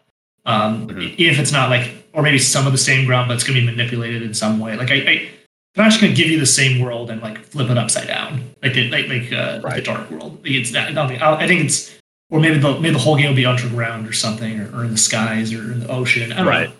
Um, 0.44 0.88
mm-hmm. 0.88 1.14
if 1.18 1.38
it's 1.38 1.52
not 1.52 1.70
like, 1.70 1.90
or 2.12 2.22
maybe 2.22 2.38
some 2.38 2.66
of 2.66 2.72
the 2.72 2.78
same 2.78 3.06
ground, 3.06 3.28
but 3.28 3.34
it's 3.34 3.44
gonna 3.44 3.58
be 3.58 3.64
manipulated 3.64 4.22
in 4.22 4.34
some 4.34 4.58
way. 4.58 4.76
Like 4.76 4.90
I, 4.90 4.94
I 4.96 5.30
I'm 5.76 5.84
not 5.84 5.90
just 5.90 6.00
gonna 6.00 6.12
give 6.12 6.28
you 6.28 6.38
the 6.38 6.46
same 6.46 6.80
world 6.80 7.10
and 7.10 7.22
like 7.22 7.38
flip 7.38 7.70
it 7.70 7.78
upside 7.78 8.06
down, 8.06 8.54
like 8.62 8.74
the, 8.74 8.90
like 8.90 9.08
like 9.08 9.32
uh, 9.32 9.60
right. 9.62 9.76
the 9.76 9.82
dark 9.82 10.10
world. 10.10 10.42
Like 10.42 10.52
it's 10.52 10.72
not. 10.72 10.96
I 10.98 11.46
think 11.46 11.64
it's, 11.64 11.96
or 12.28 12.38
maybe 12.38 12.58
the 12.58 12.78
maybe 12.80 12.92
the 12.92 12.98
whole 12.98 13.16
game 13.16 13.28
will 13.28 13.36
be 13.36 13.46
underground 13.46 14.06
or 14.06 14.12
something, 14.12 14.60
or, 14.60 14.76
or 14.76 14.84
in 14.84 14.90
the 14.90 14.98
skies 14.98 15.54
or 15.54 15.72
in 15.72 15.80
the 15.80 15.88
ocean. 15.88 16.32
I 16.32 16.44
right. 16.44 16.70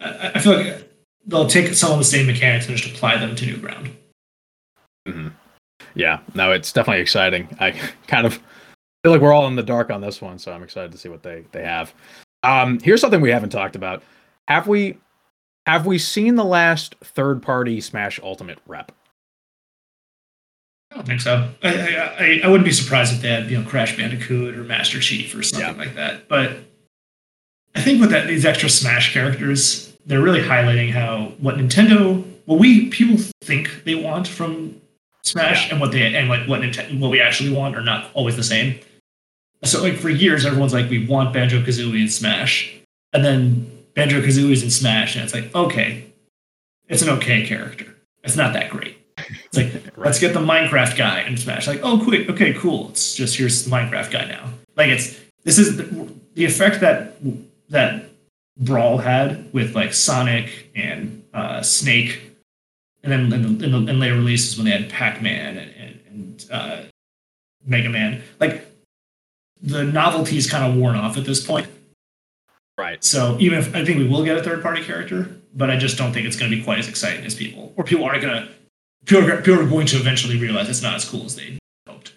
I, 0.00 0.32
I, 0.34 0.38
feel 0.40 0.56
like 0.56 0.90
they'll 1.24 1.46
take 1.46 1.72
some 1.74 1.92
of 1.92 1.98
the 1.98 2.04
same 2.04 2.26
mechanics 2.26 2.66
and 2.66 2.76
just 2.76 2.92
apply 2.92 3.18
them 3.18 3.36
to 3.36 3.46
new 3.46 3.58
ground. 3.58 3.90
Mm-hmm 5.06 5.28
yeah, 5.94 6.20
no, 6.34 6.52
it's 6.52 6.72
definitely 6.72 7.02
exciting. 7.02 7.48
I 7.60 7.70
kind 8.06 8.26
of 8.26 8.34
feel 9.02 9.12
like 9.12 9.20
we're 9.20 9.32
all 9.32 9.46
in 9.46 9.56
the 9.56 9.62
dark 9.62 9.90
on 9.90 10.00
this 10.00 10.20
one, 10.20 10.38
so 10.38 10.52
I'm 10.52 10.62
excited 10.62 10.92
to 10.92 10.98
see 10.98 11.08
what 11.08 11.22
they 11.22 11.44
they 11.52 11.64
have. 11.64 11.94
Um, 12.42 12.80
here's 12.80 13.00
something 13.00 13.20
we 13.20 13.30
haven't 13.30 13.50
talked 13.50 13.76
about. 13.76 14.02
Have 14.48 14.66
we 14.66 14.98
have 15.66 15.86
we 15.86 15.98
seen 15.98 16.34
the 16.34 16.44
last 16.44 16.96
third 17.02 17.42
party 17.42 17.80
Smash 17.80 18.18
Ultimate 18.22 18.58
rep? 18.66 18.92
I 20.90 20.96
don't 20.96 21.06
think 21.06 21.20
so. 21.20 21.48
I, 21.62 21.96
I, 22.18 22.40
I 22.44 22.48
wouldn't 22.48 22.66
be 22.66 22.72
surprised 22.72 23.14
if 23.14 23.22
they 23.22 23.28
had 23.28 23.50
you 23.50 23.58
know 23.58 23.68
Crash 23.68 23.96
Bandicoot 23.96 24.56
or 24.56 24.64
Master 24.64 25.00
Chief 25.00 25.34
or 25.34 25.42
something 25.42 25.76
yeah. 25.76 25.84
like 25.84 25.94
that. 25.94 26.28
But 26.28 26.56
I 27.74 27.80
think 27.80 28.00
with 28.00 28.10
that 28.10 28.26
these 28.26 28.44
extra 28.44 28.68
Smash 28.68 29.12
characters, 29.12 29.96
they're 30.04 30.20
really 30.20 30.42
highlighting 30.42 30.90
how 30.90 31.32
what 31.38 31.56
Nintendo, 31.56 32.22
what 32.44 32.58
we 32.58 32.88
people 32.90 33.16
think 33.42 33.84
they 33.84 33.94
want 33.94 34.28
from 34.28 34.81
Smash 35.22 35.66
yeah. 35.66 35.72
and 35.72 35.80
what 35.80 35.92
they 35.92 36.14
and 36.14 36.28
like 36.28 36.48
what 36.48 36.60
Nintendo, 36.60 36.98
what 36.98 37.10
we 37.10 37.20
actually 37.20 37.50
want 37.50 37.76
are 37.76 37.82
not 37.82 38.10
always 38.14 38.36
the 38.36 38.42
same. 38.42 38.78
So 39.64 39.80
like 39.80 39.94
for 39.94 40.10
years, 40.10 40.44
everyone's 40.44 40.72
like, 40.72 40.90
we 40.90 41.06
want 41.06 41.32
Banjo 41.32 41.62
Kazooie 41.62 42.00
and 42.00 42.12
Smash, 42.12 42.74
and 43.12 43.24
then 43.24 43.84
Banjo 43.94 44.20
Kazooie's 44.20 44.62
in 44.62 44.70
Smash, 44.70 45.14
and 45.14 45.24
it's 45.24 45.32
like, 45.32 45.54
okay, 45.54 46.04
it's 46.88 47.02
an 47.02 47.08
okay 47.10 47.46
character. 47.46 47.94
It's 48.24 48.36
not 48.36 48.52
that 48.54 48.70
great. 48.70 48.96
It's 49.16 49.56
like 49.56 49.72
right. 49.96 50.06
let's 50.06 50.18
get 50.18 50.34
the 50.34 50.40
Minecraft 50.40 50.96
guy 50.96 51.22
in 51.22 51.36
Smash. 51.36 51.68
Like, 51.68 51.80
oh, 51.82 52.02
quick, 52.02 52.28
okay, 52.28 52.52
cool. 52.54 52.88
It's 52.90 53.14
just 53.14 53.36
here's 53.36 53.64
the 53.64 53.70
Minecraft 53.70 54.10
guy 54.10 54.24
now. 54.24 54.48
Like 54.76 54.88
it's 54.88 55.18
this 55.44 55.58
is 55.58 55.76
the, 55.76 56.12
the 56.34 56.44
effect 56.44 56.80
that 56.80 57.16
that 57.68 58.10
Brawl 58.58 58.98
had 58.98 59.52
with 59.52 59.74
like 59.74 59.94
Sonic 59.94 60.70
and 60.74 61.22
uh, 61.32 61.62
Snake 61.62 62.31
and 63.02 63.12
then 63.12 63.32
in, 63.32 63.58
the, 63.58 63.64
in, 63.64 63.72
the, 63.72 63.90
in 63.92 64.00
later 64.00 64.14
releases 64.14 64.56
when 64.56 64.66
they 64.66 64.72
had 64.72 64.90
Pac-Man 64.90 65.58
and, 65.58 65.70
and, 65.76 66.00
and 66.06 66.46
uh, 66.50 66.82
Mega 67.64 67.88
Man, 67.88 68.22
like 68.40 68.66
the 69.60 69.84
novelty's 69.84 70.50
kind 70.50 70.64
of 70.64 70.78
worn 70.78 70.96
off 70.96 71.16
at 71.16 71.24
this 71.24 71.44
point. 71.44 71.66
Right. 72.78 73.02
So 73.04 73.36
even 73.38 73.58
if 73.58 73.74
I 73.74 73.84
think 73.84 73.98
we 73.98 74.08
will 74.08 74.24
get 74.24 74.36
a 74.36 74.42
third-party 74.42 74.84
character, 74.84 75.36
but 75.54 75.70
I 75.70 75.76
just 75.76 75.98
don't 75.98 76.12
think 76.12 76.26
it's 76.26 76.36
going 76.36 76.50
to 76.50 76.56
be 76.56 76.62
quite 76.62 76.78
as 76.78 76.88
exciting 76.88 77.24
as 77.24 77.34
people, 77.34 77.72
or 77.76 77.84
people 77.84 78.04
aren't 78.04 78.22
going 78.22 78.34
to. 78.34 78.48
People 79.04 79.30
are, 79.30 79.36
people 79.38 79.60
are 79.60 79.68
going 79.68 79.86
to 79.88 79.96
eventually 79.96 80.38
realize 80.38 80.68
it's 80.68 80.80
not 80.80 80.94
as 80.94 81.04
cool 81.04 81.24
as 81.24 81.34
they 81.34 81.58
hoped. 81.88 82.12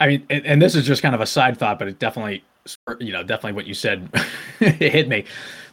I 0.00 0.06
mean, 0.06 0.26
and, 0.30 0.44
and 0.46 0.62
this 0.62 0.74
is 0.74 0.86
just 0.86 1.02
kind 1.02 1.14
of 1.14 1.20
a 1.20 1.26
side 1.26 1.58
thought, 1.58 1.78
but 1.78 1.86
it 1.86 1.98
definitely 1.98 2.42
you 2.98 3.12
know, 3.12 3.22
definitely 3.22 3.52
what 3.52 3.66
you 3.66 3.74
said 3.74 4.08
it 4.60 4.92
hit 4.92 5.08
me. 5.08 5.24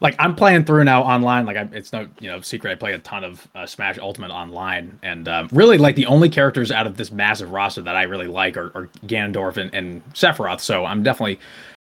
Like 0.01 0.15
I'm 0.19 0.35
playing 0.35 0.65
through 0.65 0.83
now 0.83 1.03
online. 1.03 1.45
Like 1.45 1.57
I, 1.57 1.69
it's 1.71 1.93
no, 1.93 2.07
you 2.19 2.29
know, 2.29 2.41
secret. 2.41 2.71
I 2.71 2.75
play 2.75 2.93
a 2.93 2.99
ton 2.99 3.23
of 3.23 3.47
uh, 3.55 3.65
Smash 3.65 3.97
Ultimate 3.99 4.31
online, 4.31 4.99
and 5.03 5.27
um, 5.27 5.49
really 5.51 5.77
like 5.77 5.95
the 5.95 6.05
only 6.07 6.29
characters 6.29 6.71
out 6.71 6.87
of 6.87 6.97
this 6.97 7.11
massive 7.11 7.51
roster 7.51 7.81
that 7.81 7.95
I 7.95 8.03
really 8.03 8.27
like 8.27 8.57
are, 8.57 8.71
are 8.75 8.89
Ganondorf 9.05 9.57
and, 9.57 9.73
and 9.73 10.03
Sephiroth. 10.13 10.59
So 10.59 10.85
I'm 10.85 11.03
definitely 11.03 11.39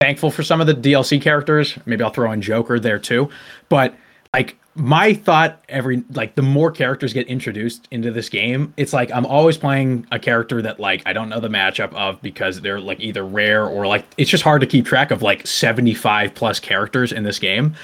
thankful 0.01 0.31
for 0.31 0.43
some 0.43 0.59
of 0.59 0.67
the 0.67 0.73
DLC 0.73 1.21
characters. 1.21 1.77
Maybe 1.85 2.03
I'll 2.03 2.09
throw 2.09 2.31
in 2.31 2.41
Joker 2.41 2.79
there 2.79 2.99
too. 2.99 3.29
But 3.69 3.95
like 4.33 4.57
my 4.75 5.13
thought 5.13 5.63
every 5.67 6.03
like 6.11 6.35
the 6.35 6.41
more 6.41 6.71
characters 6.71 7.11
get 7.11 7.27
introduced 7.27 7.87
into 7.91 8.11
this 8.11 8.29
game 8.29 8.73
it's 8.77 8.93
like 8.93 9.11
i'm 9.11 9.25
always 9.25 9.57
playing 9.57 10.05
a 10.11 10.19
character 10.19 10.61
that 10.61 10.79
like 10.79 11.01
i 11.05 11.11
don't 11.11 11.29
know 11.29 11.39
the 11.39 11.49
matchup 11.49 11.91
of 11.93 12.21
because 12.21 12.61
they're 12.61 12.79
like 12.79 12.99
either 12.99 13.25
rare 13.25 13.65
or 13.65 13.87
like 13.87 14.05
it's 14.17 14.29
just 14.29 14.43
hard 14.43 14.61
to 14.61 14.67
keep 14.67 14.85
track 14.85 15.11
of 15.11 15.21
like 15.21 15.45
75 15.45 16.33
plus 16.33 16.59
characters 16.59 17.11
in 17.11 17.23
this 17.23 17.39
game. 17.39 17.75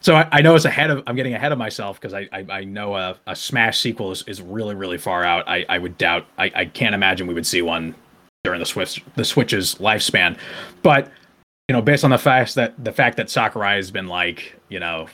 So 0.00 0.16
i, 0.16 0.28
I 0.32 0.42
know 0.42 0.54
it's 0.54 0.64
ahead 0.64 0.90
of 0.90 1.02
i'm 1.06 1.16
getting 1.16 1.34
ahead 1.34 1.52
of 1.52 1.58
myself 1.58 2.00
because 2.00 2.12
I, 2.12 2.28
I, 2.32 2.44
I 2.50 2.64
know 2.64 2.94
a, 2.94 3.16
a 3.26 3.36
smash 3.36 3.78
sequel 3.78 4.10
is, 4.10 4.22
is 4.26 4.42
really 4.42 4.74
really 4.74 4.98
far 4.98 5.24
out. 5.24 5.48
I, 5.48 5.64
I 5.68 5.78
would 5.78 5.96
doubt 5.96 6.26
I, 6.36 6.50
I 6.54 6.64
can't 6.66 6.94
imagine 6.94 7.26
we 7.26 7.34
would 7.34 7.46
see 7.46 7.62
one 7.62 7.94
during 8.42 8.58
the 8.58 8.66
switch 8.66 9.02
the 9.14 9.24
switch's 9.24 9.76
lifespan. 9.76 10.36
But 10.82 11.10
you 11.68 11.72
know 11.72 11.80
based 11.80 12.04
on 12.04 12.10
the 12.10 12.18
fact 12.18 12.56
that 12.56 12.74
the 12.84 12.92
fact 12.92 13.16
that 13.16 13.30
sakurai 13.30 13.76
has 13.76 13.90
been 13.90 14.08
like 14.08 14.56
you 14.68 14.80
know 14.80 15.06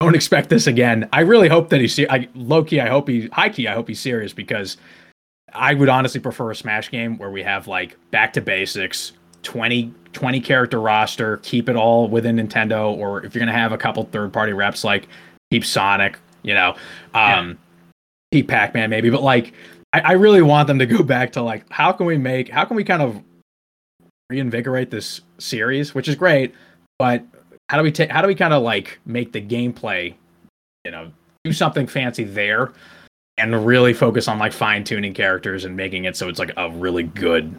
don't 0.00 0.14
expect 0.14 0.48
this 0.48 0.66
again. 0.66 1.08
I 1.12 1.20
really 1.20 1.48
hope 1.48 1.70
that 1.70 1.80
he's 1.80 1.98
I, 1.98 2.28
low 2.34 2.62
key. 2.62 2.80
I 2.80 2.88
hope 2.88 3.08
he 3.08 3.28
high 3.28 3.48
key. 3.48 3.66
I 3.66 3.74
hope 3.74 3.88
he's 3.88 4.00
serious 4.00 4.32
because 4.32 4.76
I 5.52 5.74
would 5.74 5.88
honestly 5.88 6.20
prefer 6.20 6.50
a 6.50 6.54
Smash 6.54 6.90
game 6.90 7.18
where 7.18 7.30
we 7.30 7.42
have 7.42 7.66
like 7.66 7.96
back 8.10 8.32
to 8.34 8.40
basics, 8.40 9.12
20, 9.42 9.92
20 10.12 10.40
character 10.40 10.80
roster, 10.80 11.38
keep 11.38 11.68
it 11.68 11.76
all 11.76 12.08
within 12.08 12.36
Nintendo, 12.36 12.96
or 12.96 13.24
if 13.24 13.34
you're 13.34 13.40
gonna 13.40 13.52
have 13.52 13.72
a 13.72 13.78
couple 13.78 14.04
third 14.04 14.32
party 14.32 14.52
reps, 14.52 14.84
like 14.84 15.08
keep 15.50 15.64
Sonic, 15.64 16.18
you 16.42 16.54
know, 16.54 16.76
um, 17.14 17.48
yeah. 17.48 17.54
keep 18.32 18.48
Pac 18.48 18.74
Man 18.74 18.90
maybe, 18.90 19.10
but 19.10 19.22
like 19.22 19.52
I, 19.92 20.00
I 20.00 20.12
really 20.12 20.42
want 20.42 20.68
them 20.68 20.78
to 20.78 20.86
go 20.86 21.02
back 21.02 21.32
to 21.32 21.42
like 21.42 21.64
how 21.70 21.90
can 21.90 22.06
we 22.06 22.18
make 22.18 22.48
how 22.48 22.64
can 22.64 22.76
we 22.76 22.84
kind 22.84 23.02
of 23.02 23.20
reinvigorate 24.30 24.90
this 24.90 25.22
series, 25.38 25.94
which 25.94 26.06
is 26.06 26.14
great, 26.14 26.54
but 27.00 27.24
how 27.68 27.76
do 27.76 27.82
we 27.82 27.92
take 27.92 28.10
how 28.10 28.22
do 28.22 28.28
we 28.28 28.34
kind 28.34 28.52
of 28.52 28.62
like 28.62 28.98
make 29.06 29.32
the 29.32 29.40
gameplay 29.40 30.14
you 30.84 30.90
know 30.90 31.10
do 31.44 31.52
something 31.52 31.86
fancy 31.86 32.24
there 32.24 32.72
and 33.36 33.66
really 33.66 33.92
focus 33.92 34.26
on 34.28 34.38
like 34.38 34.52
fine 34.52 34.84
tuning 34.84 35.14
characters 35.14 35.64
and 35.64 35.76
making 35.76 36.04
it 36.04 36.16
so 36.16 36.28
it's 36.28 36.38
like 36.38 36.52
a 36.56 36.70
really 36.70 37.02
good 37.02 37.54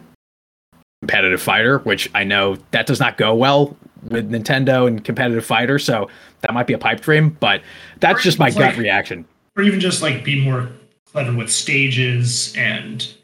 competitive 1.02 1.40
fighter 1.40 1.78
which 1.80 2.10
i 2.14 2.22
know 2.22 2.56
that 2.72 2.86
does 2.86 3.00
not 3.00 3.16
go 3.16 3.34
well 3.34 3.76
with 4.08 4.30
nintendo 4.30 4.86
and 4.86 5.04
competitive 5.04 5.44
fighter 5.44 5.78
so 5.78 6.08
that 6.40 6.52
might 6.52 6.66
be 6.66 6.74
a 6.74 6.78
pipe 6.78 7.00
dream 7.00 7.30
but 7.40 7.62
that's 8.00 8.20
or 8.20 8.22
just 8.22 8.38
my 8.38 8.46
like, 8.46 8.56
gut 8.56 8.76
reaction 8.76 9.24
or 9.56 9.62
even 9.62 9.80
just 9.80 10.02
like 10.02 10.24
be 10.24 10.42
more 10.42 10.70
clever 11.12 11.34
with 11.34 11.50
stages 11.50 12.54
and 12.56 13.14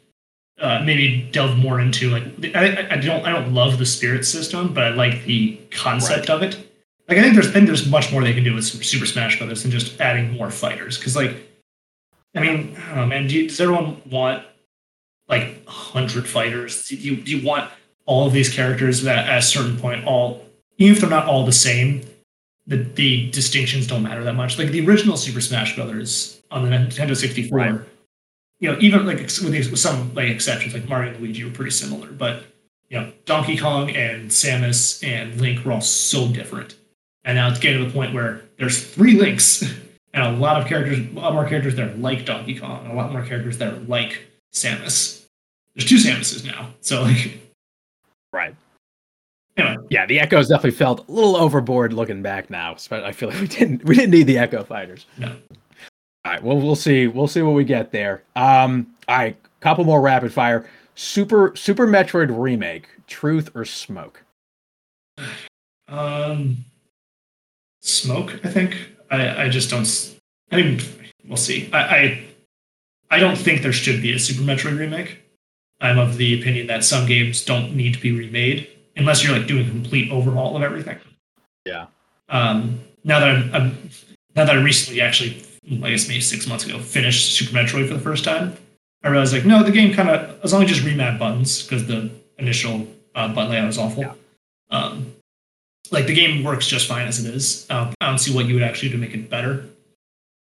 uh, 0.59 0.81
maybe 0.83 1.29
delve 1.31 1.57
more 1.57 1.79
into 1.79 2.09
like 2.09 2.23
I, 2.55 2.87
I 2.91 2.97
don't 2.97 3.25
I 3.25 3.31
don't 3.31 3.53
love 3.53 3.77
the 3.77 3.85
spirit 3.85 4.25
system, 4.25 4.73
but 4.73 4.83
I 4.83 4.89
like 4.89 5.23
the 5.25 5.59
concept 5.71 6.29
right. 6.29 6.35
of 6.35 6.43
it. 6.43 6.66
Like 7.07 7.17
I 7.17 7.21
think 7.21 7.35
there's 7.35 7.47
I 7.47 7.51
think 7.51 7.67
there's 7.67 7.89
much 7.89 8.11
more 8.11 8.23
they 8.23 8.33
can 8.33 8.43
do 8.43 8.53
with 8.53 8.65
Super 8.65 9.05
Smash 9.05 9.37
Brothers 9.37 9.63
than 9.63 9.71
just 9.71 9.99
adding 10.01 10.31
more 10.31 10.51
fighters. 10.51 10.97
Because 10.97 11.15
like, 11.15 11.35
I 12.35 12.41
mean, 12.41 12.75
I 12.77 12.87
don't 12.89 12.95
know, 12.97 13.05
man. 13.05 13.27
Do 13.27 13.35
you, 13.35 13.47
does 13.47 13.59
everyone 13.61 14.01
want 14.09 14.43
like 15.27 15.65
hundred 15.67 16.27
fighters? 16.27 16.87
Do 16.87 16.95
you, 16.95 17.17
do 17.17 17.35
you 17.35 17.45
want 17.45 17.69
all 18.05 18.27
of 18.27 18.33
these 18.33 18.53
characters 18.53 19.03
that 19.03 19.27
at 19.27 19.39
a 19.39 19.41
certain 19.41 19.77
point 19.77 20.05
all 20.05 20.45
even 20.77 20.95
if 20.95 21.01
they're 21.01 21.09
not 21.09 21.25
all 21.25 21.45
the 21.45 21.51
same, 21.51 22.01
the 22.65 22.77
the 22.77 23.31
distinctions 23.31 23.87
don't 23.87 24.03
matter 24.03 24.23
that 24.23 24.35
much. 24.35 24.57
Like 24.57 24.69
the 24.69 24.85
original 24.85 25.17
Super 25.17 25.41
Smash 25.41 25.75
Brothers 25.75 26.41
on 26.51 26.63
the 26.63 26.69
Nintendo 26.69 27.15
64. 27.15 27.57
Right 27.57 27.79
you 28.59 28.71
know, 28.71 28.77
even 28.79 29.05
like 29.05 29.19
with, 29.19 29.51
these, 29.51 29.69
with 29.69 29.79
some 29.79 30.13
like 30.13 30.29
exceptions, 30.29 30.73
like 30.73 30.87
Mario 30.89 31.11
and 31.11 31.21
Luigi 31.21 31.43
were 31.43 31.51
pretty 31.51 31.71
similar, 31.71 32.11
but 32.11 32.43
you 32.89 32.99
know, 32.99 33.11
Donkey 33.25 33.57
Kong 33.57 33.89
and 33.91 34.31
Samus 34.31 35.05
and 35.05 35.39
Link 35.39 35.65
were 35.65 35.73
all 35.73 35.81
so 35.81 36.27
different. 36.29 36.75
And 37.27 37.35
now 37.35 37.49
it's 37.49 37.59
getting 37.59 37.79
to 37.79 37.85
the 37.85 37.93
point 37.93 38.13
where 38.13 38.41
there's 38.57 38.81
three 38.81 39.17
Links 39.17 39.61
and 40.13 40.23
a 40.23 40.31
lot 40.31 40.59
of 40.59 40.65
characters, 40.65 40.99
a 40.99 41.11
lot 41.11 41.33
more 41.33 41.47
characters 41.47 41.75
that 41.75 41.89
are 41.89 41.95
like 41.97 42.25
Donkey 42.25 42.57
Kong, 42.57 42.85
and 42.85 42.93
a 42.93 42.95
lot 42.95 43.11
more 43.11 43.21
characters 43.21 43.57
that 43.57 43.73
are 43.73 43.79
like 43.81 44.23
Samus. 44.53 45.25
There's 45.75 45.87
two 45.87 45.97
Samuses 45.97 46.45
now, 46.45 46.69
so 46.79 47.03
like, 47.03 47.37
right. 48.31 48.55
Anyway. 49.57 49.75
Yeah, 49.89 50.05
the 50.05 50.21
Echoes 50.21 50.47
definitely 50.47 50.77
felt 50.77 51.07
a 51.09 51.11
little 51.11 51.35
overboard 51.35 51.91
looking 51.91 52.21
back 52.21 52.49
now. 52.49 52.77
I 52.91 53.11
feel 53.11 53.29
like 53.29 53.41
we 53.41 53.47
didn't 53.47 53.83
we 53.83 53.95
didn't 53.95 54.11
need 54.11 54.27
the 54.27 54.37
Echo 54.37 54.63
fighters. 54.63 55.05
No. 55.17 55.35
All 56.23 56.31
right, 56.31 56.41
well, 56.41 56.57
we'll 56.57 56.75
see. 56.75 57.07
We'll 57.07 57.27
see 57.27 57.41
what 57.41 57.55
we 57.55 57.65
get 57.65 57.91
there. 57.91 58.23
Um, 58.37 58.87
all 59.09 59.17
right, 59.17 59.37
couple 59.59 59.83
more 59.83 59.99
rapid 59.99 60.31
fire. 60.31 60.69
Super 60.95 61.53
Super 61.57 61.85
Metroid 61.87 62.33
remake, 62.37 62.87
Truth 63.05 63.51
or 63.53 63.65
Smoke? 63.65 64.23
Um, 65.89 66.65
Smoke. 67.87 68.39
I 68.43 68.49
think. 68.49 68.77
I 69.09 69.45
I 69.45 69.49
just 69.49 69.69
don't. 69.69 69.87
I 70.51 70.57
mean, 70.57 70.81
we'll 71.25 71.37
see. 71.37 71.69
I 71.71 71.79
I, 71.79 72.23
I 73.11 73.19
don't 73.19 73.37
think 73.37 73.61
there 73.61 73.73
should 73.73 74.01
be 74.01 74.13
a 74.13 74.19
Super 74.19 74.41
Metroid 74.41 74.77
remake. 74.77 75.23
I'm 75.79 75.99
of 75.99 76.17
the 76.17 76.39
opinion 76.39 76.67
that 76.67 76.83
some 76.83 77.05
games 77.05 77.45
don't 77.45 77.75
need 77.75 77.93
to 77.93 78.01
be 78.01 78.11
remade 78.11 78.67
unless 78.95 79.23
you're 79.23 79.37
like 79.37 79.47
doing 79.47 79.67
a 79.67 79.69
complete 79.69 80.11
overhaul 80.11 80.55
of 80.55 80.63
everything. 80.63 80.97
Yeah. 81.65 81.85
Um, 82.29 82.79
now 83.03 83.19
that 83.19 83.29
I'm, 83.29 83.55
I'm 83.55 83.89
now 84.35 84.45
that 84.45 84.55
I 84.55 84.61
recently 84.61 85.01
actually 85.01 85.43
I 85.83 85.89
guess 85.91 86.07
maybe 86.07 86.21
six 86.21 86.47
months 86.47 86.65
ago, 86.65 86.79
finished 86.79 87.35
Super 87.35 87.51
Metroid 87.51 87.87
for 87.87 87.93
the 87.93 87.99
first 87.99 88.23
time, 88.23 88.55
I 89.03 89.09
realized 89.09 89.33
like, 89.33 89.45
no, 89.45 89.63
the 89.63 89.71
game 89.71 89.93
kind 89.93 90.09
of 90.09 90.43
as 90.43 90.53
long 90.53 90.63
as 90.63 90.69
just 90.69 90.81
remap 90.81 91.19
buttons 91.19 91.63
because 91.63 91.85
the 91.85 92.09
initial 92.37 92.87
uh, 93.15 93.27
button 93.33 93.51
layout 93.51 93.67
was 93.67 93.77
awful. 93.77 94.03
Yeah. 94.03 94.13
Um, 94.69 95.13
like 95.91 96.07
the 96.07 96.13
game 96.13 96.43
works 96.43 96.67
just 96.67 96.87
fine 96.87 97.07
as 97.07 97.23
it 97.23 97.33
is. 97.33 97.67
Um, 97.69 97.93
I 98.01 98.07
don't 98.07 98.17
see 98.17 98.33
what 98.33 98.45
you 98.45 98.53
would 98.53 98.63
actually 98.63 98.89
do 98.89 98.95
to 98.95 99.01
make 99.01 99.13
it 99.13 99.29
better. 99.29 99.65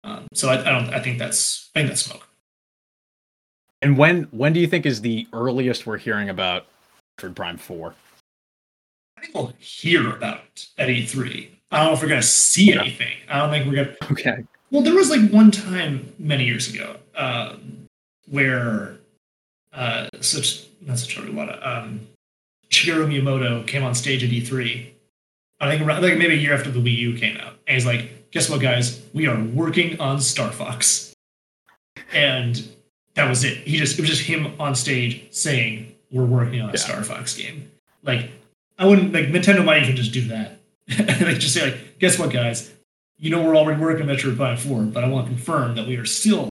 Um, 0.05 0.27
so 0.33 0.49
I, 0.49 0.61
I, 0.61 0.71
don't. 0.71 0.95
I 0.95 1.01
think 1.01 1.19
that's. 1.19 1.71
I 1.75 1.81
think 1.81 1.89
that's 1.89 2.03
smoke. 2.03 2.27
And 3.83 3.97
when 3.97 4.25
when 4.31 4.53
do 4.53 4.61
you 4.61 4.67
think 4.67 4.87
is 4.87 5.01
the 5.01 5.27
earliest 5.33 5.87
we're 5.87 5.99
hearing 5.99 6.29
about 6.29 6.67
Metroid 7.19 7.35
Prime 7.35 7.57
Four? 7.57 7.95
I 9.17 9.23
think 9.23 9.35
we'll 9.35 9.53
hear 9.59 10.15
about 10.15 10.41
it 10.55 10.67
at 10.79 10.89
E3. 10.89 11.49
I 11.71 11.79
don't 11.79 11.87
know 11.87 11.93
if 11.93 12.03
we're 12.03 12.09
gonna 12.09 12.23
see 12.23 12.71
yeah. 12.71 12.81
anything. 12.81 13.15
I 13.29 13.39
don't 13.39 13.51
think 13.51 13.67
we're 13.67 13.85
gonna. 13.85 13.97
Okay. 14.13 14.45
Well, 14.71 14.83
there 14.83 14.95
was 14.95 15.11
like 15.11 15.31
one 15.31 15.51
time 15.51 16.13
many 16.19 16.45
years 16.45 16.73
ago 16.73 16.97
um, 17.17 17.87
where 18.29 18.99
uh, 19.73 20.09
such 20.21 20.67
not 20.81 20.97
Satoru 20.97 21.33
Iwata, 21.33 21.67
um, 21.67 22.01
Shigeru 22.71 23.07
Miyamoto 23.07 23.67
came 23.67 23.83
on 23.83 23.95
stage 23.95 24.23
at 24.23 24.31
E3. 24.31 24.91
I 25.61 25.71
think 25.71 25.87
around, 25.87 26.03
like 26.03 26.19
maybe 26.19 26.35
a 26.35 26.39
year 26.39 26.55
after 26.55 26.71
the 26.71 26.81
Wii 26.81 26.97
U 26.97 27.19
came 27.19 27.37
out, 27.37 27.55
and 27.67 27.75
he's 27.75 27.87
like, 27.87 28.31
"Guess 28.31 28.49
what, 28.49 28.61
guys? 28.61 29.03
We 29.13 29.27
are 29.27 29.43
working 29.43 29.99
on 30.01 30.21
Star 30.21 30.51
Fox," 30.51 31.15
and 32.13 32.63
that 33.15 33.29
was 33.29 33.45
it. 33.45 33.59
He 33.59 33.77
just 33.77 33.99
it 33.99 34.03
was 34.03 34.11
just 34.11 34.23
him 34.23 34.55
on 34.61 34.75
stage 34.75 35.27
saying, 35.31 35.95
"We're 36.11 36.25
working 36.25 36.61
on 36.61 36.69
a 36.69 36.73
yeah. 36.73 36.79
Star 36.79 37.03
Fox 37.03 37.37
game." 37.37 37.71
Like 38.03 38.31
I 38.79 38.87
wouldn't 38.87 39.13
like 39.13 39.27
Nintendo 39.27 39.65
might 39.65 39.83
even 39.83 39.97
just 39.97 40.13
do 40.13 40.29
that. 40.29 40.61
like, 40.99 41.39
just 41.39 41.55
say 41.55 41.71
like, 41.71 41.99
"Guess 41.99 42.19
what, 42.19 42.31
guys? 42.31 42.73
you 43.19 43.31
know 43.31 43.43
we're 43.43 43.57
already 43.57 43.81
working 43.81 44.09
on 44.09 44.17
Metroid 44.17 44.37
Prime 44.37 44.57
4, 44.57 44.83
but 44.85 45.05
I 45.05 45.09
want 45.09 45.27
to 45.27 45.33
confirm 45.33 45.75
that 45.75 45.87
we 45.87 45.97
are 45.97 46.07
still 46.07 46.49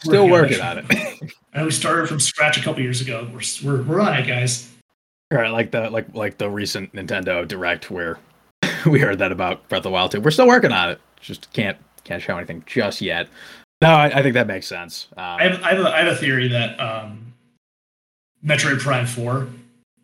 still 0.00 0.28
working, 0.28 0.60
on, 0.60 0.78
on 0.78 0.86
it. 0.90 1.32
and 1.52 1.64
we 1.64 1.70
started 1.70 2.08
from 2.08 2.20
scratch 2.20 2.58
a 2.58 2.62
couple 2.62 2.82
years 2.82 3.00
ago. 3.00 3.28
We're, 3.32 3.42
we're 3.62 3.82
we're 3.82 4.00
on 4.00 4.14
it, 4.14 4.26
guys. 4.26 4.70
Right, 5.34 5.50
like 5.50 5.72
the 5.72 5.90
like 5.90 6.14
like 6.14 6.38
the 6.38 6.48
recent 6.48 6.92
Nintendo 6.92 7.46
Direct 7.46 7.90
where 7.90 8.18
we 8.86 9.00
heard 9.00 9.18
that 9.18 9.32
about 9.32 9.68
Breath 9.68 9.80
of 9.80 9.82
the 9.82 9.90
Wild 9.90 10.12
2. 10.12 10.20
We're 10.20 10.30
still 10.30 10.46
working 10.46 10.70
on 10.70 10.90
it. 10.90 11.00
Just 11.20 11.52
can't 11.52 11.76
can't 12.04 12.22
show 12.22 12.36
anything 12.36 12.62
just 12.66 13.00
yet. 13.00 13.28
No, 13.82 13.88
I, 13.88 14.06
I 14.06 14.22
think 14.22 14.34
that 14.34 14.46
makes 14.46 14.68
sense. 14.68 15.08
Um, 15.16 15.24
I, 15.24 15.42
have, 15.48 15.62
I, 15.62 15.74
have 15.74 15.84
a, 15.84 15.88
I 15.88 15.98
have 16.04 16.12
a 16.12 16.16
theory 16.16 16.46
that 16.48 16.78
um, 16.78 17.32
Metroid 18.46 18.78
Prime 18.78 19.06
4, 19.06 19.48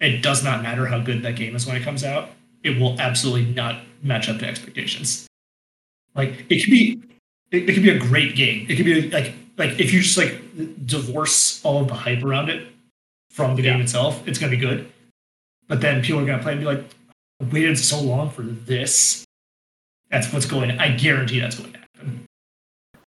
it 0.00 0.20
does 0.20 0.42
not 0.42 0.64
matter 0.64 0.84
how 0.84 0.98
good 0.98 1.22
that 1.22 1.36
game 1.36 1.54
is 1.54 1.64
when 1.64 1.76
it 1.76 1.84
comes 1.84 2.02
out. 2.02 2.30
It 2.64 2.80
will 2.80 3.00
absolutely 3.00 3.54
not 3.54 3.82
match 4.02 4.28
up 4.28 4.40
to 4.40 4.48
expectations. 4.48 5.28
Like 6.16 6.44
it 6.50 6.64
could 6.64 6.70
be, 6.72 7.00
it, 7.52 7.70
it 7.70 7.74
could 7.74 7.84
be 7.84 7.90
a 7.90 7.98
great 8.00 8.34
game. 8.34 8.66
It 8.68 8.74
could 8.74 8.84
be 8.84 9.08
like 9.10 9.32
like 9.56 9.78
if 9.78 9.92
you 9.92 10.00
just 10.00 10.18
like 10.18 10.42
divorce 10.86 11.64
all 11.64 11.82
of 11.82 11.86
the 11.86 11.94
hype 11.94 12.24
around 12.24 12.48
it 12.48 12.66
from 13.30 13.54
the 13.54 13.62
game 13.62 13.80
itself, 13.80 14.26
it's 14.26 14.40
gonna 14.40 14.50
be 14.50 14.56
good. 14.56 14.90
But 15.70 15.80
then 15.80 16.02
people 16.02 16.20
are 16.20 16.26
gonna 16.26 16.42
play 16.42 16.52
and 16.52 16.60
be 16.60 16.66
like, 16.66 16.84
I 17.40 17.44
waited 17.44 17.78
so 17.78 18.00
long 18.00 18.28
for 18.28 18.42
this. 18.42 19.24
That's 20.10 20.32
what's 20.32 20.46
going. 20.46 20.72
I 20.78 20.90
guarantee 20.96 21.40
that's 21.40 21.58
going 21.58 21.72
to 21.72 21.78
happen. 21.78 22.26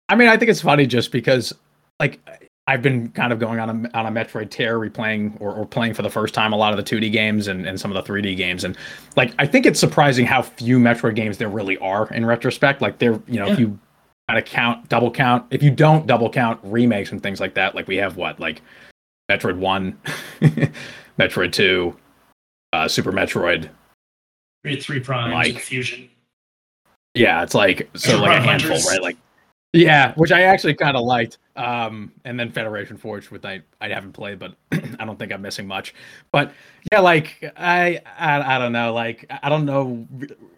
I 0.08 0.16
mean, 0.16 0.30
I 0.30 0.38
think 0.38 0.50
it's 0.50 0.62
funny 0.62 0.86
just 0.88 1.12
because, 1.12 1.54
like, 2.00 2.20
I've 2.68 2.82
been 2.82 3.10
kind 3.10 3.34
of 3.34 3.40
going 3.40 3.60
on 3.60 3.70
a 3.70 3.98
on 3.98 4.06
a 4.06 4.12
Metroid 4.12 4.50
tear, 4.50 4.80
replaying 4.80 5.40
or, 5.40 5.54
or 5.54 5.66
playing 5.66 5.94
for 5.94 6.02
the 6.02 6.10
first 6.10 6.34
time 6.34 6.54
a 6.54 6.58
lot 6.58 6.78
of 6.78 6.84
the 6.84 6.98
2D 6.98 7.12
games 7.12 7.48
and, 7.48 7.68
and 7.68 7.80
some 7.80 7.92
of 7.92 8.04
the 8.04 8.12
3D 8.12 8.38
games, 8.38 8.64
and 8.64 8.78
like 9.16 9.34
I 9.38 9.46
think 9.46 9.66
it's 9.66 9.80
surprising 9.80 10.26
how 10.26 10.42
few 10.42 10.80
Metroid 10.80 11.16
games 11.16 11.38
there 11.38 11.50
really 11.50 11.78
are 11.78 12.08
in 12.14 12.26
retrospect. 12.26 12.82
Like 12.82 12.98
there, 12.98 13.22
you 13.28 13.40
know, 13.40 13.48
yeah. 13.48 13.54
if 13.54 13.60
you 13.60 13.78
kind 14.30 14.40
of 14.40 14.46
count 14.46 14.90
double 14.90 15.12
count, 15.12 15.46
if 15.52 15.62
you 15.62 15.70
don't 15.70 16.08
double 16.08 16.30
count 16.30 16.60
remakes 16.64 17.12
and 17.12 17.22
things 17.22 17.40
like 17.40 17.54
that, 17.56 17.76
like 17.76 17.88
we 17.88 17.98
have 17.98 18.16
what 18.16 18.40
like 18.40 18.62
Metroid 19.30 19.58
One, 19.58 20.00
Metroid 21.20 21.52
Two, 21.52 21.96
uh, 22.76 22.88
Super 22.88 23.12
Metroid, 23.12 23.70
three, 24.64 24.80
three 24.80 25.00
Prime, 25.00 25.32
like, 25.32 25.60
Fusion. 25.60 26.10
Yeah, 27.14 27.44
it's 27.44 27.54
like 27.54 27.90
so 27.96 28.20
like 28.20 28.40
a 28.40 28.42
handful, 28.42 28.78
right? 28.90 29.02
Like 29.02 29.18
yeah, 29.72 30.14
which 30.16 30.32
I 30.32 30.44
actually 30.44 30.74
kind 30.74 30.96
of 30.96 31.04
liked. 31.04 31.38
Um, 31.56 32.12
and 32.26 32.38
then 32.38 32.52
Federation 32.52 32.98
Force, 32.98 33.32
which 33.32 33.46
I, 33.46 33.62
I 33.80 33.88
haven't 33.88 34.12
played, 34.12 34.40
but 34.40 34.56
I 34.72 35.06
don't 35.06 35.18
think 35.18 35.32
I'm 35.32 35.42
missing 35.42 35.68
much. 35.68 35.94
But 36.32 36.52
yeah, 36.92 37.00
like 37.00 37.54
I, 37.58 38.02
I 38.18 38.56
I 38.56 38.60
don't 38.60 38.74
know, 38.74 38.94
like 38.94 39.26
I 39.30 39.48
don't 39.50 39.66
know 39.66 40.08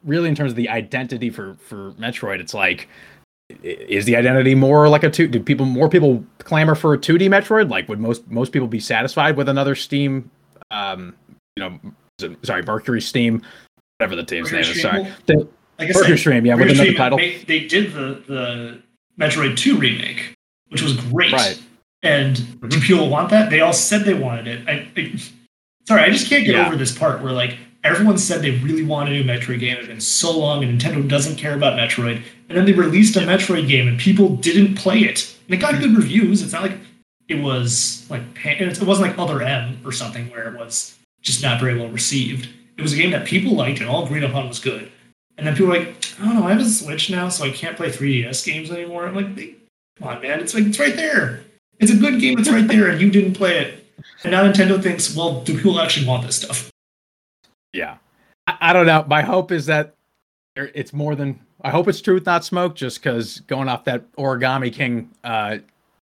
really 0.03 0.30
in 0.30 0.36
terms 0.36 0.51
of 0.51 0.55
the 0.55 0.70
identity 0.70 1.30
for 1.30 1.55
for 1.55 1.91
Metroid. 1.93 2.39
It's 2.39 2.53
like 2.53 2.88
is 3.63 4.05
the 4.05 4.15
identity 4.15 4.55
more 4.55 4.89
like 4.89 5.03
a 5.03 5.09
two? 5.09 5.28
Do 5.28 5.39
people 5.39 5.65
more 5.65 5.89
people 5.89 6.24
clamor 6.39 6.76
for 6.76 6.93
a 6.93 6.97
2D 6.97 7.30
Metroid? 7.30 7.70
Like 7.70 7.88
would 7.88 7.99
most 7.99 8.28
most 8.30 8.51
people 8.51 8.68
be 8.68 8.80
satisfied 8.80 9.38
with 9.38 9.47
another 9.47 9.76
Steam, 9.76 10.30
um, 10.72 11.15
you 11.55 11.63
know, 11.63 11.80
sorry, 12.43 12.63
Mercury 12.63 13.01
Steam, 13.01 13.41
whatever 13.97 14.15
the 14.15 14.24
team's 14.24 14.51
Mercury 14.51 14.61
name 14.61 14.72
is. 14.72 14.82
Sorry, 14.82 15.13
the, 15.26 15.47
like 15.80 15.93
Mercury 15.93 16.18
Stream, 16.18 16.45
yeah, 16.45 16.55
Mercury 16.55 16.72
with 16.72 16.80
another 16.80 16.97
title. 16.97 17.18
they 17.18 17.68
did 17.68 17.93
the 17.93 18.24
the 18.28 18.82
Metroid 19.20 19.57
2 19.57 19.78
remake, 19.78 20.34
which 20.70 20.82
was 20.82 20.95
great. 20.95 21.34
Right. 21.34 21.61
And 22.03 22.38
mm-hmm. 22.38 22.68
do 22.68 22.80
people 22.80 23.09
want 23.09 23.30
that? 23.32 23.49
They 23.49 23.61
all 23.61 23.74
said 23.74 24.03
they 24.03 24.13
wanted 24.13 24.47
it. 24.47 24.68
I, 24.68 24.88
I 24.95 25.20
sorry, 25.88 26.01
I 26.01 26.09
just 26.09 26.30
can't 26.30 26.45
get 26.45 26.55
yeah. 26.55 26.68
over 26.68 26.76
this 26.76 26.95
part 26.95 27.22
where 27.22 27.32
like 27.32 27.57
everyone 27.84 28.18
said 28.18 28.41
they 28.41 28.51
really 28.59 28.84
wanted 28.84 29.13
a 29.13 29.24
new 29.24 29.24
Metroid 29.24 29.59
game. 29.59 29.78
It's 29.78 29.88
been 29.88 30.01
so 30.01 30.38
long, 30.38 30.63
and 30.63 30.80
Nintendo 30.80 31.07
doesn't 31.07 31.38
care 31.38 31.55
about 31.55 31.78
Metroid. 31.78 32.22
And 32.49 32.57
then 32.57 32.65
they 32.65 32.74
released 32.74 33.15
a 33.15 33.22
Metroid 33.22 33.68
game, 33.68 33.88
and 33.88 33.99
people 33.99 34.36
didn't 34.38 34.76
play 34.76 34.99
it. 34.99 35.36
And 35.47 35.55
it 35.55 35.57
got 35.57 35.80
good 35.80 35.95
reviews. 35.95 36.41
It's 36.41 36.53
not 36.53 36.63
like 36.63 36.78
it 37.28 37.41
was 37.41 38.05
like 38.09 38.22
it 38.45 38.82
wasn't 38.84 39.09
like 39.09 39.18
Other 39.18 39.41
M 39.41 39.80
or 39.84 39.91
something 39.91 40.30
where 40.30 40.53
it 40.53 40.57
was 40.57 40.97
just 41.22 41.41
not 41.43 41.59
very 41.59 41.78
well 41.78 41.89
received. 41.89 42.49
It 42.78 42.82
was 42.82 42.93
a 42.93 42.97
game 42.97 43.11
that 43.11 43.26
people 43.26 43.53
liked 43.53 43.80
and 43.80 43.89
all 43.89 44.05
agreed 44.05 44.24
upon 44.24 44.47
was 44.47 44.59
good. 44.59 44.91
And 45.38 45.45
then 45.45 45.55
people 45.55 45.70
like, 45.70 45.95
oh 46.22 46.34
no, 46.34 46.47
I 46.47 46.51
have 46.51 46.61
a 46.61 46.65
Switch 46.65 47.09
now, 47.09 47.30
so 47.30 47.45
I 47.45 47.51
can't 47.51 47.78
play 47.78 47.89
3DS 47.89 48.45
games 48.45 48.72
anymore. 48.72 49.07
I'm 49.07 49.15
like, 49.15 49.36
come 49.97 50.07
on, 50.07 50.22
man, 50.22 50.39
it's 50.39 50.53
like 50.53 50.65
it's 50.65 50.80
right 50.80 50.95
there. 50.95 51.41
It's 51.80 51.91
a 51.91 51.95
good 51.95 52.20
game, 52.20 52.39
it's 52.39 52.49
right 52.49 52.68
there, 52.68 52.89
and 52.89 52.99
you 52.99 53.11
didn't 53.11 53.34
play 53.34 53.59
it. 53.59 53.86
And 54.24 54.32
now 54.32 54.43
Nintendo 54.43 54.82
thinks, 54.82 55.15
well, 55.15 55.41
do 55.43 55.55
people 55.55 55.80
actually 55.80 56.07
want 56.07 56.26
this 56.26 56.38
stuff? 56.38 56.72
Yeah, 57.72 57.97
I, 58.47 58.57
I 58.61 58.74
don't 58.74 58.88
know. 58.88 59.05
My 59.07 59.22
hope 59.22 59.51
is 59.51 59.68
that 59.68 59.95
it's 60.55 60.93
more 60.93 61.15
than. 61.15 61.39
I 61.61 61.72
hope 61.72 61.88
it's 61.88 62.01
truth, 62.01 62.26
not 62.26 62.43
smoke. 62.43 62.76
Just 62.76 63.01
because 63.01 63.41
going 63.41 63.70
off 63.70 63.84
that 63.86 64.11
Origami 64.13 64.74
King 64.74 65.09
uh, 65.24 65.57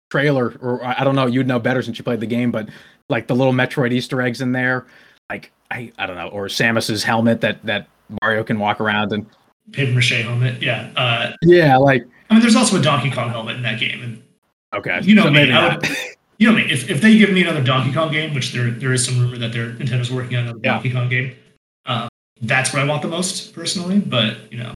trailer, 0.09 0.53
or 0.61 0.83
I 0.83 1.03
don't 1.03 1.15
know, 1.15 1.25
you'd 1.25 1.47
know 1.47 1.59
better 1.59 1.81
since 1.81 1.97
you 1.97 2.03
played 2.03 2.19
the 2.21 2.27
game, 2.27 2.51
but 2.51 2.69
like 3.09 3.27
the 3.27 3.35
little 3.35 3.53
Metroid 3.53 3.91
Easter 3.93 4.21
eggs 4.21 4.41
in 4.41 4.51
there, 4.51 4.85
like 5.29 5.51
I 5.71 5.91
I 5.97 6.05
don't 6.05 6.15
know, 6.15 6.27
or 6.29 6.47
Samus's 6.47 7.03
helmet 7.03 7.41
that 7.41 7.63
that 7.65 7.87
Mario 8.21 8.43
can 8.43 8.59
walk 8.59 8.79
around 8.81 9.11
and 9.11 9.25
paper 9.71 9.91
mache 9.93 10.21
helmet. 10.21 10.61
Yeah. 10.61 10.91
Uh, 10.95 11.33
yeah, 11.43 11.77
like 11.77 12.05
I 12.29 12.33
mean, 12.33 12.41
there's 12.41 12.55
also 12.55 12.77
a 12.77 12.81
Donkey 12.81 13.11
Kong 13.11 13.29
helmet 13.29 13.55
in 13.55 13.63
that 13.63 13.79
game, 13.79 14.01
and 14.01 14.23
okay, 14.73 14.99
you 15.03 15.15
know 15.15 15.23
so 15.23 15.29
me. 15.31 15.39
maybe 15.39 15.53
I 15.53 15.75
would, 15.75 15.87
you 16.37 16.47
know 16.49 16.55
me. 16.55 16.63
If, 16.69 16.89
if 16.89 17.01
they 17.01 17.17
give 17.17 17.31
me 17.31 17.41
another 17.41 17.63
Donkey 17.63 17.93
Kong 17.93 18.11
game, 18.11 18.33
which 18.33 18.51
there 18.51 18.69
there 18.71 18.93
is 18.93 19.05
some 19.05 19.19
rumor 19.19 19.37
that 19.37 19.51
they're 19.53 19.71
Nintendo's 19.71 20.11
working 20.11 20.37
on 20.37 20.43
another 20.43 20.59
Yeah. 20.63 20.73
Donkey 20.73 20.91
Kong 20.91 21.09
game, 21.09 21.35
uh, 21.85 22.07
that's 22.41 22.73
what 22.73 22.81
I 22.81 22.85
want 22.85 23.01
the 23.01 23.07
most 23.07 23.53
personally. 23.53 23.99
But 23.99 24.51
you 24.51 24.59
know, 24.59 24.73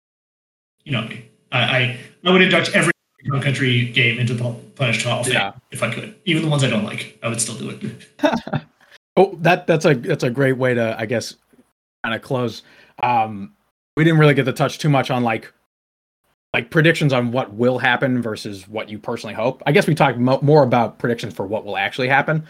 you 0.84 0.92
know 0.92 1.02
me. 1.04 1.26
I 1.52 1.60
I, 1.60 1.98
I 2.26 2.32
would 2.32 2.42
induct 2.42 2.76
every 2.76 2.92
Donkey 3.26 3.44
Country 3.44 3.86
game 3.90 4.20
into 4.20 4.34
the 4.34 4.54
Pledge 4.76 5.04
Hall 5.04 5.20
of 5.22 5.26
Fame 5.26 5.36
Yeah. 5.36 5.52
if 5.72 5.84
I 5.84 5.94
could. 5.94 6.16
Even 6.26 6.44
the 6.44 6.50
ones 6.50 6.64
I 6.64 6.70
don't 6.70 6.84
like, 6.86 7.18
I 7.24 7.28
would 7.30 7.42
still 7.42 7.56
do 7.56 7.70
it. 7.70 8.10
Oh, 9.18 9.38
that 9.42 9.68
that's 9.68 9.84
a 9.84 9.96
that's 9.96 10.24
a 10.24 10.30
great 10.30 10.54
way 10.58 10.74
to 10.74 10.96
I 10.98 11.06
guess 11.06 11.36
kind 12.06 12.16
of 12.16 12.22
close. 12.22 12.62
Um, 13.04 13.52
we 13.98 14.06
didn't 14.06 14.18
really 14.20 14.34
get 14.34 14.46
to 14.46 14.54
touch 14.54 14.78
too 14.80 14.88
much 14.88 15.12
on 15.12 15.24
like 15.24 15.52
like 16.54 16.70
predictions 16.72 17.12
on 17.12 17.34
what 17.34 17.54
will 17.54 17.80
happen 17.80 18.22
versus 18.22 18.66
what 18.70 18.88
you 18.88 18.98
personally 18.98 19.34
hope. 19.34 19.62
I 19.66 19.74
guess 19.74 19.88
we 19.88 19.94
talked 19.96 20.18
mo- 20.18 20.40
more 20.42 20.64
about 20.64 21.00
predictions 21.00 21.34
for 21.34 21.46
what 21.46 21.66
will 21.66 21.76
actually 21.76 22.08
happen. 22.08 22.46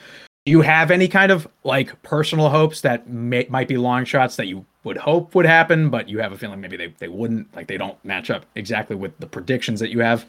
Do 0.46 0.52
you 0.52 0.62
have 0.62 0.92
any 0.92 1.08
kind 1.08 1.32
of 1.32 1.48
like 1.64 2.00
personal 2.04 2.50
hopes 2.50 2.82
that 2.82 3.10
may, 3.10 3.48
might 3.50 3.68
be 3.68 3.78
long 3.78 4.06
shots 4.06 4.36
that 4.36 4.46
you 4.46 4.64
would 4.84 4.98
hope 4.98 5.34
would 5.34 5.46
happen, 5.48 5.90
but 5.90 6.08
you 6.08 6.20
have 6.20 6.34
a 6.34 6.38
feeling 6.38 6.62
maybe 6.62 6.78
they, 6.78 6.94
they 7.00 7.08
wouldn't, 7.08 7.54
like 7.56 7.66
they 7.68 7.78
don't 7.78 7.98
match 8.06 8.30
up 8.30 8.46
exactly 8.56 8.96
with 8.96 9.18
the 9.20 9.28
predictions 9.28 9.80
that 9.80 9.90
you 9.90 10.00
have? 10.02 10.26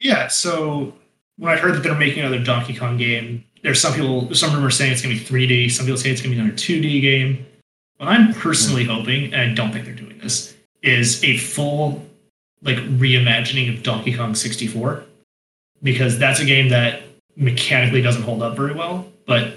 Yeah, 0.00 0.28
so 0.28 0.94
when 1.36 1.52
I 1.52 1.56
heard 1.56 1.74
that 1.74 1.82
they're 1.82 1.94
making 1.94 2.20
another 2.20 2.42
Donkey 2.42 2.74
Kong 2.74 2.96
game, 2.96 3.44
there's 3.62 3.80
some 3.80 3.94
people, 3.94 4.32
some 4.34 4.54
rumors 4.54 4.76
saying 4.76 4.92
it's 4.92 5.02
going 5.02 5.16
to 5.16 5.20
be 5.20 5.46
3D. 5.46 5.70
Some 5.70 5.86
people 5.86 5.98
say 5.98 6.10
it's 6.10 6.20
going 6.22 6.30
to 6.32 6.36
be 6.36 6.40
another 6.40 6.56
2D 6.56 7.00
game. 7.00 7.46
What 7.96 8.08
I'm 8.08 8.32
personally 8.32 8.84
hoping, 8.84 9.34
and 9.34 9.50
I 9.50 9.54
don't 9.54 9.72
think 9.72 9.84
they're 9.84 9.94
doing 9.94 10.18
this, 10.18 10.56
is 10.82 11.22
a 11.24 11.36
full 11.38 12.04
like 12.62 12.76
reimagining 12.76 13.72
of 13.76 13.82
Donkey 13.82 14.14
Kong 14.16 14.34
64, 14.34 15.04
because 15.82 16.18
that's 16.18 16.40
a 16.40 16.44
game 16.44 16.68
that 16.70 17.02
mechanically 17.36 18.02
doesn't 18.02 18.22
hold 18.22 18.42
up 18.42 18.56
very 18.56 18.74
well, 18.74 19.06
but 19.26 19.54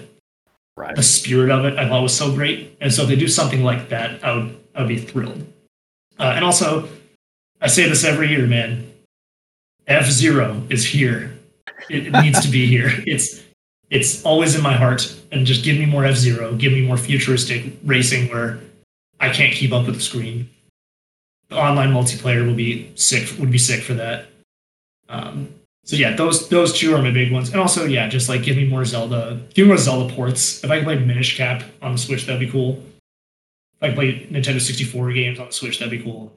Right. 0.74 0.96
the 0.96 1.02
spirit 1.02 1.50
of 1.50 1.64
it 1.66 1.78
I 1.78 1.86
thought 1.86 2.02
was 2.02 2.16
so 2.16 2.34
great. 2.34 2.76
And 2.80 2.92
so 2.92 3.02
if 3.02 3.08
they 3.08 3.16
do 3.16 3.28
something 3.28 3.62
like 3.62 3.90
that, 3.90 4.24
I 4.24 4.34
would 4.36 4.58
I 4.74 4.80
would 4.80 4.88
be 4.88 4.98
thrilled. 4.98 5.46
Uh, 6.18 6.32
and 6.34 6.44
also, 6.44 6.88
I 7.60 7.66
say 7.66 7.88
this 7.88 8.04
every 8.04 8.28
year, 8.28 8.46
man. 8.46 8.91
F 9.86 10.06
Zero 10.06 10.62
is 10.68 10.84
here. 10.84 11.36
It, 11.90 12.08
it 12.08 12.12
needs 12.12 12.40
to 12.40 12.50
be 12.50 12.66
here. 12.66 12.90
It's 13.06 13.42
it's 13.90 14.24
always 14.24 14.54
in 14.54 14.62
my 14.62 14.74
heart. 14.74 15.14
And 15.32 15.46
just 15.46 15.64
give 15.64 15.78
me 15.78 15.86
more 15.86 16.04
F 16.04 16.16
Zero. 16.16 16.54
Give 16.54 16.72
me 16.72 16.86
more 16.86 16.96
futuristic 16.96 17.72
racing 17.84 18.30
where 18.30 18.60
I 19.20 19.30
can't 19.30 19.54
keep 19.54 19.72
up 19.72 19.86
with 19.86 19.96
the 19.96 20.00
screen. 20.00 20.48
The 21.48 21.56
online 21.56 21.92
multiplayer 21.92 22.46
will 22.46 22.54
be 22.54 22.90
sick. 22.94 23.38
Would 23.38 23.52
be 23.52 23.58
sick 23.58 23.82
for 23.82 23.94
that. 23.94 24.26
Um, 25.08 25.54
so 25.84 25.96
yeah, 25.96 26.14
those 26.14 26.48
those 26.48 26.72
two 26.72 26.94
are 26.94 27.02
my 27.02 27.10
big 27.10 27.32
ones. 27.32 27.50
And 27.50 27.60
also, 27.60 27.84
yeah, 27.84 28.08
just 28.08 28.28
like 28.28 28.42
give 28.42 28.56
me 28.56 28.66
more 28.66 28.84
Zelda, 28.84 29.40
give 29.54 29.66
me 29.66 29.68
more 29.68 29.78
Zelda 29.78 30.12
ports. 30.14 30.62
If 30.62 30.70
I 30.70 30.76
can 30.76 30.84
play 30.84 30.98
Minish 30.98 31.36
Cap 31.36 31.64
on 31.82 31.92
the 31.92 31.98
Switch, 31.98 32.26
that'd 32.26 32.40
be 32.40 32.50
cool. 32.50 32.82
If 33.76 33.82
I 33.82 33.86
can 33.88 33.96
play 33.96 34.26
Nintendo 34.30 34.60
64 34.60 35.12
games 35.12 35.40
on 35.40 35.46
the 35.46 35.52
Switch, 35.52 35.78
that'd 35.78 35.90
be 35.90 36.02
cool. 36.02 36.32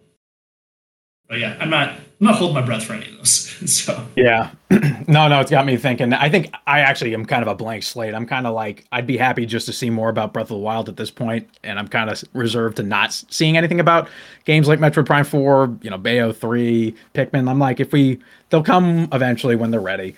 But 1.27 1.39
yeah, 1.39 1.57
I'm 1.59 1.69
not 1.69 1.89
I'm 1.89 2.27
not 2.27 2.35
holding 2.35 2.55
my 2.55 2.61
breath 2.61 2.83
for 2.83 2.93
any 2.93 3.07
of 3.07 3.17
those. 3.17 3.51
So 3.65 4.05
Yeah. 4.15 4.51
no, 5.07 5.27
no, 5.27 5.39
it's 5.39 5.49
got 5.49 5.65
me 5.65 5.77
thinking. 5.77 6.13
I 6.13 6.29
think 6.29 6.53
I 6.67 6.81
actually 6.81 7.13
am 7.13 7.25
kind 7.25 7.41
of 7.41 7.47
a 7.47 7.55
blank 7.55 7.83
slate. 7.83 8.13
I'm 8.13 8.27
kind 8.27 8.45
of 8.45 8.53
like, 8.53 8.85
I'd 8.91 9.07
be 9.07 9.17
happy 9.17 9.45
just 9.45 9.65
to 9.67 9.73
see 9.73 9.89
more 9.89 10.09
about 10.09 10.33
Breath 10.33 10.45
of 10.45 10.49
the 10.49 10.57
Wild 10.57 10.89
at 10.89 10.97
this 10.97 11.09
point, 11.09 11.47
and 11.63 11.79
I'm 11.79 11.87
kind 11.87 12.09
of 12.09 12.21
reserved 12.33 12.77
to 12.77 12.83
not 12.83 13.13
seeing 13.13 13.57
anything 13.57 13.79
about 13.79 14.09
games 14.43 14.67
like 14.67 14.79
Metroid 14.79 15.05
Prime 15.05 15.23
4, 15.23 15.77
you 15.81 15.89
know, 15.89 15.97
Bayo 15.97 16.31
3, 16.33 16.93
Pikmin. 17.13 17.49
I'm 17.49 17.57
like, 17.57 17.79
if 17.79 17.91
we, 17.93 18.19
they'll 18.49 18.61
come 18.61 19.07
eventually 19.13 19.55
when 19.55 19.71
they're 19.71 19.79
ready. 19.79 20.15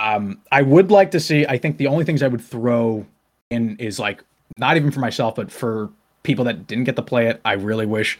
Um, 0.00 0.40
I 0.50 0.62
would 0.62 0.90
like 0.90 1.10
to 1.12 1.20
see, 1.20 1.46
I 1.46 1.58
think 1.58 1.76
the 1.76 1.88
only 1.88 2.04
things 2.04 2.22
I 2.22 2.28
would 2.28 2.42
throw 2.42 3.06
in 3.50 3.76
is 3.76 3.98
like, 3.98 4.24
not 4.56 4.76
even 4.76 4.90
for 4.90 5.00
myself, 5.00 5.34
but 5.36 5.52
for 5.52 5.90
people 6.22 6.44
that 6.46 6.66
didn't 6.66 6.84
get 6.84 6.96
to 6.96 7.02
play 7.02 7.28
it, 7.28 7.40
I 7.44 7.52
really 7.52 7.86
wish 7.86 8.18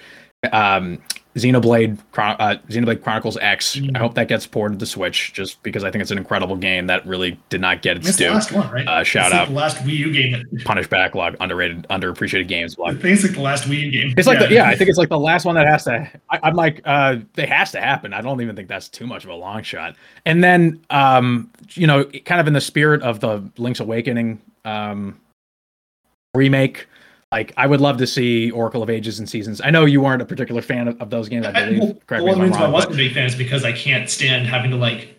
um 0.53 0.99
Xenoblade 1.39 1.99
uh, 2.17 2.57
Xenoblade 2.69 3.03
Chronicles 3.03 3.37
X. 3.39 3.77
Mm. 3.77 3.97
I 3.97 3.99
hope 3.99 4.15
that 4.15 4.29
gets 4.29 4.47
ported 4.47 4.79
to 4.81 4.87
Switch 4.87 5.33
just 5.33 5.63
because 5.63 5.85
I 5.85 5.91
think 5.91 6.03
it's 6.03 6.11
an 6.11 6.19
incredible 6.19 6.57
game 6.57 6.87
that 6.89 7.07
really 7.07 7.39
did 7.49 7.61
not 7.61 7.83
get 7.83 7.97
its 7.97 8.17
the 8.17 8.25
due. 8.25 8.31
last 8.31 8.53
one, 8.53 8.71
right? 8.71 8.87
Uh, 8.87 9.05
shout 9.05 9.33
out. 9.33 9.49
the 9.49 9.55
last 9.55 9.79
Wii 9.79 9.97
U 9.97 10.13
game. 10.13 10.33
That, 10.33 10.65
Punished 10.65 10.91
Backlog, 10.91 11.37
underrated, 11.41 11.87
underappreciated 11.89 12.49
games. 12.49 12.77
I 12.85 12.93
think 12.93 13.05
it's 13.05 13.23
like 13.23 13.35
the 13.35 13.41
last 13.41 13.65
Wii 13.65 13.81
U 13.81 13.91
game. 13.91 14.15
It's 14.17 14.27
like, 14.27 14.41
yeah. 14.41 14.47
The, 14.47 14.55
yeah, 14.55 14.69
I 14.69 14.77
think 14.77 14.91
it's 14.91 14.99
like 14.99 15.09
the 15.09 15.19
last 15.19 15.45
one 15.45 15.55
that 15.55 15.67
has 15.67 15.85
to. 15.85 16.11
I, 16.31 16.41
I'm 16.43 16.55
like, 16.55 16.81
uh, 16.85 17.17
it 17.37 17.49
has 17.49 17.73
to 17.73 17.81
happen. 17.81 18.13
I 18.13 18.21
don't 18.21 18.41
even 18.41 18.57
think 18.57 18.69
that's 18.69 18.89
too 18.89 19.07
much 19.07 19.25
of 19.25 19.31
a 19.31 19.35
long 19.35 19.63
shot. 19.63 19.97
And 20.25 20.43
then, 20.43 20.85
um, 20.91 21.51
you 21.73 21.87
know, 21.87 22.05
kind 22.25 22.41
of 22.41 22.47
in 22.47 22.53
the 22.53 22.61
spirit 22.61 23.03
of 23.03 23.21
the 23.21 23.49
Link's 23.57 23.81
Awakening 23.81 24.41
um, 24.65 25.19
remake, 26.35 26.87
like 27.33 27.53
I 27.57 27.67
would 27.67 27.81
love 27.81 27.99
to 27.99 28.07
see 28.07 28.51
Oracle 28.51 28.83
of 28.83 28.89
Ages 28.91 29.19
and 29.19 29.29
Seasons. 29.29 29.61
I 29.63 29.71
know 29.71 29.85
you 29.85 30.01
weren't 30.01 30.23
a 30.23 30.25
particular 30.25 30.63
fan 30.63 30.89
of, 30.89 31.01
of 31.01 31.11
those 31.11 31.29
games. 31.29 31.47
I 31.47 31.53
believe. 31.53 31.81
well, 31.81 31.95
Correct 32.07 32.25
the 32.25 32.37
me 32.37 32.47
if 32.49 32.55
I'm 32.55 32.63
I 32.63 32.69
wasn't 32.69 32.93
but- 32.93 32.95
a 32.95 32.97
big 33.05 33.13
fan 33.15 33.27
is 33.27 33.35
because 33.35 33.65
I 33.65 33.73
can't 33.73 34.09
stand 34.09 34.47
having 34.47 34.71
to 34.71 34.77
like, 34.77 35.15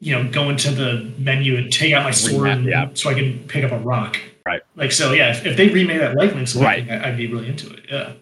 you 0.00 0.12
know, 0.14 0.28
go 0.30 0.50
into 0.50 0.70
the 0.70 1.12
menu 1.18 1.56
and 1.56 1.72
take 1.72 1.92
out 1.94 2.04
my 2.04 2.10
sword 2.12 2.48
and- 2.48 2.64
yeah. 2.64 2.88
so 2.94 3.10
I 3.10 3.14
can 3.14 3.40
pick 3.48 3.64
up 3.64 3.72
a 3.72 3.78
rock. 3.80 4.18
Right. 4.46 4.62
Like 4.76 4.92
so, 4.92 5.12
yeah. 5.12 5.30
If, 5.32 5.44
if 5.44 5.56
they 5.56 5.68
remade 5.68 6.00
that 6.00 6.16
like 6.16 6.34
Link's 6.34 6.54
Right. 6.54 6.88
I- 6.88 7.08
I'd 7.08 7.16
be 7.16 7.26
really 7.26 7.48
into 7.48 7.72
it. 7.72 7.80
Yeah. 7.90 8.12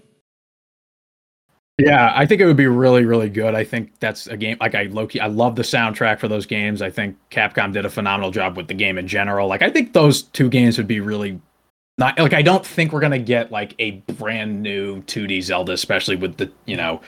Yeah, 1.78 2.10
I 2.14 2.24
think 2.24 2.40
it 2.40 2.46
would 2.46 2.56
be 2.56 2.66
really, 2.66 3.04
really 3.04 3.28
good. 3.28 3.54
I 3.54 3.62
think 3.62 4.00
that's 4.00 4.26
a 4.28 4.36
game 4.38 4.56
like 4.60 4.74
I 4.74 4.84
low 4.84 5.06
key. 5.06 5.20
I 5.20 5.26
love 5.26 5.56
the 5.56 5.62
soundtrack 5.62 6.18
for 6.18 6.26
those 6.26 6.46
games. 6.46 6.80
I 6.80 6.88
think 6.88 7.18
Capcom 7.30 7.70
did 7.74 7.84
a 7.84 7.90
phenomenal 7.90 8.30
job 8.30 8.56
with 8.56 8.66
the 8.68 8.72
game 8.74 8.96
in 8.96 9.06
general. 9.06 9.46
Like 9.46 9.60
I 9.60 9.68
think 9.68 9.92
those 9.92 10.22
two 10.22 10.48
games 10.48 10.78
would 10.78 10.86
be 10.86 11.00
really 11.00 11.38
not 11.98 12.18
like 12.18 12.34
I 12.34 12.42
don't 12.42 12.64
think 12.64 12.92
we're 12.92 13.00
gonna 13.00 13.18
get 13.18 13.50
like 13.50 13.74
a 13.78 13.92
brand 14.18 14.62
new 14.62 15.02
2D 15.02 15.42
Zelda, 15.42 15.72
especially 15.72 16.16
with 16.16 16.36
the 16.36 16.50
you 16.66 16.76
know 16.76 17.00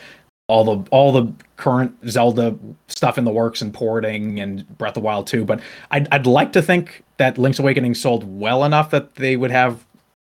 all 0.48 0.64
the 0.64 0.90
all 0.90 1.12
the 1.12 1.32
current 1.56 1.94
Zelda 2.08 2.58
stuff 2.86 3.18
in 3.18 3.24
the 3.24 3.30
works 3.30 3.60
and 3.60 3.72
porting 3.72 4.40
and 4.40 4.66
Breath 4.78 4.96
of 4.96 5.02
Wild 5.02 5.26
2. 5.26 5.44
But 5.44 5.60
I'd 5.90 6.08
I'd 6.12 6.26
like 6.26 6.52
to 6.52 6.62
think 6.62 7.04
that 7.18 7.38
Link's 7.38 7.58
Awakening 7.58 7.94
sold 7.94 8.24
well 8.40 8.64
enough 8.64 8.90
that 8.90 9.14
they 9.16 9.36
would 9.36 9.50
have 9.50 9.84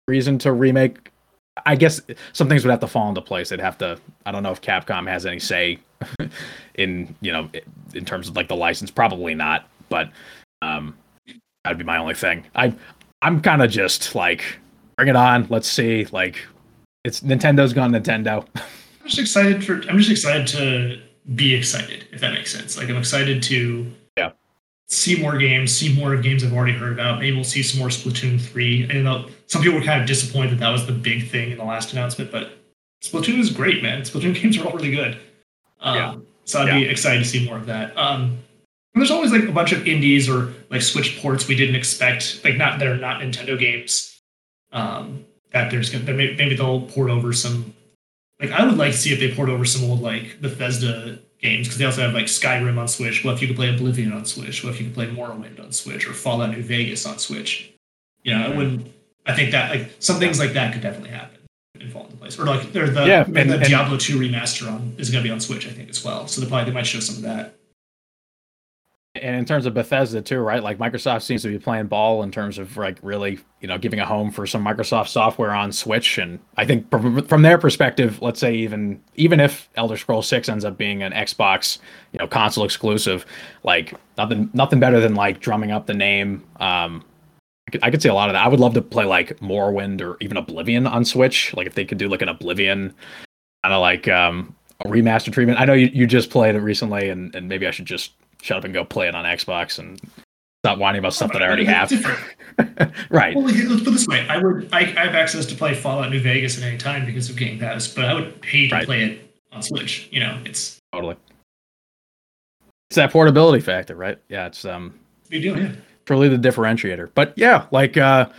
reason 0.09 0.39
to 0.39 0.53
remake 0.53 1.13
I 1.67 1.77
guess 1.77 2.01
some 2.33 2.49
things 2.49 2.65
would 2.65 2.71
have 2.71 2.81
to 2.81 2.87
fall 2.87 3.09
into 3.09 3.21
place. 3.21 3.49
They'd 3.49 3.61
have 3.61 3.79
to. 3.79 3.99
I 4.27 4.33
don't 4.33 4.43
know 4.43 4.53
if 4.53 4.61
Capcom 4.61 5.09
has 5.09 5.27
any 5.27 5.39
say 5.39 5.79
in 6.75 7.15
you 7.21 7.33
know 7.33 7.51
in 7.95 8.05
terms 8.05 8.29
of 8.29 8.37
like 8.37 8.49
the 8.49 8.57
license. 8.57 8.91
Probably 8.91 9.35
not. 9.35 9.69
But 9.89 10.11
um, 10.63 10.97
that'd 11.65 11.79
be 11.79 11.85
my 11.85 11.99
only 11.99 12.15
thing. 12.15 12.45
I 12.55 12.75
I'm 13.23 13.41
kind 13.41 13.62
of 13.62 13.71
just 13.71 14.14
like 14.14 14.45
bring 14.97 15.09
it 15.09 15.16
on. 15.16 15.47
Let's 15.51 15.69
see. 15.69 16.07
Like 16.12 16.39
it's 17.05 17.21
Nintendo's 17.21 17.73
gone 17.73 17.93
Nintendo. 17.93 18.47
I'm 18.57 19.07
just 19.07 19.19
excited 19.19 19.64
for. 19.64 19.83
I'm 19.89 19.99
just 19.99 20.11
excited 20.11 20.47
to 20.49 21.01
be 21.35 21.55
excited, 21.55 22.07
if 22.12 22.21
that 22.21 22.33
makes 22.33 22.53
sense. 22.53 22.77
Like 22.79 22.89
I'm 22.89 22.97
excited 22.97 23.43
to 23.45 23.91
Yeah. 24.16 24.31
see 24.89 25.21
more 25.21 25.37
games, 25.39 25.75
see 25.77 25.95
more 25.95 26.14
of 26.14 26.23
games 26.23 26.45
I've 26.45 26.53
already 26.53 26.73
heard 26.75 26.93
about. 26.93 27.19
Maybe 27.21 27.35
we'll 27.35 27.45
see 27.45 27.62
some 27.62 27.79
more 27.81 27.89
Splatoon 27.89 28.41
three. 28.41 28.89
I 28.91 28.95
know 28.95 29.27
some 29.47 29.62
people 29.62 29.79
were 29.79 29.85
kind 29.85 30.01
of 30.01 30.07
disappointed 30.07 30.53
that 30.53 30.61
that 30.61 30.71
was 30.71 30.87
the 30.87 30.93
big 30.93 31.29
thing 31.29 31.51
in 31.51 31.59
the 31.59 31.64
last 31.64 31.93
announcement, 31.93 32.31
but 32.31 32.53
Splatoon 33.03 33.39
is 33.39 33.51
great, 33.51 33.83
man. 33.83 34.03
Splatoon 34.03 34.35
games 34.41 34.57
are 34.59 34.66
all 34.66 34.73
really 34.73 34.91
good. 34.91 35.19
Um, 35.81 35.97
Yeah. 35.97 36.16
So 36.45 36.62
I'd 36.62 36.73
be 36.73 36.89
excited 36.89 37.19
to 37.19 37.29
see 37.29 37.45
more 37.45 37.57
of 37.59 37.66
that. 37.66 37.95
Um, 37.99 38.39
and 38.99 39.03
there's 39.03 39.13
always 39.13 39.31
like 39.31 39.45
a 39.45 39.53
bunch 39.53 39.71
of 39.71 39.87
indies 39.87 40.29
or 40.29 40.53
like 40.71 40.83
Switch 40.83 41.21
ports 41.23 41.47
we 41.47 41.55
didn't 41.55 41.77
expect, 41.77 42.41
like 42.43 42.57
not 42.57 42.81
that 42.81 42.89
are 42.89 42.97
not 42.97 43.21
Nintendo 43.21 43.57
games. 43.57 44.21
Um, 44.73 45.25
that 45.53 45.71
there's 45.71 45.89
gonna 45.89 46.05
that 46.05 46.15
maybe 46.15 46.57
they'll 46.57 46.81
port 46.83 47.09
over 47.09 47.33
some 47.33 47.75
like 48.41 48.51
I 48.51 48.65
would 48.67 48.77
like 48.77 48.91
to 48.93 48.99
see 48.99 49.13
if 49.13 49.21
they 49.21 49.33
port 49.33 49.49
over 49.49 49.65
some 49.65 49.89
old 49.89 50.01
like 50.03 50.41
Bethesda 50.41 51.21
games 51.41 51.69
because 51.69 51.79
they 51.79 51.85
also 51.85 52.03
have 52.03 52.13
like 52.13 52.27
Skyrim 52.27 52.77
on 52.77 52.89
Switch. 52.89 53.25
What 53.25 53.35
if 53.35 53.41
you 53.43 53.47
could 53.47 53.57
play 53.57 53.73
Oblivion 53.73 54.13
on 54.13 54.25
Switch? 54.25 54.65
What 54.65 54.75
if 54.75 54.81
you 54.81 54.87
could 54.87 54.95
play 54.95 55.07
Morrowind 55.07 55.61
on 55.63 55.71
Switch 55.71 56.09
or 56.09 56.13
Fallout 56.13 56.51
New 56.51 56.63
Vegas 56.65 57.07
on 57.07 57.19
Switch? 57.19 57.73
You 58.25 58.37
know, 58.37 58.47
I 58.47 58.49
wouldn't. 58.49 58.93
I 59.27 59.35
think 59.35 59.53
that 59.53 59.71
like 59.71 59.91
some 60.01 60.19
things 60.19 60.41
like 60.41 60.55
that 60.55 60.73
could 60.73 60.83
definitely 60.83 61.11
happen 61.11 61.39
and 61.81 61.93
fall 61.93 62.07
into 62.07 62.17
place. 62.17 62.37
Or 62.39 62.45
like 62.45 62.73
there's 62.73 62.93
the 62.95 63.07
Yeah, 63.07 63.25
and, 63.25 63.39
and- 63.39 63.51
the 63.51 63.55
and- 63.59 63.65
Diablo 63.65 63.97
two 63.97 64.19
remaster 64.19 64.71
on 64.71 64.95
is 64.99 65.11
going 65.11 65.23
to 65.23 65.29
be 65.29 65.33
on 65.33 65.39
Switch 65.41 65.67
I 65.67 65.71
think 65.71 65.89
as 65.89 66.05
well. 66.05 66.27
So 66.27 66.41
they 66.41 66.49
probably 66.49 66.67
they 66.71 66.75
might 66.75 66.87
show 66.87 67.01
some 67.01 67.17
of 67.17 67.23
that. 67.23 67.55
And 69.19 69.37
in 69.37 69.45
terms 69.45 69.66
of 69.66 69.75
Bethesda 69.75 70.23
too, 70.23 70.39
right? 70.41 70.62
Like 70.62 70.79
Microsoft 70.79 71.23
seems 71.23 71.43
to 71.43 71.49
be 71.49 71.59
playing 71.59 71.87
ball 71.87 72.23
in 72.23 72.31
terms 72.31 72.59
of 72.59 72.77
like 72.77 72.99
really, 73.03 73.39
you 73.61 73.69
know, 73.69 73.79
giving 73.79 74.01
a 74.01 74.07
home 74.07 74.31
for 74.31 74.47
some 74.47 74.64
Microsoft 74.64 75.09
software 75.09 75.53
on 75.53 75.73
Switch. 75.73 76.19
And 76.19 76.39
I 76.57 76.64
think 76.64 76.91
from, 76.91 77.23
from 77.27 77.43
their 77.43 77.59
perspective, 77.59 78.21
let's 78.23 78.41
say 78.41 78.55
even 78.55 79.01
even 79.14 79.41
if 79.41 79.69
Elder 79.77 79.97
Scrolls 79.97 80.29
Six 80.29 80.49
ends 80.49 80.64
up 80.64 80.77
being 80.77 81.03
an 81.03 81.12
Xbox, 81.12 81.79
you 82.12 82.19
know, 82.19 82.27
console 82.27 82.64
exclusive, 82.64 83.27
like 83.62 83.95
nothing 84.16 84.51
nothing 84.55 84.81
better 84.81 85.01
than 85.01 85.14
like 85.14 85.41
drumming 85.41 85.71
up 85.71 85.87
the 85.87 85.95
name. 85.95 86.45
Um, 86.61 87.05
I 87.66 87.71
could, 87.71 87.85
I 87.85 87.91
could 87.91 88.03
see 88.03 88.09
a 88.09 88.14
lot 88.14 88.31
of 88.31 88.33
that. 88.33 88.45
I 88.45 88.49
would 88.49 88.61
love 88.61 88.75
to 88.75 88.83
play 88.83 89.05
like 89.05 89.39
Morrowind 89.41 90.01
or 90.01 90.16
even 90.21 90.37
Oblivion 90.37 90.87
on 90.87 91.05
Switch. 91.05 91.55
Like 91.55 91.66
if 91.66 91.75
they 91.75 91.85
could 91.85 91.99
do 91.99 92.09
like 92.09 92.23
an 92.23 92.29
Oblivion 92.29 92.95
kind 93.62 93.75
of 93.75 93.81
like 93.81 94.09
um, 94.09 94.55
a 94.85 94.89
remaster 94.89 95.33
treatment. 95.33 95.61
I 95.61 95.64
know 95.64 95.73
you, 95.73 95.91
you 95.93 96.07
just 96.07 96.31
played 96.31 96.55
it 96.55 96.61
recently, 96.61 97.09
and, 97.09 97.35
and 97.35 97.49
maybe 97.49 97.66
I 97.66 97.71
should 97.71 97.87
just 97.87 98.12
shut 98.43 98.59
up 98.59 98.64
and 98.64 98.74
go 98.74 98.84
play 98.84 99.09
it 99.09 99.14
on 99.14 99.24
Xbox 99.24 99.78
and 99.78 100.01
stop 100.64 100.78
whining 100.78 100.99
about 100.99 101.14
stuff 101.14 101.32
that 101.32 101.43
I 101.43 101.47
already 101.47 101.64
have. 101.64 101.91
right. 103.11 103.34
Well, 103.34 103.45
let's 103.45 103.84
put 103.84 103.91
this 103.93 104.07
way: 104.07 104.26
I 104.28 104.39
would 104.39 104.68
I, 104.72 104.80
I, 104.80 105.07
have 105.07 105.14
access 105.14 105.47
to 105.47 105.55
play 105.55 105.74
Fallout 105.74 106.11
New 106.11 106.20
Vegas 106.20 106.59
at 106.59 106.64
any 106.64 106.78
time 106.78 107.07
because 107.07 107.30
of 107.30 107.36
Game 107.36 107.59
Pass, 107.59 107.89
but 107.89 108.05
I 108.05 108.14
would 108.14 108.41
pay 108.43 108.68
to 108.68 108.74
right. 108.74 108.86
play 108.86 109.05
it 109.05 109.41
on 109.53 109.62
Switch. 109.62 110.09
You 110.11 110.20
know, 110.20 110.41
it's 110.45 110.78
totally. 110.93 111.16
It's 112.91 112.97
that 112.97 113.12
portability 113.12 113.61
factor, 113.61 113.95
right? 113.95 114.18
Yeah, 114.28 114.47
it's 114.47 114.64
um. 114.64 114.99
You 115.28 115.41
do, 115.41 115.61
yeah. 115.61 115.72
Truly 116.07 116.28
the 116.28 116.36
differentiator, 116.36 117.11
but 117.14 117.34
yeah, 117.36 117.66
like 117.70 117.99
uh, 117.99 118.30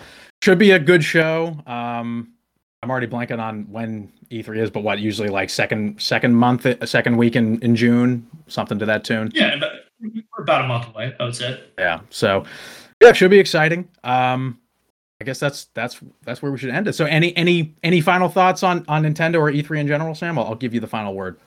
should 0.44 0.58
be 0.58 0.72
a 0.72 0.80
good 0.80 1.04
show. 1.04 1.56
Um, 1.68 2.34
I'm 2.82 2.90
already 2.90 3.08
blanking 3.08 3.40
on 3.40 3.64
when 3.70 4.12
E3 4.32 4.58
is, 4.58 4.72
but 4.72 4.84
what 4.84 5.00
usually 5.00 5.30
like 5.30 5.50
second 5.50 6.02
second 6.02 6.34
month, 6.34 6.66
a 6.66 6.88
second 6.88 7.18
week 7.18 7.36
in, 7.36 7.60
in 7.62 7.76
June, 7.76 8.28
something 8.48 8.80
to 8.80 8.86
that 8.86 9.04
tune. 9.04 9.32
Yeah, 9.36 9.60
we're 10.02 10.44
about 10.44 10.66
a 10.66 10.68
month 10.68 10.88
away. 10.88 11.16
I 11.20 11.24
would 11.24 11.36
say. 11.36 11.62
Yeah, 11.78 12.02
so 12.10 12.46
yeah, 13.02 13.14
should 13.14 13.32
be 13.32 13.40
exciting. 13.40 13.88
Um, 14.04 14.60
I 15.22 15.26
guess 15.26 15.40
that's 15.40 15.66
that's 15.74 16.00
that's 16.24 16.42
where 16.42 16.52
we 16.52 16.58
should 16.58 16.70
end 16.70 16.88
it. 16.88 16.94
So 16.94 17.06
any 17.06 17.36
any 17.36 17.76
any 17.84 18.02
final 18.02 18.30
thoughts 18.30 18.64
on 18.64 18.86
on 18.88 19.04
Nintendo 19.04 19.36
or 19.36 19.52
E3 19.52 19.80
in 19.80 19.88
general, 19.88 20.16
Sam? 20.16 20.38
I'll, 20.40 20.46
I'll 20.46 20.56
give 20.56 20.74
you 20.74 20.80
the 20.80 20.88
final 20.88 21.14
word. 21.14 21.40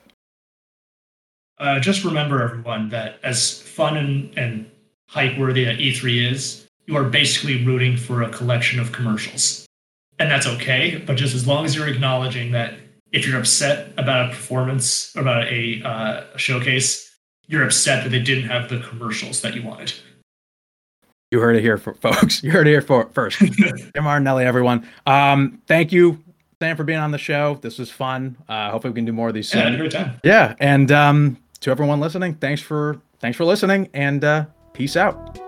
Uh, 1.59 1.79
just 1.79 2.03
remember, 2.03 2.41
everyone, 2.41 2.89
that 2.89 3.19
as 3.23 3.61
fun 3.61 3.95
and, 3.97 4.37
and 4.37 4.69
hype 5.07 5.37
worthy 5.37 5.63
that 5.65 5.77
E3 5.77 6.31
is, 6.31 6.67
you 6.87 6.97
are 6.97 7.03
basically 7.03 7.63
rooting 7.63 7.95
for 7.95 8.23
a 8.23 8.29
collection 8.29 8.79
of 8.79 8.91
commercials 8.91 9.63
and 10.19 10.31
that's 10.31 10.47
okay. 10.47 11.03
But 11.05 11.17
just 11.17 11.35
as 11.35 11.47
long 11.47 11.65
as 11.65 11.75
you're 11.75 11.87
acknowledging 11.87 12.51
that 12.51 12.75
if 13.11 13.27
you're 13.27 13.39
upset 13.39 13.91
about 13.97 14.27
a 14.27 14.29
performance, 14.29 15.13
about 15.15 15.47
a, 15.47 15.81
uh, 15.83 16.23
a 16.33 16.37
showcase, 16.37 17.12
you're 17.47 17.63
upset 17.63 18.03
that 18.03 18.09
they 18.09 18.21
didn't 18.21 18.49
have 18.49 18.69
the 18.69 18.79
commercials 18.79 19.41
that 19.41 19.53
you 19.53 19.63
wanted. 19.63 19.93
You 21.31 21.39
heard 21.39 21.55
it 21.55 21.61
here, 21.61 21.77
for, 21.77 21.95
folks. 21.95 22.43
You 22.43 22.51
heard 22.51 22.67
it 22.67 22.71
here 22.71 22.81
for, 22.81 23.09
first. 23.09 23.39
Tim 23.93 24.03
Martinelli, 24.03 24.45
everyone. 24.45 24.87
Um, 25.07 25.61
thank 25.67 25.91
you, 25.91 26.23
Sam, 26.61 26.77
for 26.77 26.83
being 26.83 26.99
on 26.99 27.11
the 27.11 27.17
show. 27.17 27.55
This 27.61 27.79
was 27.79 27.89
fun. 27.89 28.37
Uh, 28.47 28.69
hopefully, 28.69 28.91
we 28.91 28.95
can 28.95 29.05
do 29.05 29.13
more 29.13 29.29
of 29.29 29.33
these 29.33 29.49
soon. 29.49 29.73
Yeah, 29.73 29.79
great 29.79 29.91
time. 29.91 30.19
Yeah, 30.23 30.55
and 30.59 30.91
um, 30.91 31.37
to 31.61 31.71
everyone 31.71 31.99
listening, 31.99 32.35
thanks 32.35 32.61
for 32.61 33.01
thanks 33.19 33.35
for 33.35 33.45
listening, 33.45 33.89
and 33.93 34.23
uh, 34.23 34.45
peace 34.73 34.95
out. 34.95 35.42